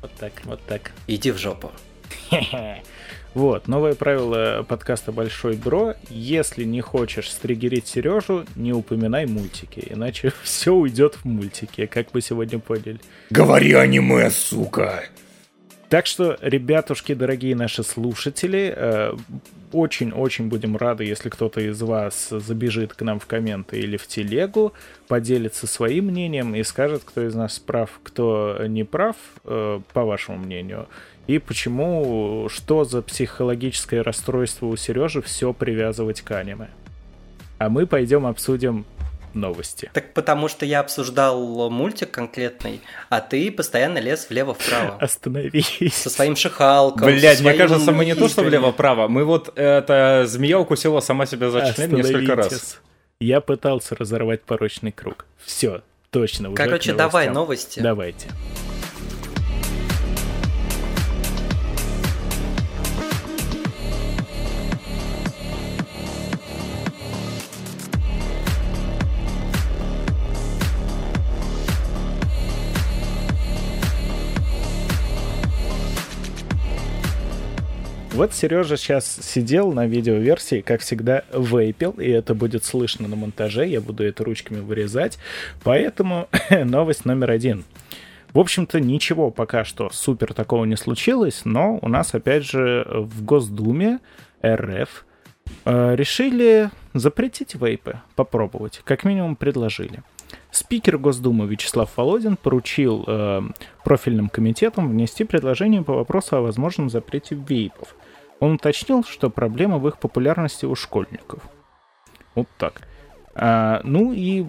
Вот 0.01 0.11
так, 0.19 0.33
вот 0.45 0.61
так. 0.65 0.91
Иди 1.07 1.31
в 1.31 1.37
жопу. 1.37 1.71
Вот, 3.33 3.69
новое 3.69 3.95
правило 3.95 4.65
подкаста 4.67 5.13
Большой 5.13 5.55
Бро. 5.55 5.95
Если 6.09 6.65
не 6.65 6.81
хочешь 6.81 7.31
стригерить 7.31 7.87
Сережу, 7.87 8.45
не 8.55 8.73
упоминай 8.73 9.25
мультики, 9.25 9.87
иначе 9.89 10.33
все 10.43 10.73
уйдет 10.73 11.15
в 11.15 11.25
мультики, 11.25 11.85
как 11.85 12.13
мы 12.13 12.19
сегодня 12.19 12.59
поняли. 12.59 12.99
Говори 13.29 13.71
аниме, 13.73 14.29
сука! 14.31 15.05
Так 15.91 16.05
что, 16.05 16.37
ребятушки, 16.39 17.13
дорогие 17.13 17.53
наши 17.53 17.83
слушатели, 17.83 18.73
э, 18.73 19.11
очень-очень 19.73 20.47
будем 20.47 20.77
рады, 20.77 21.03
если 21.03 21.27
кто-то 21.27 21.59
из 21.59 21.81
вас 21.81 22.29
забежит 22.29 22.93
к 22.93 23.01
нам 23.01 23.19
в 23.19 23.25
комменты 23.25 23.77
или 23.77 23.97
в 23.97 24.07
телегу, 24.07 24.71
поделится 25.09 25.67
своим 25.67 26.05
мнением 26.05 26.55
и 26.55 26.63
скажет, 26.63 27.01
кто 27.03 27.27
из 27.27 27.35
нас 27.35 27.59
прав, 27.59 27.99
кто 28.03 28.57
не 28.67 28.85
прав, 28.85 29.17
э, 29.43 29.81
по 29.91 30.05
вашему 30.05 30.37
мнению. 30.37 30.87
И 31.27 31.39
почему, 31.39 32.47
что 32.47 32.85
за 32.85 33.01
психологическое 33.01 34.01
расстройство 34.01 34.67
у 34.67 34.77
Сережи 34.77 35.21
все 35.21 35.51
привязывать 35.51 36.21
к 36.21 36.31
аниме. 36.31 36.69
А 37.57 37.67
мы 37.67 37.85
пойдем 37.85 38.25
обсудим 38.25 38.85
новости. 39.33 39.89
Так 39.93 40.13
потому 40.13 40.47
что 40.47 40.65
я 40.65 40.79
обсуждал 40.79 41.69
мультик 41.69 42.11
конкретный, 42.11 42.81
а 43.09 43.21
ты 43.21 43.51
постоянно 43.51 43.99
лез 43.99 44.27
влево-вправо. 44.29 44.97
Остановись. 44.99 45.93
Со 45.93 46.09
своим 46.09 46.35
шихалком. 46.35 47.05
Блять, 47.05 47.41
мне 47.41 47.53
кажется, 47.53 47.91
мы 47.91 48.05
не 48.05 48.15
то, 48.15 48.27
что 48.27 48.43
влево-вправо, 48.43 49.07
мы 49.07 49.23
вот, 49.23 49.51
эта 49.57 50.25
змея 50.27 50.59
укусила 50.59 50.99
сама 50.99 51.25
себя 51.25 51.49
за 51.49 51.73
член 51.73 51.93
несколько 51.93 52.35
раз. 52.35 52.79
Я 53.19 53.39
пытался 53.39 53.95
разорвать 53.95 54.41
порочный 54.41 54.91
круг. 54.91 55.25
Все, 55.43 55.81
точно. 56.09 56.49
Уже 56.49 56.55
Короче, 56.57 56.93
давай 56.93 57.29
новости. 57.29 57.79
Давайте. 57.79 58.29
Вот 78.21 78.35
Сережа 78.35 78.77
сейчас 78.77 79.17
сидел 79.19 79.71
на 79.71 79.87
видеоверсии, 79.87 80.61
как 80.61 80.81
всегда, 80.81 81.23
вейпил, 81.33 81.93
и 81.93 82.07
это 82.07 82.35
будет 82.35 82.63
слышно 82.63 83.07
на 83.07 83.15
монтаже, 83.15 83.65
я 83.65 83.81
буду 83.81 84.03
это 84.03 84.23
ручками 84.23 84.59
вырезать. 84.59 85.17
Поэтому 85.63 86.29
новость 86.51 87.03
номер 87.03 87.31
один. 87.31 87.63
В 88.31 88.37
общем-то, 88.37 88.79
ничего 88.79 89.31
пока 89.31 89.65
что 89.65 89.89
супер 89.91 90.35
такого 90.35 90.65
не 90.65 90.77
случилось, 90.77 91.45
но 91.45 91.79
у 91.81 91.87
нас, 91.87 92.13
опять 92.13 92.45
же, 92.45 92.85
в 92.87 93.25
Госдуме 93.25 93.97
РФ 94.45 95.03
э, 95.65 95.95
решили 95.95 96.69
запретить 96.93 97.55
вейпы, 97.55 98.01
попробовать, 98.15 98.81
как 98.83 99.03
минимум 99.03 99.35
предложили. 99.35 100.03
Спикер 100.51 100.99
Госдумы 100.99 101.47
Вячеслав 101.47 101.89
Володин 101.97 102.37
поручил 102.37 103.03
э, 103.07 103.41
профильным 103.83 104.29
комитетам 104.29 104.91
внести 104.91 105.23
предложение 105.23 105.81
по 105.81 105.95
вопросу 105.95 106.35
о 106.35 106.41
возможном 106.41 106.91
запрете 106.91 107.33
вейпов. 107.33 107.95
Он 108.41 108.53
уточнил, 108.53 109.03
что 109.03 109.29
проблема 109.29 109.77
в 109.77 109.87
их 109.87 109.99
популярности 109.99 110.65
у 110.65 110.75
школьников. 110.75 111.43
Вот 112.33 112.47
так. 112.57 112.81
А, 113.35 113.81
ну 113.83 114.11
и 114.13 114.45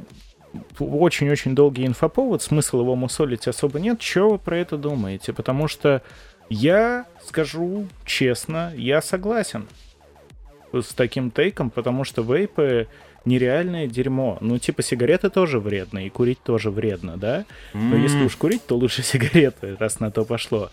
очень-очень 0.78 1.54
долгий 1.54 1.86
инфоповод, 1.86 2.42
смысла 2.42 2.80
его 2.80 2.96
мусолить 2.96 3.46
особо 3.46 3.78
нет. 3.80 4.00
Что 4.00 4.30
вы 4.30 4.38
про 4.38 4.58
это 4.58 4.78
думаете? 4.78 5.34
Потому 5.34 5.68
что 5.68 6.02
я 6.48 7.04
скажу 7.22 7.86
честно, 8.06 8.72
я 8.74 9.02
согласен 9.02 9.68
с 10.72 10.94
таким 10.94 11.30
тейком, 11.30 11.68
потому 11.68 12.04
что 12.04 12.22
вейпы 12.22 12.88
нереальное 13.26 13.86
дерьмо. 13.86 14.38
Ну, 14.40 14.58
типа, 14.58 14.82
сигареты 14.82 15.28
тоже 15.28 15.60
вредно, 15.60 16.06
и 16.06 16.08
курить 16.08 16.42
тоже 16.42 16.70
вредно, 16.70 17.18
да? 17.18 17.44
Но 17.74 17.96
mm. 17.96 18.02
если 18.02 18.24
уж 18.24 18.36
курить, 18.36 18.64
то 18.66 18.74
лучше 18.76 19.02
сигареты, 19.02 19.76
раз 19.78 20.00
на 20.00 20.10
то 20.10 20.24
пошло. 20.24 20.70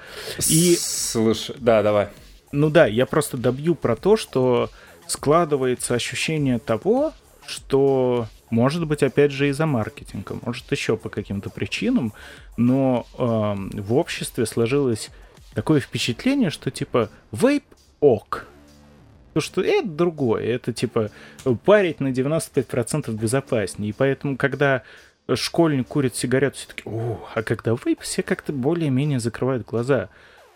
И... 0.49 0.77
Слушай, 0.79 1.57
да, 1.59 1.83
давай. 1.83 2.07
Ну 2.51 2.69
да, 2.69 2.87
я 2.87 3.05
просто 3.05 3.37
добью 3.37 3.75
про 3.75 3.95
то, 3.95 4.17
что 4.17 4.69
складывается 5.07 5.95
ощущение 5.95 6.59
того, 6.59 7.13
что 7.45 8.27
может 8.49 8.87
быть, 8.87 9.03
опять 9.03 9.31
же, 9.31 9.49
из-за 9.49 9.65
маркетинга, 9.65 10.35
может, 10.41 10.71
еще 10.71 10.97
по 10.97 11.09
каким-то 11.09 11.49
причинам, 11.49 12.13
но 12.57 13.05
э, 13.17 13.79
в 13.79 13.93
обществе 13.93 14.45
сложилось 14.45 15.09
такое 15.53 15.79
впечатление, 15.79 16.49
что 16.49 16.71
типа 16.71 17.09
вейп 17.31 17.63
ок, 17.99 18.47
то, 19.33 19.41
что 19.41 19.61
это 19.61 19.87
другое, 19.87 20.43
это 20.45 20.73
типа 20.73 21.11
парить 21.63 21.99
на 21.99 22.07
95% 22.07 23.11
безопаснее. 23.11 23.91
И 23.91 23.93
поэтому, 23.93 24.35
когда 24.35 24.81
школьник 25.35 25.87
курит 25.87 26.15
сигарету, 26.15 26.57
все 26.57 26.67
таки 26.67 26.83
о, 26.85 27.19
а 27.35 27.43
когда 27.43 27.75
вейп, 27.85 28.01
все 28.01 28.23
как-то 28.23 28.51
более-менее 28.51 29.19
закрывают 29.19 29.65
глаза. 29.65 30.09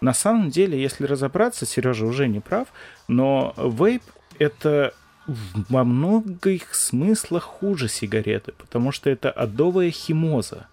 На 0.04 0.14
самом 0.14 0.50
деле, 0.50 0.78
если 0.82 1.06
разобраться, 1.06 1.66
Сережа 1.66 2.06
уже 2.06 2.28
не 2.28 2.42
прав, 2.42 2.68
но 3.08 3.54
вейп 3.56 4.04
это 4.38 4.94
во 5.26 5.86
многих 5.86 6.76
смыслах 6.76 7.44
хуже 7.44 7.88
сигареты, 7.88 8.52
потому 8.52 8.92
что 8.92 9.10
это 9.10 9.32
адовая 9.32 9.92
химоза. 9.92 10.68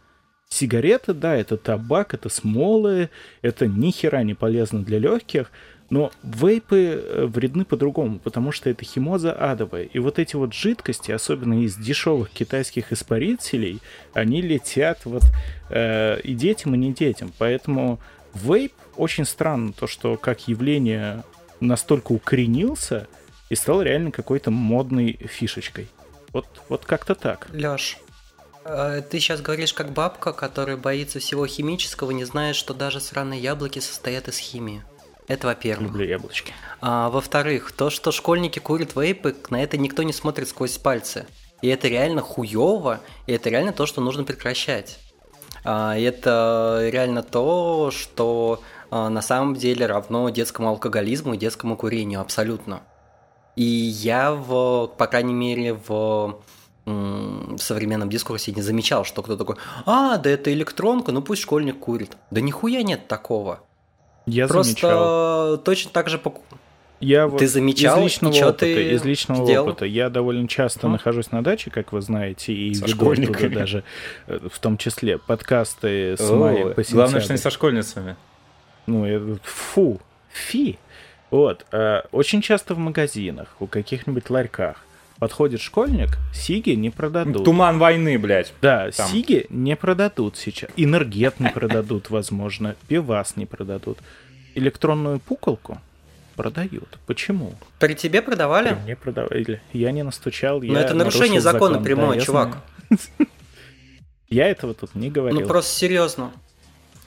Сигареты, 0.48 1.14
да, 1.14 1.36
это 1.36 1.56
табак, 1.56 2.12
это 2.12 2.28
смолы, 2.28 3.08
это 3.40 3.68
ни 3.68 3.92
хера 3.92 4.24
не 4.24 4.34
полезно 4.34 4.82
для 4.82 4.98
легких, 4.98 5.52
но 5.90 6.10
вейпы 6.24 7.00
э, 7.00 7.26
вредны 7.26 7.64
по-другому, 7.64 8.18
потому 8.18 8.50
что 8.50 8.68
это 8.68 8.84
химоза 8.84 9.32
адовая. 9.32 9.84
И 9.84 10.00
вот 10.00 10.18
эти 10.18 10.34
вот 10.34 10.52
жидкости, 10.52 11.12
особенно 11.12 11.62
из 11.62 11.76
дешевых 11.76 12.30
китайских 12.30 12.92
испарителей, 12.92 13.78
они 14.12 14.42
летят 14.42 15.04
вот 15.04 15.22
э, 15.68 16.20
и 16.22 16.34
детям, 16.34 16.74
и 16.74 16.78
не 16.78 16.92
детям. 16.92 17.32
Поэтому 17.38 18.00
вейп 18.34 18.72
очень 18.96 19.24
странно, 19.24 19.72
то, 19.72 19.86
что 19.86 20.16
как 20.16 20.48
явление 20.48 21.24
настолько 21.60 22.12
укоренился 22.12 23.08
и 23.48 23.54
стал 23.54 23.82
реально 23.82 24.10
какой-то 24.10 24.50
модной 24.50 25.12
фишечкой. 25.12 25.88
Вот, 26.32 26.46
вот 26.68 26.84
как-то 26.84 27.14
так. 27.14 27.48
Лёш, 27.52 27.98
э, 28.64 29.02
ты 29.08 29.18
сейчас 29.18 29.40
говоришь 29.40 29.74
как 29.74 29.92
бабка, 29.92 30.32
которая 30.32 30.76
боится 30.76 31.18
всего 31.18 31.46
химического, 31.46 32.12
не 32.12 32.24
зная, 32.24 32.52
что 32.52 32.74
даже 32.74 33.00
сраные 33.00 33.40
яблоки 33.40 33.80
состоят 33.80 34.28
из 34.28 34.38
химии. 34.38 34.82
Это 35.26 35.46
во-первых. 35.46 35.88
Люблю 35.88 36.06
яблочки. 36.06 36.52
А, 36.80 37.08
во-вторых, 37.08 37.72
то, 37.72 37.90
что 37.90 38.10
школьники 38.10 38.58
курят 38.58 38.96
вейпы, 38.96 39.36
на 39.50 39.62
это 39.62 39.76
никто 39.76 40.02
не 40.02 40.12
смотрит 40.12 40.48
сквозь 40.48 40.78
пальцы. 40.78 41.26
И 41.62 41.68
это 41.68 41.88
реально 41.88 42.22
хуево, 42.22 43.00
и 43.26 43.32
это 43.32 43.50
реально 43.50 43.72
то, 43.72 43.86
что 43.86 44.00
нужно 44.00 44.24
прекращать. 44.24 44.98
А, 45.64 45.96
это 45.96 46.88
реально 46.90 47.22
то, 47.22 47.90
что 47.92 48.62
а, 48.90 49.08
на 49.08 49.22
самом 49.22 49.54
деле 49.54 49.86
равно 49.86 50.28
детскому 50.30 50.68
алкоголизму 50.68 51.34
и 51.34 51.38
детскому 51.38 51.76
курению 51.76 52.20
абсолютно. 52.20 52.82
И 53.56 53.64
я, 53.64 54.32
в, 54.32 54.86
по 54.96 55.06
крайней 55.06 55.34
мере, 55.34 55.74
в 55.74 56.40
в 56.86 57.58
современном 57.58 58.08
дискурсе 58.08 58.52
не 58.52 58.62
замечал, 58.62 59.04
что 59.04 59.22
кто 59.22 59.36
такой, 59.36 59.56
а, 59.86 60.16
да 60.16 60.30
это 60.30 60.52
электронка, 60.52 61.12
ну 61.12 61.22
пусть 61.22 61.42
школьник 61.42 61.78
курит. 61.78 62.16
Да 62.30 62.40
нихуя 62.40 62.82
нет 62.82 63.06
такого. 63.06 63.60
Я 64.26 64.48
Просто 64.48 64.72
замечал. 64.72 65.58
точно 65.58 65.90
так 65.92 66.08
же 66.08 66.18
пок... 66.18 66.40
Я 67.00 67.26
вот 67.26 67.38
ты 67.38 67.46
замечал, 67.48 67.98
из 68.00 68.04
личного 68.04 68.32
и 68.34 68.42
опыта, 68.42 68.58
ты 68.58 68.92
из 68.92 69.04
личного 69.04 69.46
делал? 69.46 69.68
опыта. 69.68 69.86
Я 69.86 70.10
довольно 70.10 70.46
часто 70.46 70.86
А? 70.86 70.90
нахожусь 70.90 71.30
на 71.32 71.42
даче, 71.42 71.70
как 71.70 71.92
вы 71.92 72.02
знаете, 72.02 72.52
и 72.52 72.74
Со 72.74 72.86
школьниками. 72.88 73.54
даже, 73.54 73.84
э, 74.26 74.38
в 74.52 74.58
том 74.58 74.76
числе, 74.76 75.16
подкасты 75.18 76.16
с 76.18 76.30
О, 76.30 76.36
мая 76.36 76.66
по 76.74 76.82
Главное, 76.82 77.08
что 77.20 77.32
не 77.32 77.38
сентябрь. 77.38 77.38
со 77.38 77.50
школьницами. 77.50 78.16
Ну, 78.86 79.06
я- 79.06 79.38
фу, 79.42 80.00
фи. 80.30 80.78
Вот, 81.30 81.64
э, 81.72 82.02
очень 82.12 82.42
часто 82.42 82.74
в 82.74 82.78
магазинах, 82.78 83.54
у 83.60 83.66
каких-нибудь 83.66 84.28
ларьках 84.30 84.84
подходит 85.18 85.60
школьник, 85.60 86.18
сиги 86.34 86.70
не 86.70 86.90
продадут. 86.90 87.44
Туман 87.44 87.78
войны, 87.78 88.18
блядь. 88.18 88.52
Да, 88.60 88.90
Там. 88.90 89.08
сиги 89.08 89.46
не 89.48 89.76
продадут 89.76 90.36
сейчас. 90.36 90.70
Энергет 90.76 91.40
не 91.40 91.48
продадут, 91.50 92.10
возможно. 92.10 92.74
Пивас 92.88 93.36
не 93.36 93.46
продадут. 93.46 93.98
Электронную 94.54 95.20
пуколку 95.20 95.78
продают. 96.36 96.98
Почему? 97.06 97.54
При 97.78 97.94
тебе 97.94 98.22
продавали? 98.22 98.76
Не 98.86 98.96
продавали. 98.96 99.60
Я 99.72 99.92
не 99.92 100.02
настучал. 100.02 100.60
Но 100.60 100.72
я 100.72 100.80
это 100.80 100.94
нарушение 100.94 101.40
закона 101.40 101.74
закон. 101.74 101.84
прямое, 101.84 102.18
Да, 102.18 102.24
чувак. 102.24 102.58
Я 104.28 104.46
этого 104.46 104.74
тут 104.74 104.94
не 104.94 105.10
говорил. 105.10 105.40
Ну 105.40 105.46
просто 105.46 105.72
серьезно. 105.76 106.30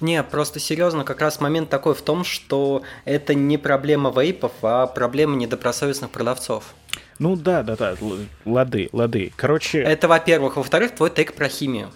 Не, 0.01 0.21
просто 0.24 0.59
серьезно, 0.59 1.05
как 1.05 1.21
раз 1.21 1.39
момент 1.39 1.69
такой 1.69 1.93
в 1.95 2.01
том, 2.01 2.26
что 2.26 2.84
это 3.05 3.34
не 3.34 3.57
проблема 3.57 4.11
вейпов, 4.11 4.51
а 4.61 4.88
проблема 4.88 5.38
недобросовестных 5.38 6.11
продавцов. 6.11 6.74
Ну 7.19 7.38
да, 7.38 7.63
да, 7.63 7.78
да, 7.78 7.95
лады, 8.43 8.89
лады. 8.91 9.32
Короче, 9.38 9.80
Это 9.82 10.09
во-первых. 10.09 10.57
Во-вторых, 10.57 10.95
твой 10.95 11.09
тейк 11.09 11.34
про 11.34 11.47
химию. 11.47 11.91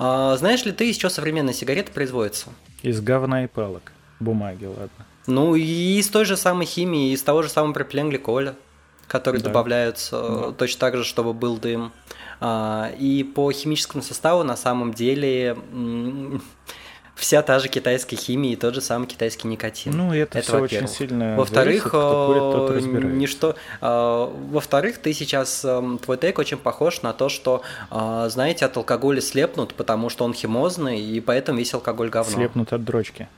А, 0.00 0.36
знаешь 0.36 0.64
ли 0.64 0.72
ты, 0.72 0.90
из 0.90 0.96
чего 0.96 1.10
современные 1.10 1.54
сигареты 1.54 1.92
производятся? 1.92 2.48
из 2.82 3.00
говна 3.00 3.44
и 3.44 3.46
палок. 3.46 3.92
Бумаги, 4.20 4.66
ладно. 4.66 5.06
Ну, 5.26 5.54
и 5.54 5.98
из 5.98 6.08
той 6.08 6.24
же 6.24 6.36
самой 6.36 6.66
химии, 6.66 7.12
из 7.12 7.22
того 7.22 7.42
же 7.42 7.48
самого 7.48 7.72
пропиленгликоля, 7.72 8.54
который 9.06 9.40
Да. 9.40 9.48
добавляются 9.48 10.16
э, 10.50 10.52
точно 10.58 10.80
так 10.80 10.96
же, 10.96 11.04
чтобы 11.04 11.32
был 11.32 11.56
дым. 11.56 11.92
А, 12.40 12.90
и 12.98 13.22
по 13.24 13.50
химическому 13.52 14.02
составу 14.02 14.42
на 14.42 14.56
самом 14.56 14.92
деле 14.92 15.56
вся 17.14 17.42
та 17.42 17.58
же 17.58 17.68
китайская 17.68 18.16
химия 18.16 18.52
и 18.52 18.56
тот 18.56 18.74
же 18.74 18.80
самый 18.80 19.06
китайский 19.06 19.46
никотин. 19.48 19.96
Ну, 19.96 20.12
это, 20.12 20.40
все 20.42 20.52
очень 20.58 20.62
во-первых. 20.80 20.90
сильно 20.90 21.36
Во-вторых, 21.36 21.90
зависит, 21.92 22.86
курит, 22.86 23.04
э, 23.04 23.06
ничто. 23.14 23.54
э, 23.80 24.28
Во-вторых, 24.50 24.98
ты 24.98 25.12
сейчас 25.14 25.60
твой 26.02 26.16
тейк 26.18 26.38
очень 26.38 26.58
похож 26.58 27.02
на 27.02 27.12
то, 27.12 27.28
что, 27.28 27.62
знаете, 27.90 28.66
от 28.66 28.76
алкоголя 28.76 29.20
слепнут, 29.20 29.74
потому 29.74 30.10
что 30.10 30.24
он 30.24 30.34
химозный, 30.34 31.00
и 31.00 31.20
поэтому 31.20 31.58
весь 31.58 31.72
алкоголь 31.72 32.10
говно. 32.10 32.32
Слепнут 32.34 32.72
от 32.72 32.84
дрочки. 32.84 33.28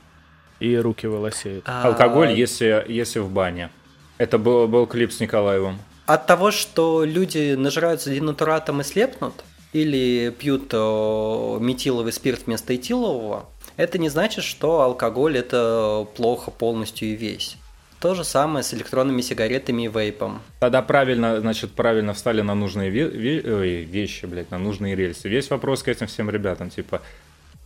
И 0.59 0.75
руки 0.75 1.05
волосеют. 1.07 1.63
А, 1.67 1.83
Алкоголь, 1.87 2.31
если, 2.31 2.83
если 2.87 3.19
в 3.19 3.29
бане. 3.29 3.69
Это 4.17 4.37
был, 4.37 4.67
был 4.67 4.87
клип 4.87 5.11
с 5.11 5.19
Николаевым. 5.19 5.77
От 6.07 6.25
того, 6.25 6.51
что 6.51 7.03
люди 7.03 7.53
нажираются 7.55 8.09
денатуратом 8.09 8.81
и 8.81 8.83
слепнут, 8.83 9.33
или 9.73 10.33
пьют 10.37 10.69
э, 10.73 11.57
метиловый 11.59 12.13
спирт 12.13 12.43
вместо 12.47 12.73
этилового, 12.75 13.45
это 13.75 13.97
не 13.99 14.09
значит, 14.09 14.43
что 14.43 14.81
алкоголь 14.81 15.37
это 15.37 16.07
плохо 16.15 16.49
полностью 16.49 17.09
и 17.09 17.15
весь. 17.15 17.57
То 17.99 18.15
же 18.15 18.23
самое 18.23 18.63
с 18.63 18.73
электронными 18.73 19.21
сигаретами 19.21 19.83
и 19.83 19.87
вейпом. 19.87 20.41
Тогда 20.59 20.81
правильно, 20.81 21.39
значит, 21.41 21.71
правильно 21.73 22.13
встали 22.13 22.41
на 22.41 22.53
нужные 22.55 22.91
ве- 22.91 23.11
ве- 23.11 23.83
вещи, 23.83 24.25
блядь, 24.25 24.51
на 24.51 24.59
нужные 24.59 24.95
рельсы. 24.95 25.27
Весь 25.27 25.49
вопрос 25.49 25.83
к 25.83 25.87
этим 25.87 26.07
всем 26.07 26.29
ребятам, 26.29 26.69
типа, 26.69 27.01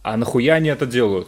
а 0.04 0.18
нахуя 0.18 0.56
они 0.56 0.70
это 0.70 0.86
делают? 0.86 1.28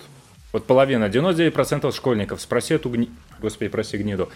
Вот 0.54 0.66
половина, 0.66 1.06
99% 1.06 1.92
школьников, 1.94 2.40
спроси 2.40 2.76
эту 2.76 2.90
гни... 2.90 3.10
Господи, 3.42 3.70
прости, 3.70 3.98
гниду. 3.98 4.30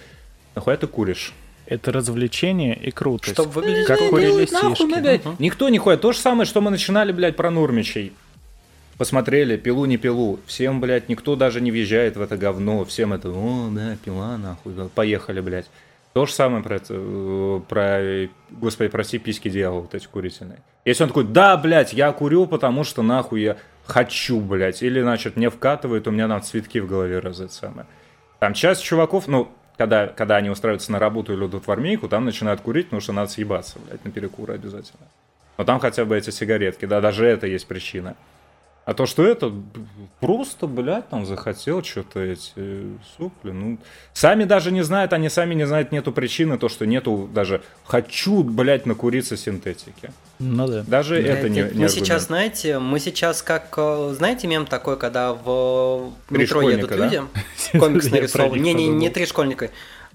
Нахуя 0.55 0.75
ты 0.75 0.87
куришь? 0.87 1.33
Это 1.67 1.91
развлечение 1.91 2.75
и 2.75 2.89
крутость. 2.89 3.33
Чтобы 3.33 3.51
выглядеть 3.51 3.85
как 3.85 3.99
курили 4.09 4.45
сишки. 4.45 4.99
блядь. 4.99 5.39
Никто 5.39 5.69
не 5.69 5.77
ходит. 5.77 6.01
То 6.01 6.13
же 6.13 6.17
самое, 6.17 6.47
что 6.47 6.59
мы 6.59 6.71
начинали, 6.71 7.11
блядь, 7.11 7.35
про 7.35 7.51
Нурмичей. 7.51 8.13
Посмотрели, 8.97 9.57
пилу 9.57 9.85
не 9.85 9.97
пилу. 9.97 10.39
Всем, 10.47 10.81
блядь, 10.81 11.07
никто 11.07 11.35
даже 11.35 11.61
не 11.61 11.69
въезжает 11.69 12.17
в 12.17 12.21
это 12.21 12.35
говно. 12.35 12.83
Всем 12.85 13.13
это, 13.13 13.29
о, 13.29 13.69
да, 13.69 13.95
пила, 14.03 14.37
нахуй, 14.37 14.73
да, 14.73 14.87
поехали, 14.95 15.39
блядь. 15.39 15.67
То 16.13 16.25
же 16.25 16.31
самое 16.31 16.63
про, 16.63 16.77
это, 16.77 16.95
э, 16.97 17.61
про, 17.69 18.27
господи, 18.49 18.89
прости, 18.89 19.19
письки 19.19 19.49
дьявола, 19.49 19.81
вот 19.81 19.93
эти 19.93 20.07
курительные. 20.07 20.63
Если 20.83 21.03
он 21.03 21.09
такой, 21.09 21.25
да, 21.25 21.55
блядь, 21.57 21.93
я 21.93 22.11
курю, 22.11 22.47
потому 22.47 22.83
что 22.83 23.03
нахуй 23.03 23.41
я 23.41 23.57
хочу, 23.87 24.39
блядь. 24.39 24.83
Или, 24.83 25.01
значит, 25.01 25.35
мне 25.35 25.49
вкатывает, 25.49 26.07
у 26.07 26.11
меня 26.11 26.27
там 26.27 26.41
цветки 26.41 26.79
в 26.79 26.87
голове 26.87 27.19
раз 27.19 27.39
это 27.39 27.53
самое. 27.53 27.87
Там 28.39 28.53
часть 28.53 28.83
чуваков, 28.83 29.27
ну, 29.27 29.51
когда, 29.77 30.07
когда 30.07 30.37
они 30.37 30.49
устраиваются 30.49 30.91
на 30.91 30.99
работу 30.99 31.33
или 31.33 31.45
идут 31.45 31.67
в 31.67 31.71
армейку, 31.71 32.07
там 32.07 32.25
начинают 32.25 32.61
курить, 32.61 32.87
потому 32.87 33.01
что 33.01 33.13
надо 33.13 33.31
съебаться, 33.31 33.79
блядь, 33.79 34.03
на 34.03 34.11
перекуры 34.11 34.53
обязательно. 34.53 35.07
Но 35.57 35.63
там 35.63 35.79
хотя 35.79 36.05
бы 36.05 36.15
эти 36.17 36.29
сигаретки, 36.29 36.85
да, 36.85 37.01
даже 37.01 37.25
это 37.25 37.47
есть 37.47 37.67
причина. 37.67 38.15
А 38.87 38.93
то, 38.93 39.05
что 39.05 39.27
это 39.27 39.53
просто, 40.21 40.65
блядь, 40.65 41.09
там 41.09 41.25
захотел 41.25 41.83
что-то 41.83 42.21
эти 42.21 42.87
супли, 43.17 43.51
ну... 43.51 43.79
Сами 44.13 44.45
даже 44.45 44.71
не 44.71 44.81
знают, 44.81 45.11
они 45.11 45.27
сами 45.27 45.55
не 45.55 45.67
знают, 45.67 45.91
нету 45.91 46.13
причины, 46.13 46.57
то, 46.57 46.69
что 46.69 46.85
нету 46.85 47.29
даже 47.33 47.61
«хочу, 47.83 48.43
блядь, 48.43 48.85
накуриться 48.85 49.35
синтетики». 49.35 50.13
Ну 50.39 50.67
да. 50.69 50.85
Даже 50.87 51.21
Блядь, 51.21 51.39
это 51.39 51.49
не, 51.49 51.55
мы 51.55 51.55
не 51.55 51.67
аргумент. 51.67 51.91
сейчас, 51.91 52.27
знаете, 52.27 52.79
мы 52.79 53.01
сейчас 53.01 53.41
как, 53.41 53.73
э, 53.75 54.13
знаете, 54.15 54.47
мем 54.47 54.65
такой, 54.65 54.97
когда 54.97 55.33
в 55.33 56.13
Три 56.29 56.37
метро 56.37 56.61
едут 56.61 56.89
да? 56.91 56.95
люди, 56.95 57.21
комикс 57.77 58.05
нарисован. 58.09 58.53
них 58.53 58.61
Не, 58.61 58.73
не, 58.73 58.83
не 58.83 58.89
подумал. 58.91 59.13
три 59.13 59.25
школьника. 59.25 59.69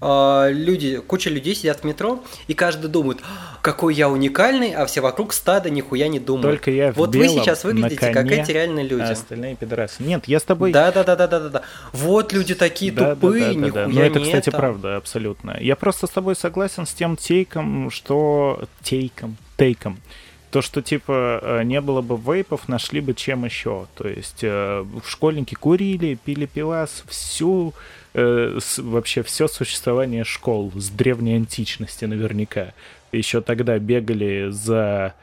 А, 0.05 0.49
Люди, 0.49 0.99
куча 0.99 1.29
людей 1.29 1.55
сидят 1.55 1.79
в 1.79 1.83
метро, 1.85 2.21
и 2.47 2.53
каждый 2.53 2.89
думает, 2.89 3.19
«А, 3.23 3.57
какой 3.61 3.95
я 3.95 4.09
уникальный, 4.09 4.73
а 4.73 4.85
все 4.85 4.99
вокруг 4.99 5.31
стада 5.31 5.69
нихуя 5.69 6.09
не 6.09 6.19
думают. 6.19 6.43
Только 6.43 6.71
я 6.71 6.91
в 6.91 6.97
Вот 6.97 7.15
вы 7.15 7.23
белом, 7.23 7.41
сейчас 7.41 7.63
выглядите 7.63 8.07
на 8.07 8.11
как 8.11 8.27
коне, 8.27 8.41
эти 8.41 8.51
реальные 8.51 8.85
люди. 8.85 9.03
А 9.03 9.11
остальные 9.11 9.55
пидорасы. 9.55 10.03
Нет, 10.03 10.27
я 10.27 10.41
с 10.41 10.43
тобой... 10.43 10.73
Да, 10.73 10.91
да, 10.91 11.05
да, 11.05 11.15
да, 11.15 11.27
да, 11.27 11.39
да, 11.39 11.49
да. 11.49 11.61
Вот 11.93 12.33
люди 12.33 12.53
такие 12.53 12.91
Да, 12.91 13.15
тупые, 13.15 13.45
да, 13.45 13.47
да, 13.47 13.53
нихуя 13.53 13.71
да. 13.71 13.87
Ну, 13.87 14.01
это, 14.01 14.19
не 14.19 14.25
кстати, 14.25 14.49
это. 14.49 14.57
правда, 14.57 14.97
абсолютно. 14.97 15.55
Я 15.61 15.77
просто 15.77 16.07
с 16.07 16.09
тобой 16.09 16.35
согласен 16.35 16.85
с 16.85 16.91
тем 16.91 17.15
тейком, 17.15 17.89
что... 17.89 18.65
Тейком, 18.81 19.37
тейком. 19.55 19.99
То, 20.51 20.61
что, 20.61 20.81
типа, 20.81 21.39
э, 21.41 21.63
не 21.63 21.79
было 21.79 22.01
бы 22.01 22.17
вейпов, 22.17 22.67
нашли 22.67 22.99
бы 22.99 23.13
чем 23.13 23.45
еще. 23.45 23.87
То 23.95 24.09
есть 24.09 24.39
э, 24.41 24.85
школьники 25.07 25.55
курили, 25.55 26.19
пили 26.25 26.45
пивас 26.45 27.05
всю... 27.07 27.73
э, 28.13 28.59
вообще 28.77 29.23
все 29.23 29.47
существование 29.47 30.23
школ 30.23 30.71
с 30.75 30.89
древней 30.89 31.35
античности 31.35 32.05
наверняка. 32.05 32.73
Еще 33.11 33.41
тогда 33.41 33.77
бегали 33.79 34.49
за, 34.49 35.13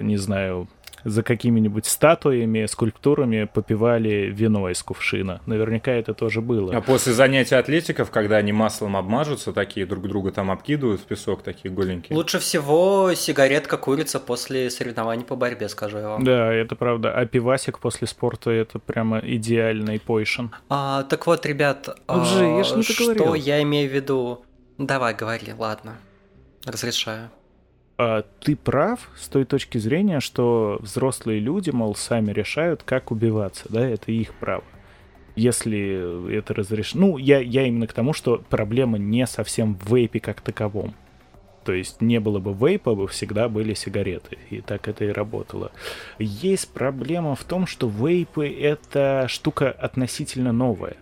не 0.00 0.16
знаю, 0.16 0.68
за 1.06 1.22
какими-нибудь 1.22 1.86
статуями, 1.86 2.66
скульптурами, 2.66 3.44
попивали 3.44 4.28
вино 4.32 4.68
из 4.70 4.82
кувшина. 4.82 5.40
Наверняка 5.46 5.92
это 5.92 6.14
тоже 6.14 6.40
было. 6.40 6.76
А 6.76 6.80
после 6.80 7.12
занятия 7.12 7.56
атлетиков, 7.56 8.10
когда 8.10 8.36
они 8.38 8.52
маслом 8.52 8.96
обмажутся, 8.96 9.52
такие 9.52 9.86
друг 9.86 10.08
друга 10.08 10.32
там 10.32 10.50
обкидывают 10.50 11.00
в 11.00 11.04
песок, 11.04 11.42
такие 11.42 11.72
голенькие. 11.72 12.16
Лучше 12.16 12.40
всего 12.40 13.14
сигаретка 13.14 13.76
курится 13.76 14.18
после 14.18 14.68
соревнований 14.68 15.24
по 15.24 15.36
борьбе, 15.36 15.68
скажу 15.68 15.98
я 15.98 16.08
вам. 16.08 16.24
Да, 16.24 16.52
это 16.52 16.74
правда. 16.74 17.12
А 17.12 17.24
пивасик 17.24 17.78
после 17.78 18.08
спорта 18.08 18.50
это 18.50 18.80
прямо 18.80 19.20
идеальный 19.20 20.00
пойшен. 20.00 20.50
А, 20.68 21.04
так 21.04 21.26
вот, 21.28 21.46
ребят, 21.46 21.88
Ну, 22.08 22.24
Жи, 22.24 22.44
я 22.44 22.60
а, 22.60 22.82
что 22.82 23.14
договорил. 23.14 23.34
я 23.34 23.62
имею 23.62 23.88
в 23.88 23.92
виду? 23.92 24.44
Давай, 24.76 25.14
говори, 25.14 25.52
ладно. 25.56 25.98
Разрешаю. 26.64 27.30
А 27.98 28.24
ты 28.40 28.56
прав 28.56 29.10
с 29.16 29.28
той 29.28 29.44
точки 29.44 29.78
зрения, 29.78 30.20
что 30.20 30.78
взрослые 30.80 31.40
люди, 31.40 31.70
мол, 31.70 31.94
сами 31.94 32.30
решают, 32.30 32.82
как 32.82 33.10
убиваться, 33.10 33.64
да, 33.70 33.86
это 33.86 34.12
их 34.12 34.34
право. 34.34 34.64
Если 35.34 36.34
это 36.34 36.54
разрешено... 36.54 37.08
Ну, 37.08 37.18
я, 37.18 37.40
я 37.40 37.66
именно 37.66 37.86
к 37.86 37.92
тому, 37.92 38.12
что 38.12 38.42
проблема 38.48 38.98
не 38.98 39.26
совсем 39.26 39.74
в 39.76 39.94
вейпе 39.94 40.20
как 40.20 40.40
таковом. 40.40 40.94
То 41.64 41.72
есть 41.72 42.00
не 42.00 42.20
было 42.20 42.38
бы 42.38 42.52
вейпа, 42.54 42.94
бы 42.94 43.08
всегда 43.08 43.48
были 43.48 43.74
сигареты. 43.74 44.38
И 44.50 44.60
так 44.60 44.88
это 44.88 45.04
и 45.04 45.08
работало. 45.08 45.72
Есть 46.18 46.72
проблема 46.72 47.34
в 47.34 47.44
том, 47.44 47.66
что 47.66 47.88
вейпы— 47.88 48.48
это 48.60 49.26
штука 49.28 49.72
относительно 49.72 50.52
новая. 50.52 50.96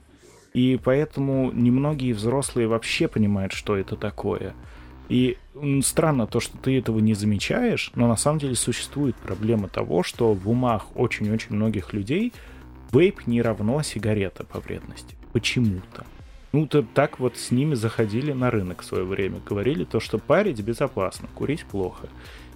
И 0.53 0.81
поэтому 0.83 1.51
немногие 1.53 2.15
взрослые 2.15 2.67
вообще 2.67 3.09
понимают, 3.09 3.53
что 3.53 3.77
это 3.77 3.95
такое. 3.97 4.55
И 5.09 5.37
странно 5.83 6.27
то, 6.27 6.41
что 6.41 6.57
ты 6.59 6.79
этого 6.79 6.99
не 6.99 7.15
замечаешь, 7.15 7.93
но 7.95 8.09
на 8.09 8.17
самом 8.17 8.39
деле 8.39 8.55
существует 8.55 9.17
проблема 9.17 9.69
того, 9.69 10.03
что 10.03 10.33
в 10.33 10.49
умах 10.49 10.97
очень-очень 10.97 11.55
многих 11.55 11.93
людей 11.93 12.33
вейп 12.93 13.27
не 13.27 13.43
равно 13.43 13.83
сигарета 13.83 14.45
по 14.45 14.61
вредности. 14.61 15.17
Почему-то. 15.33 16.07
Ну, 16.53 16.67
то 16.67 16.83
так 16.83 17.19
вот 17.19 17.37
с 17.37 17.51
ними 17.51 17.75
заходили 17.75 18.33
на 18.33 18.51
рынок 18.51 18.83
в 18.83 18.85
свое 18.85 19.05
время. 19.05 19.41
Говорили 19.45 19.85
то, 19.85 19.99
что 20.01 20.19
парить 20.19 20.61
безопасно, 20.61 21.29
курить 21.35 21.65
плохо. 21.65 22.09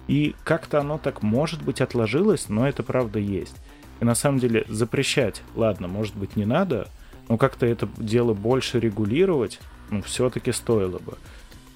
И 0.07 0.33
как-то 0.43 0.79
оно 0.79 0.97
так, 0.97 1.21
может 1.21 1.61
быть, 1.61 1.81
отложилось, 1.81 2.49
но 2.49 2.67
это 2.67 2.81
правда 2.81 3.19
есть. 3.19 3.55
И 3.99 4.05
на 4.05 4.15
самом 4.15 4.39
деле 4.39 4.65
запрещать, 4.69 5.43
ладно, 5.55 5.87
может 5.87 6.15
быть, 6.15 6.37
не 6.37 6.45
надо, 6.45 6.87
но 7.27 7.37
как-то 7.37 7.65
это 7.65 7.89
дело 7.97 8.33
больше 8.33 8.79
регулировать, 8.79 9.59
ну, 9.91 10.01
все-таки 10.01 10.51
стоило 10.51 10.99
бы. 10.99 11.17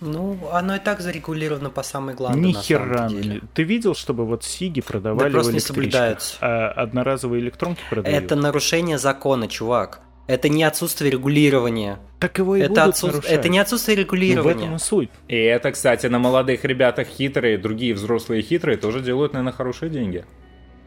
Ну, 0.05 0.37
оно 0.51 0.75
и 0.75 0.79
так 0.79 0.99
зарегулировано 1.01 1.69
по 1.69 1.83
самой 1.83 2.15
главной, 2.15 2.49
Ни 2.49 2.53
хера. 2.53 3.09
Ты 3.53 3.63
видел, 3.63 3.95
чтобы 3.95 4.25
вот 4.25 4.43
Сиги 4.43 4.81
продавали 4.81 5.29
Да 5.29 5.33
просто 5.33 5.53
не 5.53 5.59
соблюдаются. 5.59 6.37
а 6.41 6.69
одноразовые 6.71 7.41
электронки 7.41 7.81
продают? 7.89 8.23
Это 8.23 8.35
нарушение 8.35 8.97
закона, 8.97 9.47
чувак. 9.47 10.01
Это 10.25 10.47
не 10.47 10.63
отсутствие 10.63 11.11
регулирования. 11.11 11.99
Так 12.19 12.37
его 12.37 12.55
и 12.55 12.61
Это, 12.61 12.69
будут 12.69 12.87
отсут- 12.95 13.11
нарушать. 13.11 13.31
это 13.31 13.49
не 13.49 13.59
отсутствие 13.59 13.97
Ну, 13.97 14.01
в 14.03 14.05
регулирования. 14.05 14.63
этом 14.63 14.75
и 14.75 14.79
суть. 14.79 15.09
И 15.27 15.35
это, 15.35 15.71
кстати, 15.73 16.07
на 16.07 16.17
молодых 16.19 16.63
ребятах 16.63 17.07
хитрые, 17.07 17.57
другие 17.57 17.93
взрослые 17.93 18.41
хитрые 18.41 18.77
тоже 18.77 19.01
делают, 19.01 19.33
наверное, 19.33 19.51
хорошие 19.53 19.89
деньги. 19.89 20.23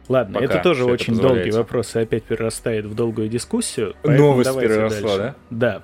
Ладно, 0.08 0.40
Пока 0.40 0.44
это 0.54 0.62
тоже 0.62 0.82
всё 0.84 0.94
это 0.94 1.02
очень 1.02 1.18
долгий 1.18 1.50
вопрос 1.50 1.96
и 1.96 1.98
опять 1.98 2.22
перерастает 2.22 2.86
в 2.86 2.94
долгую 2.94 3.28
дискуссию. 3.28 3.94
Новость 4.04 4.56
переросла, 4.58 5.00
дальше. 5.16 5.34
Да. 5.50 5.82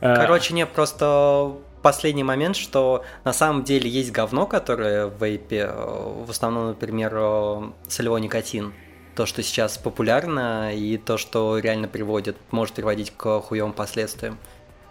А, 0.00 0.16
Короче, 0.16 0.54
не, 0.54 0.64
просто 0.64 1.52
последний 1.84 2.24
момент, 2.24 2.56
что 2.56 3.04
на 3.24 3.34
самом 3.34 3.62
деле 3.62 3.90
есть 3.90 4.10
говно, 4.10 4.46
которое 4.46 5.06
в 5.06 5.22
вейпе, 5.22 5.68
э, 5.68 6.24
в 6.26 6.30
основном, 6.30 6.68
например, 6.68 7.12
э, 7.14 7.62
солевой 7.88 8.22
никотин. 8.22 8.72
То, 9.14 9.26
что 9.26 9.42
сейчас 9.42 9.76
популярно, 9.76 10.74
и 10.74 10.96
то, 10.96 11.18
что 11.18 11.58
реально 11.58 11.86
приводит, 11.86 12.36
может 12.50 12.74
приводить 12.74 13.12
к 13.14 13.40
хуевым 13.40 13.74
последствиям. 13.74 14.38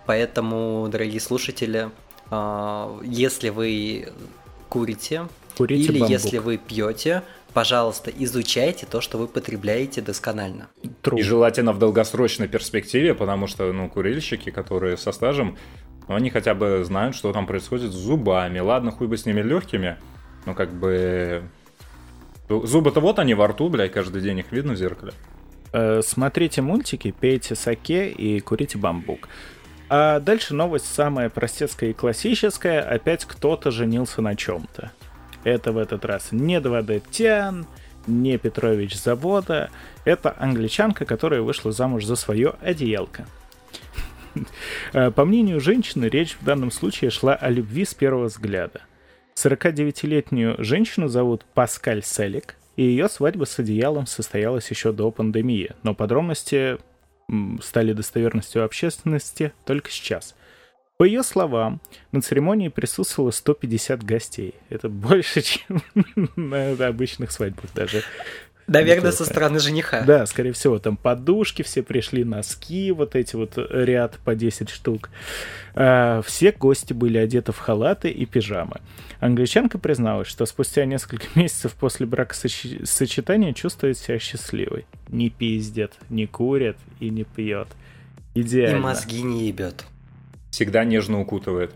Поэтому, 0.05 0.87
дорогие 0.87 1.19
слушатели, 1.19 1.89
э, 2.29 2.99
если 3.03 3.49
вы 3.49 4.09
курите, 4.69 5.27
Курите 5.57 5.83
или 5.83 5.99
бамбук. 5.99 6.09
если 6.09 6.37
вы 6.37 6.57
пьете, 6.57 7.23
пожалуйста, 7.53 8.11
изучайте 8.15 8.85
то, 8.85 9.01
что 9.01 9.17
вы 9.17 9.27
потребляете 9.27 10.01
досконально. 10.01 10.67
True. 11.01 11.19
И 11.19 11.23
желательно 11.23 11.73
в 11.73 11.79
долгосрочной 11.79 12.47
перспективе, 12.47 13.13
потому 13.13 13.47
что, 13.47 13.71
ну, 13.73 13.89
курильщики, 13.89 14.51
которые 14.51 14.97
со 14.97 15.11
стажем, 15.11 15.57
ну, 16.07 16.15
они 16.15 16.29
хотя 16.29 16.53
бы 16.53 16.83
знают, 16.83 17.15
что 17.15 17.31
там 17.31 17.45
происходит 17.45 17.91
с 17.91 17.95
зубами. 17.95 18.59
Ладно, 18.59 18.91
хуй 18.91 19.07
бы 19.07 19.17
с 19.17 19.25
ними 19.25 19.41
легкими, 19.41 19.97
но 20.45 20.53
как 20.53 20.71
бы... 20.73 21.43
Зубы-то 22.49 22.99
вот 22.99 23.19
они 23.19 23.33
во 23.33 23.47
рту, 23.47 23.69
блядь, 23.69 23.93
каждый 23.93 24.21
день 24.21 24.39
их 24.39 24.51
видно 24.51 24.73
в 24.73 24.77
зеркале. 24.77 25.13
Э, 25.71 26.01
Смотрите 26.03 26.61
мультики, 26.61 27.11
пейте 27.11 27.55
саке 27.55 28.09
и 28.09 28.39
курите 28.41 28.77
бамбук. 28.77 29.29
А 29.89 30.19
дальше 30.19 30.53
новость 30.53 30.93
самая 30.93 31.29
простецкая 31.29 31.91
и 31.91 31.93
классическая. 31.93 32.81
Опять 32.81 33.25
кто-то 33.25 33.71
женился 33.71 34.21
на 34.21 34.35
чем-то. 34.35 34.91
Это 35.43 35.71
в 35.71 35.77
этот 35.77 36.05
раз 36.05 36.31
не 36.31 36.57
2D 36.59 37.03
Тян, 37.11 37.65
не 38.07 38.37
Петрович 38.37 38.95
Завода. 38.95 39.69
Это 40.05 40.35
англичанка, 40.37 41.05
которая 41.05 41.41
вышла 41.41 41.71
замуж 41.71 42.05
за 42.05 42.15
свое 42.15 42.55
одеялко. 42.61 43.25
Э, 44.93 45.11
По 45.11 45.25
мнению 45.25 45.59
женщины, 45.59 46.05
речь 46.05 46.37
в 46.39 46.43
данном 46.43 46.71
случае 46.71 47.09
шла 47.09 47.35
о 47.35 47.49
любви 47.49 47.85
с 47.85 47.93
первого 47.93 48.25
взгляда. 48.25 48.81
49-летнюю 49.35 50.63
женщину 50.63 51.07
зовут 51.07 51.45
Паскаль 51.53 52.03
Селик, 52.03 52.55
и 52.75 52.83
ее 52.83 53.09
свадьба 53.09 53.45
с 53.45 53.57
одеялом 53.59 54.05
состоялась 54.05 54.69
еще 54.69 54.91
до 54.91 55.11
пандемии, 55.11 55.71
но 55.83 55.95
подробности 55.95 56.77
стали 57.61 57.93
достоверностью 57.93 58.63
общественности 58.63 59.53
только 59.65 59.89
сейчас. 59.89 60.35
По 60.97 61.03
ее 61.05 61.23
словам, 61.23 61.81
на 62.11 62.21
церемонии 62.21 62.67
присутствовало 62.67 63.31
150 63.31 64.03
гостей. 64.03 64.53
Это 64.69 64.89
больше, 64.89 65.41
чем 65.41 65.81
на 66.35 66.71
обычных 66.87 67.31
свадьбах 67.31 67.73
даже. 67.73 68.03
Наверное, 68.67 69.11
со 69.11 69.25
стороны 69.25 69.59
жениха. 69.59 70.01
Да, 70.01 70.25
скорее 70.25 70.53
всего, 70.53 70.79
там 70.79 70.97
подушки, 70.97 71.61
все 71.61 71.83
пришли, 71.83 72.23
носки, 72.23 72.91
вот 72.91 73.15
эти 73.15 73.35
вот 73.35 73.53
э, 73.57 73.65
ряд 73.71 74.19
по 74.23 74.35
10 74.35 74.69
штук. 74.69 75.09
А, 75.75 76.21
Все 76.21 76.51
гости 76.51 76.93
были 76.93 77.17
одеты 77.17 77.51
в 77.51 77.57
халаты 77.57 78.09
и 78.09 78.25
пижамы. 78.25 78.77
Англичанка 79.19 79.77
призналась, 79.79 80.27
что 80.27 80.45
спустя 80.45 80.85
несколько 80.85 81.25
месяцев 81.35 81.73
после 81.73 82.05
бракосочетания 82.05 83.53
чувствует 83.53 83.97
себя 83.97 84.19
счастливой. 84.19 84.85
Не 85.09 85.29
пиздят, 85.29 85.93
не 86.09 86.27
курят 86.27 86.77
и 86.99 87.09
не 87.09 87.23
пьет. 87.23 87.67
И 88.33 88.41
Идеально. 88.41 88.79
мозги 88.79 89.21
не 89.21 89.47
ебет. 89.47 89.85
Всегда 90.51 90.83
нежно 90.85 91.19
укутывает. 91.19 91.71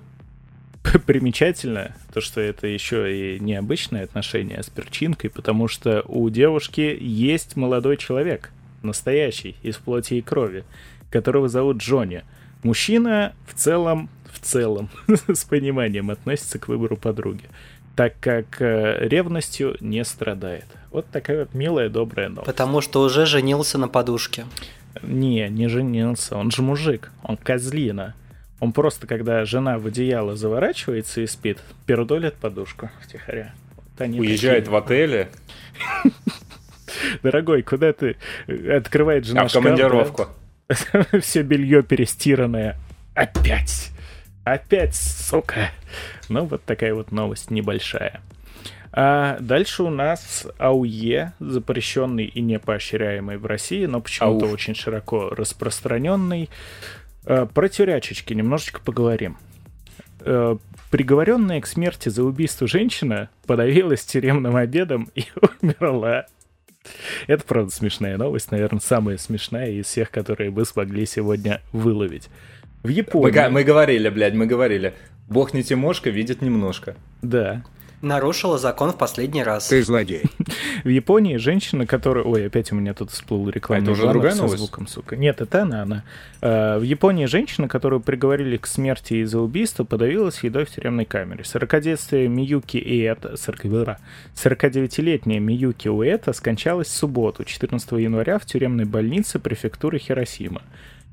Примечательно 1.06 1.96
то, 2.14 2.22
что 2.22 2.42
это 2.42 2.68
еще 2.68 3.36
и 3.36 3.40
необычное 3.40 4.04
отношение 4.04 4.62
с 4.62 4.70
перчинкой, 4.70 5.30
потому 5.30 5.68
что 5.68 6.04
у 6.08 6.30
девушки 6.30 6.98
есть 7.00 7.56
молодой 7.56 7.98
человек, 7.98 8.52
настоящий, 8.84 9.56
из 9.64 9.78
плоти 9.78 10.16
и 10.16 10.22
крови, 10.22 10.64
которого 11.12 11.48
зовут 11.48 11.78
Джонни. 11.78 12.24
Мужчина 12.64 13.34
в 13.48 13.54
целом, 13.54 14.10
в 14.32 14.40
целом, 14.40 14.90
с 15.28 15.44
пониманием 15.46 16.10
относится 16.10 16.60
к 16.60 16.68
выбору 16.68 16.98
подруги. 16.98 17.46
так 17.96 18.14
как 18.20 18.62
э, 18.62 19.08
ревностью 19.08 19.76
не 19.80 20.06
страдает. 20.06 20.66
Вот 20.92 21.08
такая 21.08 21.40
вот 21.40 21.54
милая, 21.54 21.90
добрая 21.90 22.30
новость. 22.30 22.46
Потому 22.46 22.82
что 22.82 23.02
уже 23.02 23.26
женился 23.26 23.78
на 23.78 23.88
подушке. 23.88 24.46
Не, 25.02 25.50
не 25.50 25.68
женился, 25.68 26.38
он 26.38 26.52
же 26.52 26.62
мужик, 26.62 27.12
он 27.24 27.38
козлина. 27.38 28.16
Он 28.60 28.74
просто, 28.74 29.06
когда 29.08 29.46
жена 29.46 29.78
в 29.78 29.88
одеяло 29.88 30.36
заворачивается 30.36 31.22
и 31.22 31.28
спит, 31.28 31.60
пердолит 31.86 32.36
подушку 32.36 32.90
втихаря. 33.04 33.54
Вот 34.00 34.08
Уезжает 34.20 34.66
такие. 34.66 34.72
в 34.72 34.76
отеле, 34.76 35.30
Дорогой, 37.24 37.62
куда 37.62 37.94
ты? 37.94 38.18
Открывает 38.48 39.26
жена 39.26 39.42
а 39.42 39.48
в 39.48 39.54
командировку. 39.54 40.28
Все 41.22 41.42
белье 41.44 41.84
перестиранное. 41.84 42.78
Опять. 43.14 43.92
Опять, 44.44 44.96
сука. 44.96 45.72
Ну, 46.30 46.46
вот 46.46 46.64
такая 46.64 46.94
вот 46.94 47.12
новость 47.12 47.52
небольшая. 47.52 48.22
А 48.92 49.38
дальше 49.40 49.84
у 49.84 49.90
нас 49.90 50.48
АУЕ, 50.58 51.34
запрещенный 51.40 52.26
и 52.26 52.42
не 52.42 52.58
поощряемый 52.58 53.38
в 53.38 53.46
России, 53.46 53.86
но 53.86 54.02
почему-то 54.02 54.46
Ауф. 54.46 54.54
очень 54.54 54.76
широко 54.76 55.30
распространенный. 55.30 56.50
А, 57.28 57.46
Про 57.46 57.70
тюрячечки 57.70 58.34
немножечко 58.34 58.80
поговорим. 58.82 59.38
Э, 60.22 60.58
Приговоренная 60.92 61.60
к 61.60 61.68
смерти 61.68 62.08
за 62.08 62.24
убийство 62.24 62.66
женщина 62.66 63.30
подавилась 63.46 64.06
тюремным 64.06 64.56
обедом 64.56 65.10
и 65.16 65.26
умерла. 65.62 66.26
Это, 67.28 67.44
правда, 67.44 67.72
смешная 67.72 68.18
новость, 68.18 68.52
наверное, 68.52 68.80
самая 68.80 69.18
смешная 69.18 69.72
из 69.72 69.88
всех, 69.88 70.10
которые 70.10 70.50
мы 70.50 70.64
смогли 70.64 71.06
сегодня 71.06 71.62
выловить. 71.74 72.30
В 72.84 72.88
Мы, 72.88 72.92
Японии... 72.94 73.32
га- 73.34 73.50
мы 73.50 73.64
говорили, 73.66 74.08
блядь, 74.08 74.34
мы 74.34 74.46
говорили. 74.46 74.94
Бог 75.28 75.54
не 75.54 75.62
Тимошка, 75.64 76.10
видит 76.10 76.42
немножко. 76.42 76.96
Да. 77.22 77.66
Нарушила 78.02 78.60
закон 78.60 78.92
в 78.92 78.98
последний 78.98 79.42
раз. 79.42 79.70
Ты 79.70 79.82
злодей. 79.82 80.22
В 80.84 80.88
Японии 80.88 81.38
женщина, 81.38 81.88
которая... 81.88 82.24
Ой, 82.24 82.46
опять 82.46 82.72
у 82.72 82.76
меня 82.76 82.94
тут 82.94 83.10
всплыл 83.10 83.50
рекламный 83.50 83.90
А 83.90 83.92
это 83.94 84.00
уже 84.04 84.12
другая 84.12 84.36
новость? 84.36 84.58
звуком, 84.58 84.88
сука. 84.88 85.16
Нет, 85.16 85.42
это 85.42 85.64
она, 85.64 85.82
она. 85.82 86.04
Э, 86.42 86.78
В 86.78 86.84
Японии 86.84 87.26
женщина, 87.26 87.68
которую 87.68 88.00
приговорили 88.00 88.58
к 88.58 88.68
смерти 88.68 89.16
из-за 89.24 89.40
убийства, 89.40 89.84
подавилась 89.84 90.44
едой 90.44 90.66
в 90.66 90.70
тюремной 90.70 91.06
камере. 91.06 91.44
49-летняя 91.44 92.28
Миюки 92.28 92.78
Уэта, 92.78 93.34
49-летняя 94.36 95.40
Миюки 95.40 95.88
Уэта 95.88 96.34
скончалась 96.34 96.88
в 96.88 96.96
субботу, 96.96 97.44
14 97.44 97.92
января, 97.94 98.38
в 98.38 98.46
тюремной 98.46 98.86
больнице 98.86 99.40
префектуры 99.40 99.98
Хиросима. 99.98 100.62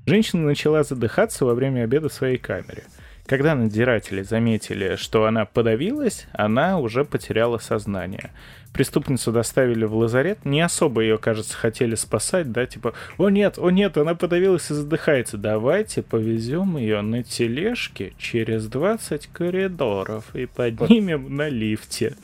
Женщина 0.07 0.43
начала 0.43 0.83
задыхаться 0.85 1.47
во 1.47 1.55
время 1.55 1.85
обеда 1.85 2.11
в 2.11 2.13
своей 2.13 2.37
камере. 2.37 2.85
Когда 3.27 3.55
надзиратели 3.55 4.23
заметили, 4.23 4.97
что 4.97 5.25
она 5.25 5.47
подавилась, 5.47 6.27
она 6.33 6.79
уже 6.79 7.07
потеряла 7.07 7.57
сознание. 7.57 8.31
Преступницу 8.75 9.33
доставили 9.33 9.87
в 9.87 9.95
лазарет, 9.97 10.45
не 10.45 10.61
особо 10.61 11.01
ее, 11.01 11.17
кажется, 11.17 11.57
хотели 11.57 11.95
спасать, 11.95 12.53
да, 12.53 12.67
типа, 12.67 12.93
о 13.17 13.31
нет, 13.31 13.57
о 13.57 13.71
нет, 13.71 13.97
она 13.97 14.15
подавилась 14.15 14.71
и 14.71 14.75
задыхается, 14.75 15.39
давайте 15.39 16.03
повезем 16.03 16.77
ее 16.77 17.01
на 17.01 17.23
тележке 17.23 18.13
через 18.19 18.67
20 18.67 19.29
коридоров 19.29 20.25
и 20.35 20.45
поднимем 20.45 21.35
на 21.35 21.49
лифте. 21.49 22.17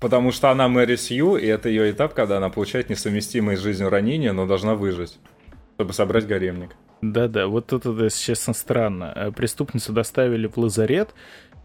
Потому 0.00 0.32
что 0.32 0.50
она 0.50 0.68
Мэри 0.68 0.96
Сью, 0.96 1.36
и 1.36 1.46
это 1.46 1.68
ее 1.68 1.90
этап, 1.90 2.14
когда 2.14 2.38
она 2.38 2.48
получает 2.48 2.88
несовместимые 2.88 3.58
с 3.58 3.60
жизнью 3.60 3.90
ранения, 3.90 4.32
но 4.32 4.46
должна 4.46 4.76
выжить, 4.76 5.18
чтобы 5.74 5.92
собрать 5.92 6.26
гаремник. 6.26 6.70
Да-да, 7.02 7.46
вот 7.46 7.72
это, 7.72 7.90
если 7.90 8.24
честно, 8.32 8.54
странно. 8.54 9.12
Э, 9.14 9.30
Преступницу 9.30 9.92
доставили 9.92 10.46
в 10.46 10.56
лазарет, 10.56 11.14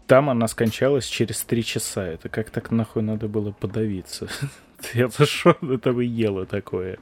там 0.06 0.28
она 0.28 0.46
скончалась 0.48 1.06
через 1.06 1.42
три 1.42 1.64
часа. 1.64 2.04
Это 2.04 2.28
как 2.28 2.50
так 2.50 2.70
нахуй 2.70 3.02
надо 3.02 3.28
было 3.28 3.50
подавиться? 3.52 4.28
Это 4.94 5.26
что 5.26 5.56
это 5.62 5.92
вы 5.92 6.04
ело 6.04 6.44
такое? 6.44 6.98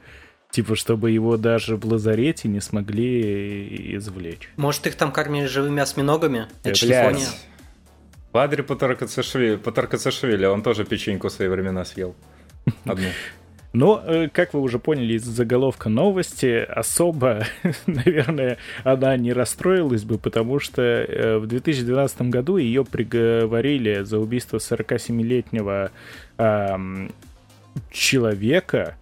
Типа, 0.50 0.76
чтобы 0.76 1.12
его 1.12 1.38
даже 1.38 1.76
в 1.76 1.86
лазарете 1.86 2.46
не 2.46 2.60
смогли 2.60 3.96
извлечь. 3.96 4.50
Может, 4.56 4.86
их 4.86 4.96
там 4.96 5.12
кормили 5.12 5.46
живыми 5.46 5.80
осьминогами? 5.80 6.46
Это 6.62 6.74
ж 6.74 6.86
Блядь. 6.86 7.06
Япония. 7.06 7.28
Вадри 8.32 8.62
Патаркацешвили, 8.62 9.56
Патаркацешвили, 9.56 10.44
он 10.44 10.62
тоже 10.62 10.84
печеньку 10.84 11.28
в 11.28 11.32
свои 11.32 11.48
времена 11.48 11.84
съел. 11.84 12.14
Одну. 12.84 13.08
Но, 13.72 14.02
э, 14.04 14.28
как 14.28 14.52
вы 14.52 14.60
уже 14.60 14.78
поняли 14.80 15.14
из 15.14 15.24
заголовка 15.24 15.88
новости, 15.88 16.64
особо, 16.64 17.44
наверное, 17.86 18.58
она 18.82 19.16
не 19.16 19.32
расстроилась 19.32 20.02
бы, 20.02 20.18
потому 20.18 20.58
что 20.58 20.82
э, 20.82 21.38
в 21.38 21.46
2012 21.46 22.22
году 22.22 22.56
ее 22.56 22.84
приговорили 22.84 24.02
за 24.02 24.18
убийство 24.18 24.56
47-летнего 24.56 25.92
ам, 26.36 27.12
человека 27.92 28.96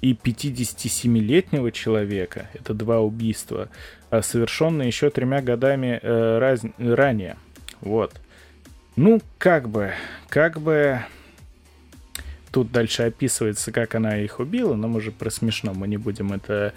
и 0.00 0.12
57-летнего 0.12 1.72
человека. 1.72 2.48
Это 2.54 2.74
два 2.74 3.00
убийства, 3.00 3.68
а 4.10 4.22
совершенные 4.22 4.86
еще 4.86 5.10
тремя 5.10 5.42
годами 5.42 5.98
э, 6.00 6.38
раз- 6.38 6.62
ранее. 6.78 7.36
Вот. 7.80 8.12
Ну, 8.94 9.20
как 9.38 9.68
бы, 9.68 9.92
как 10.28 10.60
бы... 10.60 11.00
Тут 12.52 12.70
дальше 12.70 13.04
описывается, 13.04 13.72
как 13.72 13.94
она 13.94 14.18
их 14.18 14.38
убила, 14.38 14.74
но 14.74 14.86
мы 14.86 15.00
же 15.00 15.10
про 15.10 15.30
смешно, 15.30 15.72
мы 15.72 15.88
не 15.88 15.96
будем 15.96 16.32
это 16.32 16.74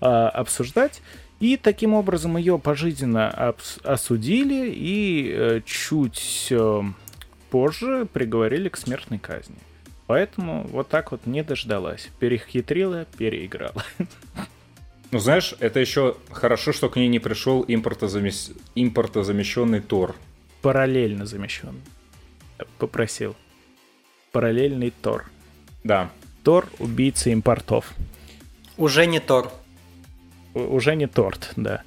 а, 0.00 0.28
обсуждать. 0.28 1.02
И 1.40 1.56
таким 1.56 1.94
образом 1.94 2.36
ее 2.36 2.58
пожизненно 2.58 3.54
осудили 3.84 4.72
и 4.74 5.32
э, 5.32 5.60
чуть 5.64 6.48
э, 6.50 6.82
позже 7.50 8.08
приговорили 8.12 8.68
к 8.68 8.76
смертной 8.76 9.20
казни. 9.20 9.56
Поэтому 10.08 10.66
вот 10.68 10.88
так 10.88 11.12
вот 11.12 11.26
не 11.26 11.44
дождалась. 11.44 12.08
Перехитрила, 12.18 13.06
переиграла. 13.16 13.84
Ну, 15.10 15.20
знаешь, 15.20 15.54
это 15.60 15.80
еще 15.80 16.16
хорошо, 16.30 16.72
что 16.72 16.90
к 16.90 16.96
ней 16.96 17.08
не 17.08 17.18
пришел 17.18 17.62
импортозамес- 17.62 18.54
импортозамещенный 18.74 19.80
Тор. 19.80 20.16
Параллельно 20.60 21.24
замещен. 21.24 21.80
Попросил. 22.78 23.36
Параллельный 24.32 24.92
Тор. 25.02 25.24
Да. 25.84 26.10
Тор— 26.44 26.66
убийца 26.78 27.30
импортов. 27.30 27.92
Уже 28.76 29.06
не 29.06 29.20
Тор. 29.20 29.50
У- 30.54 30.74
уже 30.76 30.94
не 30.96 31.06
торт, 31.06 31.52
да. 31.56 31.82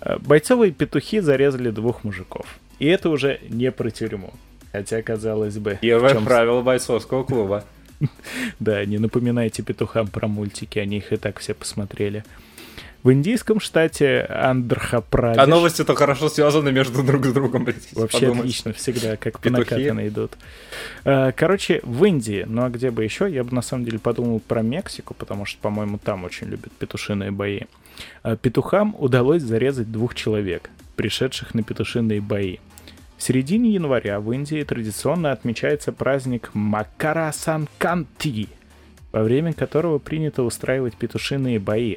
Э, 0.00 0.18
Бойцовые 0.18 0.72
петухи 0.72 1.20
зарезали 1.20 1.70
двух 1.70 2.04
мужиков. 2.04 2.46
И 2.78 2.86
это 2.86 3.08
уже 3.10 3.40
не 3.48 3.70
про 3.72 3.90
тюрьму. 3.90 4.32
Хотя, 4.72 5.00
казалось 5.02 5.56
бы... 5.58 5.78
Первое 5.80 6.12
чём 6.12 6.24
с- 6.24 6.26
правило 6.26 6.62
бойцовского 6.62 7.24
клуба. 7.24 7.64
Да, 8.60 8.84
не 8.84 8.98
напоминайте 8.98 9.62
петухам 9.62 10.08
про 10.08 10.28
мультики, 10.28 10.78
они 10.78 10.98
их 10.98 11.12
и 11.12 11.16
так 11.16 11.38
все 11.38 11.54
посмотрели. 11.54 12.24
В 13.02 13.12
индийском 13.12 13.60
штате 13.60 14.26
Андхра-Прадеш... 14.28 15.40
А 15.40 15.46
новости-то 15.46 15.94
хорошо 15.94 16.28
связаны 16.28 16.72
между 16.72 17.02
друг 17.02 17.26
с 17.26 17.32
другом, 17.32 17.64
блядь. 17.64 17.92
Вообще 17.92 18.20
подумать. 18.20 18.40
отлично, 18.40 18.72
всегда 18.72 19.16
как 19.16 19.38
по 19.40 19.50
накатанной 19.50 20.08
идут. 20.08 20.32
Э, 21.04 21.32
Короче, 21.32 21.80
в 21.84 22.04
Индии, 22.04 22.44
ну 22.48 22.64
а 22.64 22.68
где 22.68 22.90
бы 22.90 23.04
еще, 23.04 23.30
я 23.30 23.44
бы 23.44 23.54
на 23.54 23.62
самом 23.62 23.84
деле 23.84 23.98
подумал 23.98 24.40
про 24.40 24.62
Мексику, 24.62 25.14
потому 25.14 25.44
что, 25.44 25.60
по-моему, 25.60 25.98
там 25.98 26.24
очень 26.24 26.48
любят 26.48 26.72
петушиные 26.72 27.30
бои. 27.30 27.60
Э, 28.24 28.36
Петухам 28.40 28.96
удалось 28.98 29.42
зарезать 29.42 29.90
двух 29.92 30.14
человек, 30.14 30.70
пришедших 30.96 31.54
на 31.54 31.62
петушиные 31.62 32.20
бои. 32.20 32.58
В 33.16 33.22
середине 33.22 33.70
января 33.70 34.20
в 34.20 34.30
Индии 34.32 34.62
традиционно 34.62 35.32
отмечается 35.32 35.90
праздник 35.92 36.50
Макара 36.52 37.32
Санканти, 37.32 38.48
во 39.10 39.22
время 39.22 39.54
которого 39.54 39.98
принято 39.98 40.42
устраивать 40.42 40.96
петушиные 40.96 41.58
бои. 41.58 41.96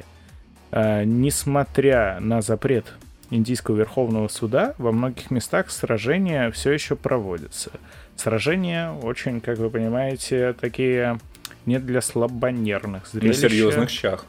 А, 0.72 1.04
Несмотря 1.04 2.18
на 2.20 2.42
запрет 2.42 2.92
Индийского 3.30 3.76
Верховного 3.76 4.28
Суда, 4.28 4.74
во 4.78 4.92
многих 4.92 5.30
местах 5.30 5.70
сражения 5.70 6.50
все 6.50 6.72
еще 6.72 6.96
проводятся. 6.96 7.70
Сражения 8.16 8.90
очень, 8.92 9.40
как 9.40 9.58
вы 9.58 9.70
понимаете, 9.70 10.52
такие 10.52 11.18
не 11.66 11.78
для 11.78 12.00
слабонервных 12.00 13.02
На 13.14 13.20
зрелища. 13.20 13.40
серьезных 13.48 13.90
щах. 13.90 14.26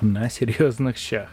На 0.00 0.28
серьезных 0.28 0.96
щах. 0.96 1.28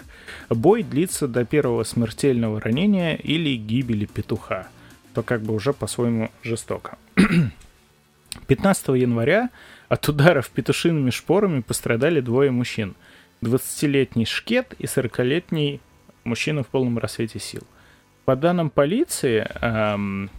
Бой 0.49 0.83
длится 0.83 1.27
до 1.27 1.43
первого 1.43 1.83
смертельного 1.83 2.61
ранения 2.61 3.15
или 3.15 3.55
гибели 3.55 4.05
петуха. 4.05 4.67
То 5.13 5.23
как 5.23 5.41
бы 5.41 5.53
уже 5.53 5.73
по-своему 5.73 6.29
жестоко. 6.43 6.97
15 8.47 8.87
января 8.89 9.49
от 9.89 10.07
ударов 10.07 10.49
петушиными 10.49 11.09
шпорами 11.09 11.61
пострадали 11.61 12.21
двое 12.21 12.51
мужчин. 12.51 12.95
20-летний 13.41 14.25
шкет 14.25 14.73
и 14.79 14.85
40-летний 14.85 15.79
мужчина 16.23 16.63
в 16.63 16.67
полном 16.67 16.97
рассвете 16.97 17.39
сил. 17.39 17.63
По 18.25 18.35
данным 18.35 18.69
полиции, 18.69 19.47
эм, 19.61 20.29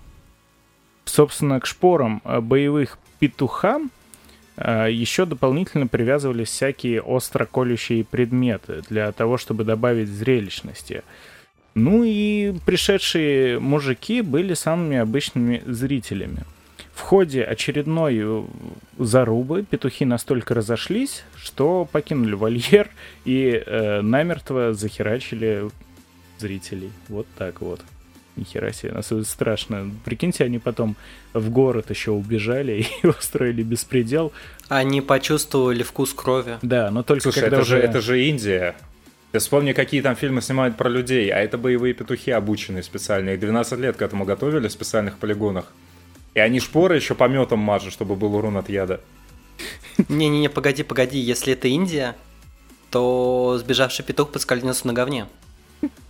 собственно, 1.04 1.60
к 1.60 1.66
шпорам 1.66 2.22
э, 2.24 2.40
боевых 2.40 2.98
петухам 3.18 3.90
э, 4.56 4.88
еще 4.90 5.26
дополнительно 5.26 5.86
привязывались 5.86 6.48
всякие 6.48 7.02
остро 7.02 7.46
колющие 7.46 8.04
предметы 8.04 8.82
для 8.88 9.10
того, 9.12 9.38
чтобы 9.38 9.64
добавить 9.64 10.08
зрелищности. 10.08 11.02
Ну 11.74 12.04
и 12.04 12.54
пришедшие 12.66 13.58
мужики 13.58 14.22
были 14.22 14.54
самыми 14.54 14.98
обычными 14.98 15.62
зрителями. 15.66 16.44
В 16.94 17.00
ходе 17.00 17.42
очередной 17.44 18.18
э, 18.20 18.42
зарубы 18.98 19.64
петухи 19.68 20.04
настолько 20.04 20.54
разошлись, 20.54 21.24
что 21.36 21.88
покинули 21.90 22.34
вольер 22.34 22.90
и 23.24 23.62
э, 23.64 24.00
намертво 24.00 24.74
захерачили 24.74 25.70
зрителей. 26.38 26.90
Вот 27.08 27.26
так 27.36 27.60
вот. 27.60 27.80
Нихера 28.36 28.72
себе, 28.72 28.92
нас 28.92 29.06
это 29.06 29.24
страшно. 29.24 29.90
Прикиньте, 30.04 30.44
они 30.44 30.58
потом 30.58 30.96
в 31.32 31.50
город 31.50 31.90
еще 31.90 32.12
убежали 32.12 32.86
и 33.02 33.06
устроили 33.06 33.62
беспредел. 33.62 34.32
Они 34.68 35.00
почувствовали 35.00 35.82
вкус 35.82 36.14
крови. 36.14 36.58
Да, 36.62 36.90
но 36.90 37.02
только 37.02 37.24
Слушай, 37.24 37.40
когда 37.42 37.56
это 37.56 37.62
уже... 37.62 37.76
же, 37.76 37.82
это 37.82 38.00
же 38.00 38.24
Индия. 38.24 38.76
Ты 39.32 39.38
вспомни, 39.38 39.72
какие 39.72 40.00
там 40.00 40.16
фильмы 40.16 40.42
снимают 40.42 40.76
про 40.76 40.88
людей, 40.88 41.30
а 41.30 41.38
это 41.38 41.56
боевые 41.56 41.94
петухи 41.94 42.32
обученные 42.32 42.82
специально. 42.82 43.30
Их 43.30 43.40
12 43.40 43.78
лет 43.78 43.96
к 43.96 44.02
этому 44.02 44.24
готовили 44.24 44.66
в 44.66 44.72
специальных 44.72 45.18
полигонах. 45.18 45.66
И 46.34 46.40
они 46.40 46.60
шпоры 46.60 46.96
еще 46.96 47.14
пометом 47.14 47.58
мажут, 47.58 47.92
чтобы 47.92 48.16
был 48.16 48.34
урон 48.34 48.56
от 48.56 48.68
яда. 48.68 49.00
Не-не-не, 50.08 50.48
погоди, 50.48 50.82
погоди, 50.82 51.18
если 51.18 51.52
это 51.52 51.68
Индия, 51.68 52.16
то 52.90 53.56
сбежавший 53.58 54.04
петух 54.04 54.30
подскользнется 54.30 54.86
на 54.86 54.92
говне. 54.92 55.26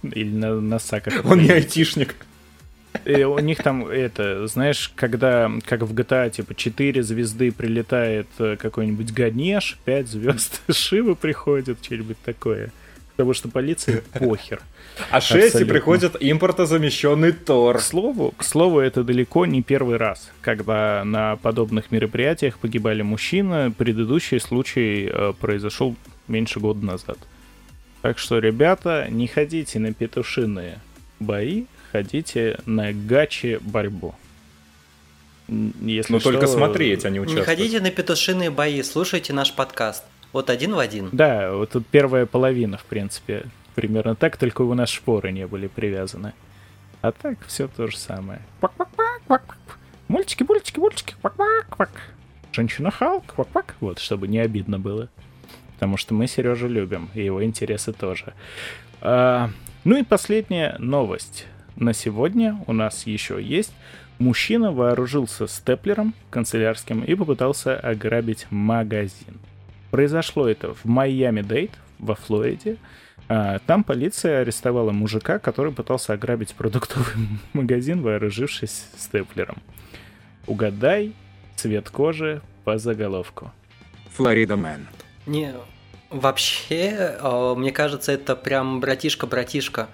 Или 0.03 0.35
на, 0.35 0.61
на 0.61 0.79
саках. 0.79 1.25
Он 1.25 1.43
не 1.43 1.51
айтишник. 1.51 2.15
И 3.05 3.23
у 3.23 3.39
них 3.39 3.63
там 3.63 3.87
это, 3.87 4.47
знаешь, 4.47 4.93
когда, 4.95 5.51
как 5.65 5.83
в 5.83 5.95
GTA, 5.95 6.31
типа, 6.31 6.55
4 6.55 7.03
звезды 7.03 7.53
прилетает 7.53 8.27
э, 8.39 8.57
какой-нибудь 8.57 9.13
Ганеш, 9.13 9.79
5 9.85 10.09
звезд 10.09 10.61
Шивы 10.71 11.15
приходит, 11.15 11.79
что-нибудь 11.83 12.19
такое. 12.25 12.73
Потому 13.21 13.35
что 13.35 13.49
полиция 13.51 14.03
похер. 14.19 14.63
А 15.11 15.21
6 15.21 15.43
и 15.43 15.47
Абсолютно. 15.49 15.75
приходит 15.75 16.17
импортозамещенный 16.21 17.33
Тор. 17.33 17.77
К 17.77 17.83
слову, 17.83 18.33
к 18.35 18.43
слову, 18.43 18.81
это 18.81 19.05
далеко 19.05 19.45
не 19.45 19.61
первый 19.63 19.99
раз, 19.99 20.31
когда 20.41 21.03
на 21.05 21.37
подобных 21.37 21.91
мероприятиях 21.91 22.59
погибали 22.59 23.03
мужчины. 23.03 23.73
Предыдущий 23.73 24.41
случай 24.41 25.07
э, 25.13 25.35
произошел 25.39 25.97
меньше 26.29 26.61
года 26.61 26.83
назад. 26.83 27.19
Так 28.01 28.19
что, 28.19 28.39
ребята, 28.39 29.07
не 29.11 29.27
ходите 29.27 29.79
на 29.81 29.93
петушиные 29.93 30.79
бои, 31.19 31.65
ходите 31.93 32.59
на 32.65 32.95
гачи 32.95 33.59
борьбу. 33.61 34.15
Если 35.83 36.11
Но 36.11 36.21
только 36.21 36.47
что- 36.47 36.57
смотреть, 36.57 37.05
а 37.05 37.11
не 37.11 37.15
Не 37.15 37.21
участвовать. 37.21 37.47
ходите 37.47 37.81
на 37.81 37.91
петушиные 37.91 38.49
бои, 38.49 38.83
слушайте 38.83 39.35
наш 39.35 39.53
подкаст. 39.53 40.05
Вот 40.33 40.51
один 40.51 40.75
в 40.75 40.79
один. 40.79 41.09
Да, 41.13 41.53
вот 41.53 41.71
тут 41.71 41.87
первая 41.87 42.27
половина, 42.27 42.79
в 42.79 42.85
принципе, 42.85 43.47
примерно 43.75 44.15
так, 44.15 44.37
только 44.37 44.63
у 44.63 44.75
нас 44.75 44.89
шпоры 44.89 45.33
не 45.33 45.47
были 45.47 45.67
привязаны. 45.67 46.35
А 47.03 47.13
так 47.13 47.39
все 47.47 47.67
то 47.67 47.87
же 47.89 47.97
самое. 47.97 48.41
Мультики, 50.09 50.43
мультики, 50.43 50.79
мультики, 50.79 51.15
квак-квак-квак. 51.23 51.91
Женщина 52.53 52.91
Халк, 52.91 53.25
квак-квак. 53.27 53.75
Вот, 53.81 53.99
чтобы 53.99 54.29
не 54.29 54.39
обидно 54.39 54.79
было. 54.79 55.09
Потому 55.75 55.97
что 55.97 56.15
мы 56.15 56.27
Сережу 56.27 56.69
любим, 56.69 57.09
и 57.15 57.25
его 57.25 57.43
интересы 57.43 57.93
тоже. 57.93 58.35
А, 59.01 59.51
ну 59.85 59.97
и 59.97 60.03
последняя 60.03 60.77
новость. 60.79 61.47
На 61.77 61.95
сегодня 61.95 62.63
у 62.67 62.73
нас 62.73 63.07
еще 63.07 63.43
есть. 63.43 63.73
Мужчина 64.19 64.73
вооружился 64.73 65.47
степлером 65.47 66.13
канцелярским 66.29 67.03
и 67.03 67.15
попытался 67.15 67.79
ограбить 67.79 68.47
магазин. 68.51 69.39
Произошло 69.91 70.49
это 70.49 70.75
в 70.75 70.85
Майами-Дейт, 70.85 71.73
во 71.99 72.15
Флориде. 72.15 72.77
А, 73.29 73.59
Там 73.67 73.85
полиция 73.85 74.41
арестовала 74.41 74.93
мужика, 74.93 75.39
который 75.39 75.73
пытался 75.73 76.13
ограбить 76.13 76.55
продуктовый 76.55 77.15
магазин, 77.53 78.03
вооружившись 78.03 78.87
степлером. 78.97 79.59
Угадай 80.47 81.13
цвет 81.57 81.91
кожи 81.91 82.43
по 82.65 82.79
заголовку. 82.79 83.53
Флорида 84.15 84.57
Мэн. 84.57 84.89
Не, 85.27 85.55
вообще, 86.09 87.17
э, 87.21 87.55
мне 87.57 87.73
кажется, 87.73 88.13
это 88.13 88.35
прям 88.35 88.81
братишка-братишка. 88.81 89.89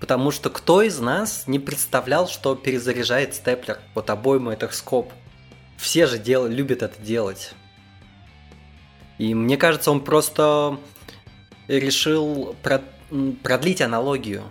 Потому 0.00 0.30
что 0.30 0.48
кто 0.48 0.82
из 0.82 1.00
нас 1.00 1.44
не 1.48 1.58
представлял, 1.58 2.28
что 2.28 2.54
перезаряжает 2.54 3.34
степлер, 3.34 3.78
вот 3.94 4.10
обойму 4.10 4.52
этих 4.52 4.72
скоб. 4.72 5.12
Все 5.76 6.06
же 6.06 6.18
дел, 6.18 6.46
любят 6.46 6.82
это 6.82 7.00
делать. 7.02 7.52
И 9.18 9.34
мне 9.34 9.56
кажется, 9.56 9.90
он 9.90 10.00
просто 10.00 10.78
решил 11.66 12.56
продлить 13.42 13.82
аналогию. 13.82 14.44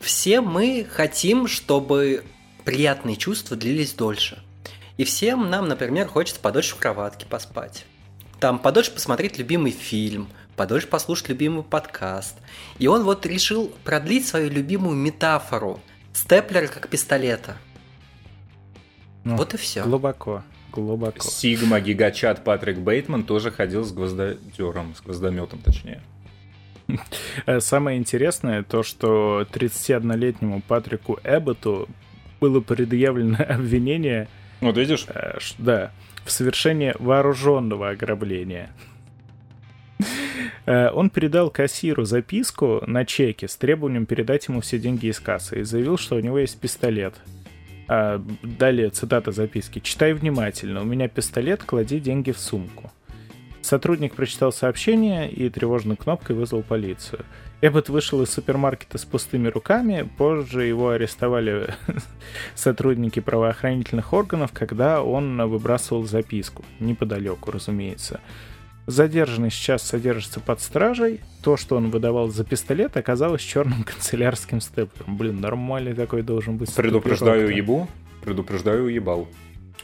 Все 0.00 0.40
мы 0.40 0.86
хотим, 0.88 1.46
чтобы 1.46 2.24
приятные 2.64 3.16
чувства 3.16 3.56
длились 3.56 3.92
дольше. 3.92 4.42
И 4.96 5.04
всем 5.04 5.50
нам, 5.50 5.68
например, 5.68 6.08
хочется 6.08 6.40
подольше 6.40 6.74
в 6.74 6.78
кроватке 6.78 7.26
поспать. 7.26 7.84
Там 8.40 8.58
подольше 8.58 8.92
посмотреть 8.92 9.38
любимый 9.38 9.70
фильм, 9.70 10.28
подольше 10.56 10.86
послушать 10.88 11.28
любимый 11.28 11.62
подкаст. 11.62 12.36
И 12.78 12.86
он 12.86 13.04
вот 13.04 13.24
решил 13.26 13.72
продлить 13.84 14.26
свою 14.26 14.50
любимую 14.50 14.96
метафору. 14.96 15.80
Степлер 16.12 16.68
как 16.68 16.88
пистолета. 16.88 17.56
Ну, 19.24 19.36
Вот 19.36 19.54
и 19.54 19.56
все. 19.56 19.84
Глубоко, 19.84 20.42
глубоко. 20.72 21.20
Сигма 21.20 21.80
гигачат 21.80 22.42
Патрик 22.44 22.78
Бейтман 22.78 23.24
тоже 23.24 23.50
ходил 23.50 23.84
с 23.84 23.92
гвоздодером, 23.92 24.94
с 24.94 25.00
гвоздометом 25.00 25.60
точнее. 25.60 26.02
Э, 27.46 27.60
Самое 27.60 27.98
интересное 27.98 28.62
то, 28.62 28.82
что 28.82 29.46
31-летнему 29.52 30.62
Патрику 30.62 31.18
Эбботу 31.24 31.88
было 32.40 32.60
предъявлено 32.60 33.38
обвинение, 33.48 34.28
Вот 34.60 34.76
видишь, 34.76 35.06
э, 35.08 35.38
да, 35.58 35.92
в 36.24 36.30
совершении 36.30 36.94
вооруженного 36.98 37.90
ограбления. 37.90 38.70
Э, 40.66 40.90
Он 40.90 41.10
передал 41.10 41.50
кассиру 41.50 42.04
записку 42.04 42.82
на 42.86 43.04
чеке 43.04 43.48
с 43.48 43.56
требованием 43.56 44.06
передать 44.06 44.48
ему 44.48 44.60
все 44.60 44.78
деньги 44.78 45.06
из 45.06 45.20
кассы 45.20 45.60
и 45.60 45.62
заявил, 45.62 45.98
что 45.98 46.16
у 46.16 46.20
него 46.20 46.38
есть 46.38 46.58
пистолет. 46.58 47.14
А, 47.94 48.24
далее 48.42 48.88
цитата 48.88 49.32
записки. 49.32 49.78
«Читай 49.78 50.14
внимательно. 50.14 50.80
У 50.80 50.84
меня 50.84 51.08
пистолет, 51.08 51.62
клади 51.62 52.00
деньги 52.00 52.30
в 52.30 52.38
сумку». 52.38 52.90
Сотрудник 53.60 54.14
прочитал 54.14 54.50
сообщение 54.50 55.30
и 55.30 55.50
тревожной 55.50 55.96
кнопкой 55.96 56.34
вызвал 56.34 56.62
полицию. 56.62 57.26
Эббот 57.60 57.90
вышел 57.90 58.22
из 58.22 58.30
супермаркета 58.30 58.96
с 58.96 59.04
пустыми 59.04 59.48
руками. 59.48 60.08
Позже 60.16 60.64
его 60.64 60.88
арестовали 60.88 61.74
сотрудники 62.54 63.20
правоохранительных 63.20 64.14
органов, 64.14 64.52
когда 64.54 65.02
он 65.02 65.46
выбрасывал 65.46 66.04
записку. 66.04 66.64
Неподалеку, 66.80 67.50
разумеется. 67.50 68.20
Задержанный 68.86 69.50
сейчас 69.50 69.82
содержится 69.82 70.40
под 70.40 70.60
стражей. 70.60 71.20
То, 71.42 71.56
что 71.56 71.76
он 71.76 71.90
выдавал 71.90 72.28
за 72.28 72.44
пистолет, 72.44 72.96
оказалось 72.96 73.42
черным 73.42 73.84
канцелярским 73.84 74.60
степлером. 74.60 75.16
Блин, 75.16 75.40
нормальный 75.40 75.94
такой 75.94 76.22
должен 76.22 76.56
быть. 76.56 76.74
предупреждаю 76.74 77.46
степлер. 77.46 77.56
ебу, 77.56 77.88
предупреждаю 78.24 78.84
уебал. 78.84 79.28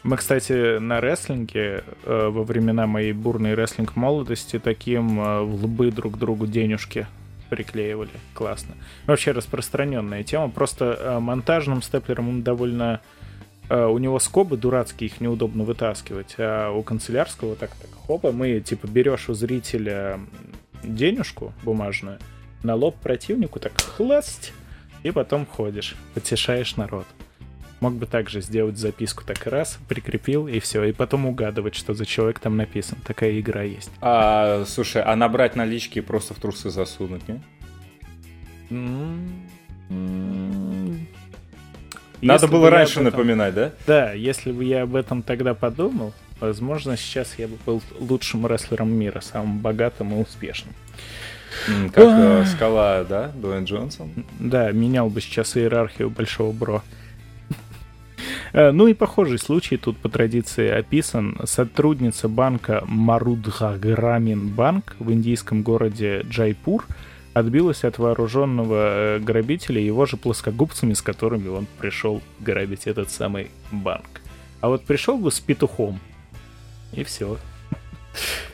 Мы, 0.02 0.16
кстати, 0.16 0.78
на 0.78 1.00
рестлинге 1.00 1.82
э, 2.04 2.28
во 2.28 2.42
времена 2.44 2.86
моей 2.86 3.12
бурной 3.12 3.54
рестлинг 3.54 3.96
молодости 3.96 4.58
таким 4.58 5.20
э, 5.20 5.42
в 5.42 5.64
лбы 5.64 5.90
друг 5.90 6.18
другу 6.18 6.46
денежки 6.46 7.06
приклеивали. 7.50 8.10
Классно. 8.34 8.74
Вообще 9.06 9.32
распространенная 9.32 10.22
тема. 10.22 10.50
Просто 10.50 10.98
э, 10.98 11.18
монтажным 11.18 11.82
степлером 11.82 12.28
он 12.28 12.42
довольно... 12.42 13.00
э, 13.68 13.86
у 13.86 13.98
него 13.98 14.18
скобы 14.18 14.56
дурацкие, 14.56 15.10
их 15.10 15.20
неудобно 15.20 15.64
вытаскивать. 15.64 16.34
А 16.38 16.70
у 16.70 16.82
канцелярского 16.82 17.56
так, 17.56 17.70
так, 17.74 17.90
хопа, 18.06 18.32
мы, 18.32 18.60
типа, 18.60 18.86
берешь 18.86 19.28
у 19.28 19.34
зрителя 19.34 20.20
денежку 20.82 21.52
бумажную, 21.62 22.18
на 22.62 22.74
лоб 22.74 22.96
противнику 22.96 23.60
так 23.60 23.80
хласть, 23.80 24.52
и 25.02 25.10
потом 25.10 25.46
ходишь, 25.46 25.96
потешаешь 26.14 26.76
народ. 26.76 27.06
Мог 27.80 27.94
бы 27.94 28.06
также 28.06 28.40
сделать 28.40 28.76
записку 28.76 29.24
так 29.24 29.46
раз, 29.46 29.78
прикрепил 29.88 30.48
и 30.48 30.58
все, 30.58 30.82
и 30.82 30.92
потом 30.92 31.26
угадывать, 31.26 31.76
что 31.76 31.94
за 31.94 32.06
человек 32.06 32.40
там 32.40 32.56
написан. 32.56 32.98
Такая 33.06 33.38
игра 33.38 33.62
есть. 33.62 33.90
А, 34.00 34.64
слушай, 34.66 35.00
а 35.00 35.14
набрать 35.14 35.54
налички 35.54 36.00
и 36.00 36.02
просто 36.02 36.34
в 36.34 36.38
трусы 36.38 36.70
засунуть, 36.70 37.22
не? 37.28 37.40
Надо 42.20 42.44
Если 42.44 42.52
было 42.56 42.70
раньше 42.70 42.92
этом- 43.00 43.04
напоминать, 43.04 43.54
да? 43.54 43.72
Да, 43.86 44.12
если 44.12 44.50
бы 44.52 44.64
я 44.64 44.82
об 44.82 44.96
этом 44.96 45.22
тогда 45.22 45.54
подумал, 45.54 46.12
возможно, 46.40 46.96
сейчас 46.96 47.34
я 47.38 47.46
бы 47.48 47.56
был 47.64 47.82
лучшим 48.00 48.46
рестлером 48.46 48.90
мира, 48.92 49.20
самым 49.20 49.58
богатым 49.58 50.12
и 50.18 50.22
успешным. 50.22 50.74
Как 51.92 52.04
э, 52.06 52.44
скала, 52.46 53.04
да? 53.04 53.30
Дуэйн 53.34 53.64
Джонсон. 53.64 54.10
Да, 54.38 54.70
менял 54.72 55.08
бы 55.08 55.20
сейчас 55.20 55.56
иерархию 55.56 56.10
Большого 56.10 56.52
Бро. 56.52 56.82
Э, 58.52 58.70
Ну 58.70 58.86
и 58.86 58.94
похожий 58.94 59.38
случай 59.38 59.76
тут 59.76 59.96
по 59.98 60.08
традиции 60.08 60.68
описан. 60.68 61.36
Сотрудница 61.44 62.28
банка 62.28 62.82
Марудхаграмин 62.86 64.48
банк 64.48 64.96
в 64.98 65.12
индийском 65.12 65.62
городе 65.62 66.22
Джайпур 66.28 66.84
отбилась 67.38 67.84
от 67.84 67.98
вооруженного 67.98 69.16
э, 69.16 69.18
грабителя 69.18 69.80
его 69.80 70.06
же 70.06 70.16
плоскогубцами, 70.16 70.92
с 70.92 71.02
которыми 71.02 71.48
он 71.48 71.66
пришел 71.78 72.20
грабить 72.40 72.86
этот 72.86 73.10
самый 73.10 73.50
банк. 73.70 74.20
А 74.60 74.68
вот 74.68 74.84
пришел 74.84 75.18
бы 75.18 75.30
с 75.30 75.40
петухом, 75.40 76.00
и 76.92 77.04
все. 77.04 77.38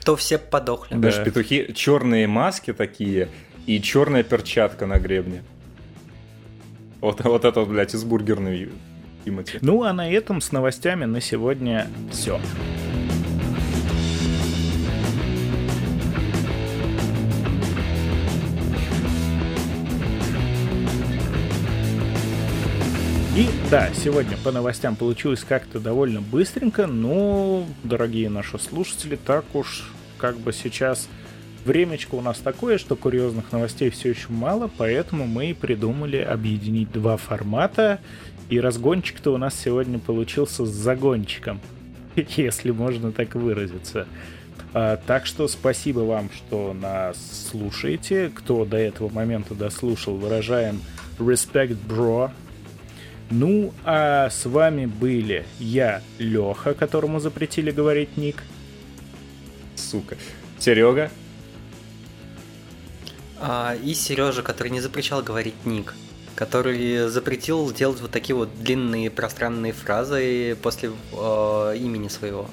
То 0.05 0.17
все 0.17 0.39
подохли. 0.39 0.97
Даже 0.97 1.25
петухи, 1.25 1.73
черные 1.75 2.27
маски 2.27 2.73
такие 2.73 3.29
и 3.67 3.81
черная 3.81 4.23
перчатка 4.23 4.87
на 4.87 4.99
гребне. 4.99 5.43
Вот, 7.01 7.23
вот 7.25 7.45
это, 7.45 7.61
вот, 7.61 7.69
блядь, 7.69 7.95
из 7.95 8.05
бургерной 8.05 8.71
Тимати. 9.25 9.59
Ну, 9.63 9.83
а 9.83 9.93
на 9.93 10.11
этом 10.11 10.41
с 10.41 10.53
новостями 10.53 11.05
на 11.07 11.21
сегодня 11.21 11.87
все. 12.11 12.41
И 23.37 23.49
да, 23.69 23.93
сегодня 23.93 24.37
по 24.45 24.53
новостям 24.53 24.95
получилось 24.95 25.43
как-то 25.43 25.81
довольно 25.81 26.21
быстренько, 26.21 26.87
но, 26.87 27.67
дорогие 27.83 28.31
наши 28.31 28.61
слушатели, 28.61 29.17
так 29.17 29.45
уж 29.57 29.91
как 30.19 30.39
бы 30.39 30.53
сейчас 30.53 31.09
времечко 31.65 32.15
у 32.15 32.21
нас 32.21 32.39
такое, 32.39 32.79
что 32.79 32.95
курьезных 32.95 33.51
новостей 33.51 33.91
все 33.91 34.11
еще 34.11 34.29
мало, 34.29 34.71
поэтому 34.79 35.27
мы 35.27 35.53
придумали 35.53 36.19
объединить 36.19 36.93
два 36.93 37.17
формата, 37.17 37.99
и 38.51 38.61
разгончик-то 38.61 39.35
у 39.35 39.37
нас 39.37 39.59
сегодня 39.59 39.99
получился 39.99 40.65
с 40.65 40.71
загончиком, 40.71 41.61
если 42.15 42.71
можно 42.71 43.11
так 43.11 43.35
выразиться. 43.35 44.07
А, 44.75 44.97
так 44.97 45.27
что 45.27 45.49
спасибо 45.49 46.01
вам, 46.01 46.31
что 46.33 46.73
нас 46.73 47.49
слушаете. 47.51 48.31
Кто 48.33 48.65
до 48.65 48.77
этого 48.77 49.09
момента 49.09 49.57
дослушал, 49.57 50.19
выражаем 50.19 50.81
respect, 51.19 51.77
bro, 51.89 52.31
ну, 53.31 53.73
а 53.85 54.29
с 54.31 54.45
вами 54.45 54.87
были 54.87 55.45
я, 55.59 56.03
Леха, 56.19 56.75
которому 56.75 57.21
запретили 57.21 57.71
говорить 57.71 58.17
ник. 58.17 58.43
Сука. 59.77 60.17
Серега. 60.59 61.11
А, 63.41 63.75
и 63.83 63.95
Сережа, 63.95 64.43
который 64.43 64.71
не 64.71 64.81
запрещал 64.81 65.23
говорить 65.23 65.55
ник. 65.65 65.95
Который 66.35 67.09
запретил 67.09 67.73
делать 67.73 68.01
вот 68.01 68.11
такие 68.11 68.35
вот 68.35 68.49
длинные 68.63 69.11
пространные 69.11 69.73
фразы 69.73 70.57
после 70.63 70.91
э, 71.13 71.77
имени 71.79 72.09
своего. 72.09 72.49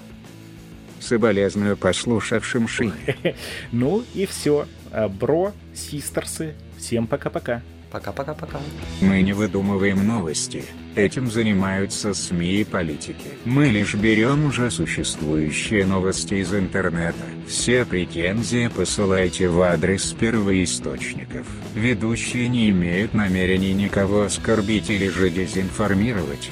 Соболезную 0.99 1.77
послушавшим 1.77 2.67
ши. 2.67 2.91
Ну 3.71 4.03
и 4.13 4.25
все. 4.25 4.67
А, 4.91 5.07
бро, 5.09 5.53
систерсы, 5.73 6.53
всем 6.77 7.07
пока-пока. 7.07 7.61
Пока-пока-пока. 7.91 8.59
Мы 9.01 9.21
не 9.21 9.33
выдумываем 9.33 10.07
новости. 10.07 10.63
Этим 10.95 11.29
занимаются 11.29 12.13
СМИ 12.13 12.61
и 12.61 12.63
политики. 12.63 13.37
Мы 13.43 13.67
лишь 13.67 13.95
берем 13.95 14.45
уже 14.45 14.71
существующие 14.71 15.85
новости 15.85 16.35
из 16.35 16.53
интернета. 16.53 17.17
Все 17.47 17.83
претензии 17.83 18.71
посылайте 18.73 19.49
в 19.49 19.61
адрес 19.61 20.13
первоисточников. 20.13 21.45
Ведущие 21.75 22.47
не 22.47 22.69
имеют 22.69 23.13
намерений 23.13 23.73
никого 23.73 24.21
оскорбить 24.21 24.89
или 24.89 25.09
же 25.09 25.29
дезинформировать. 25.29 26.49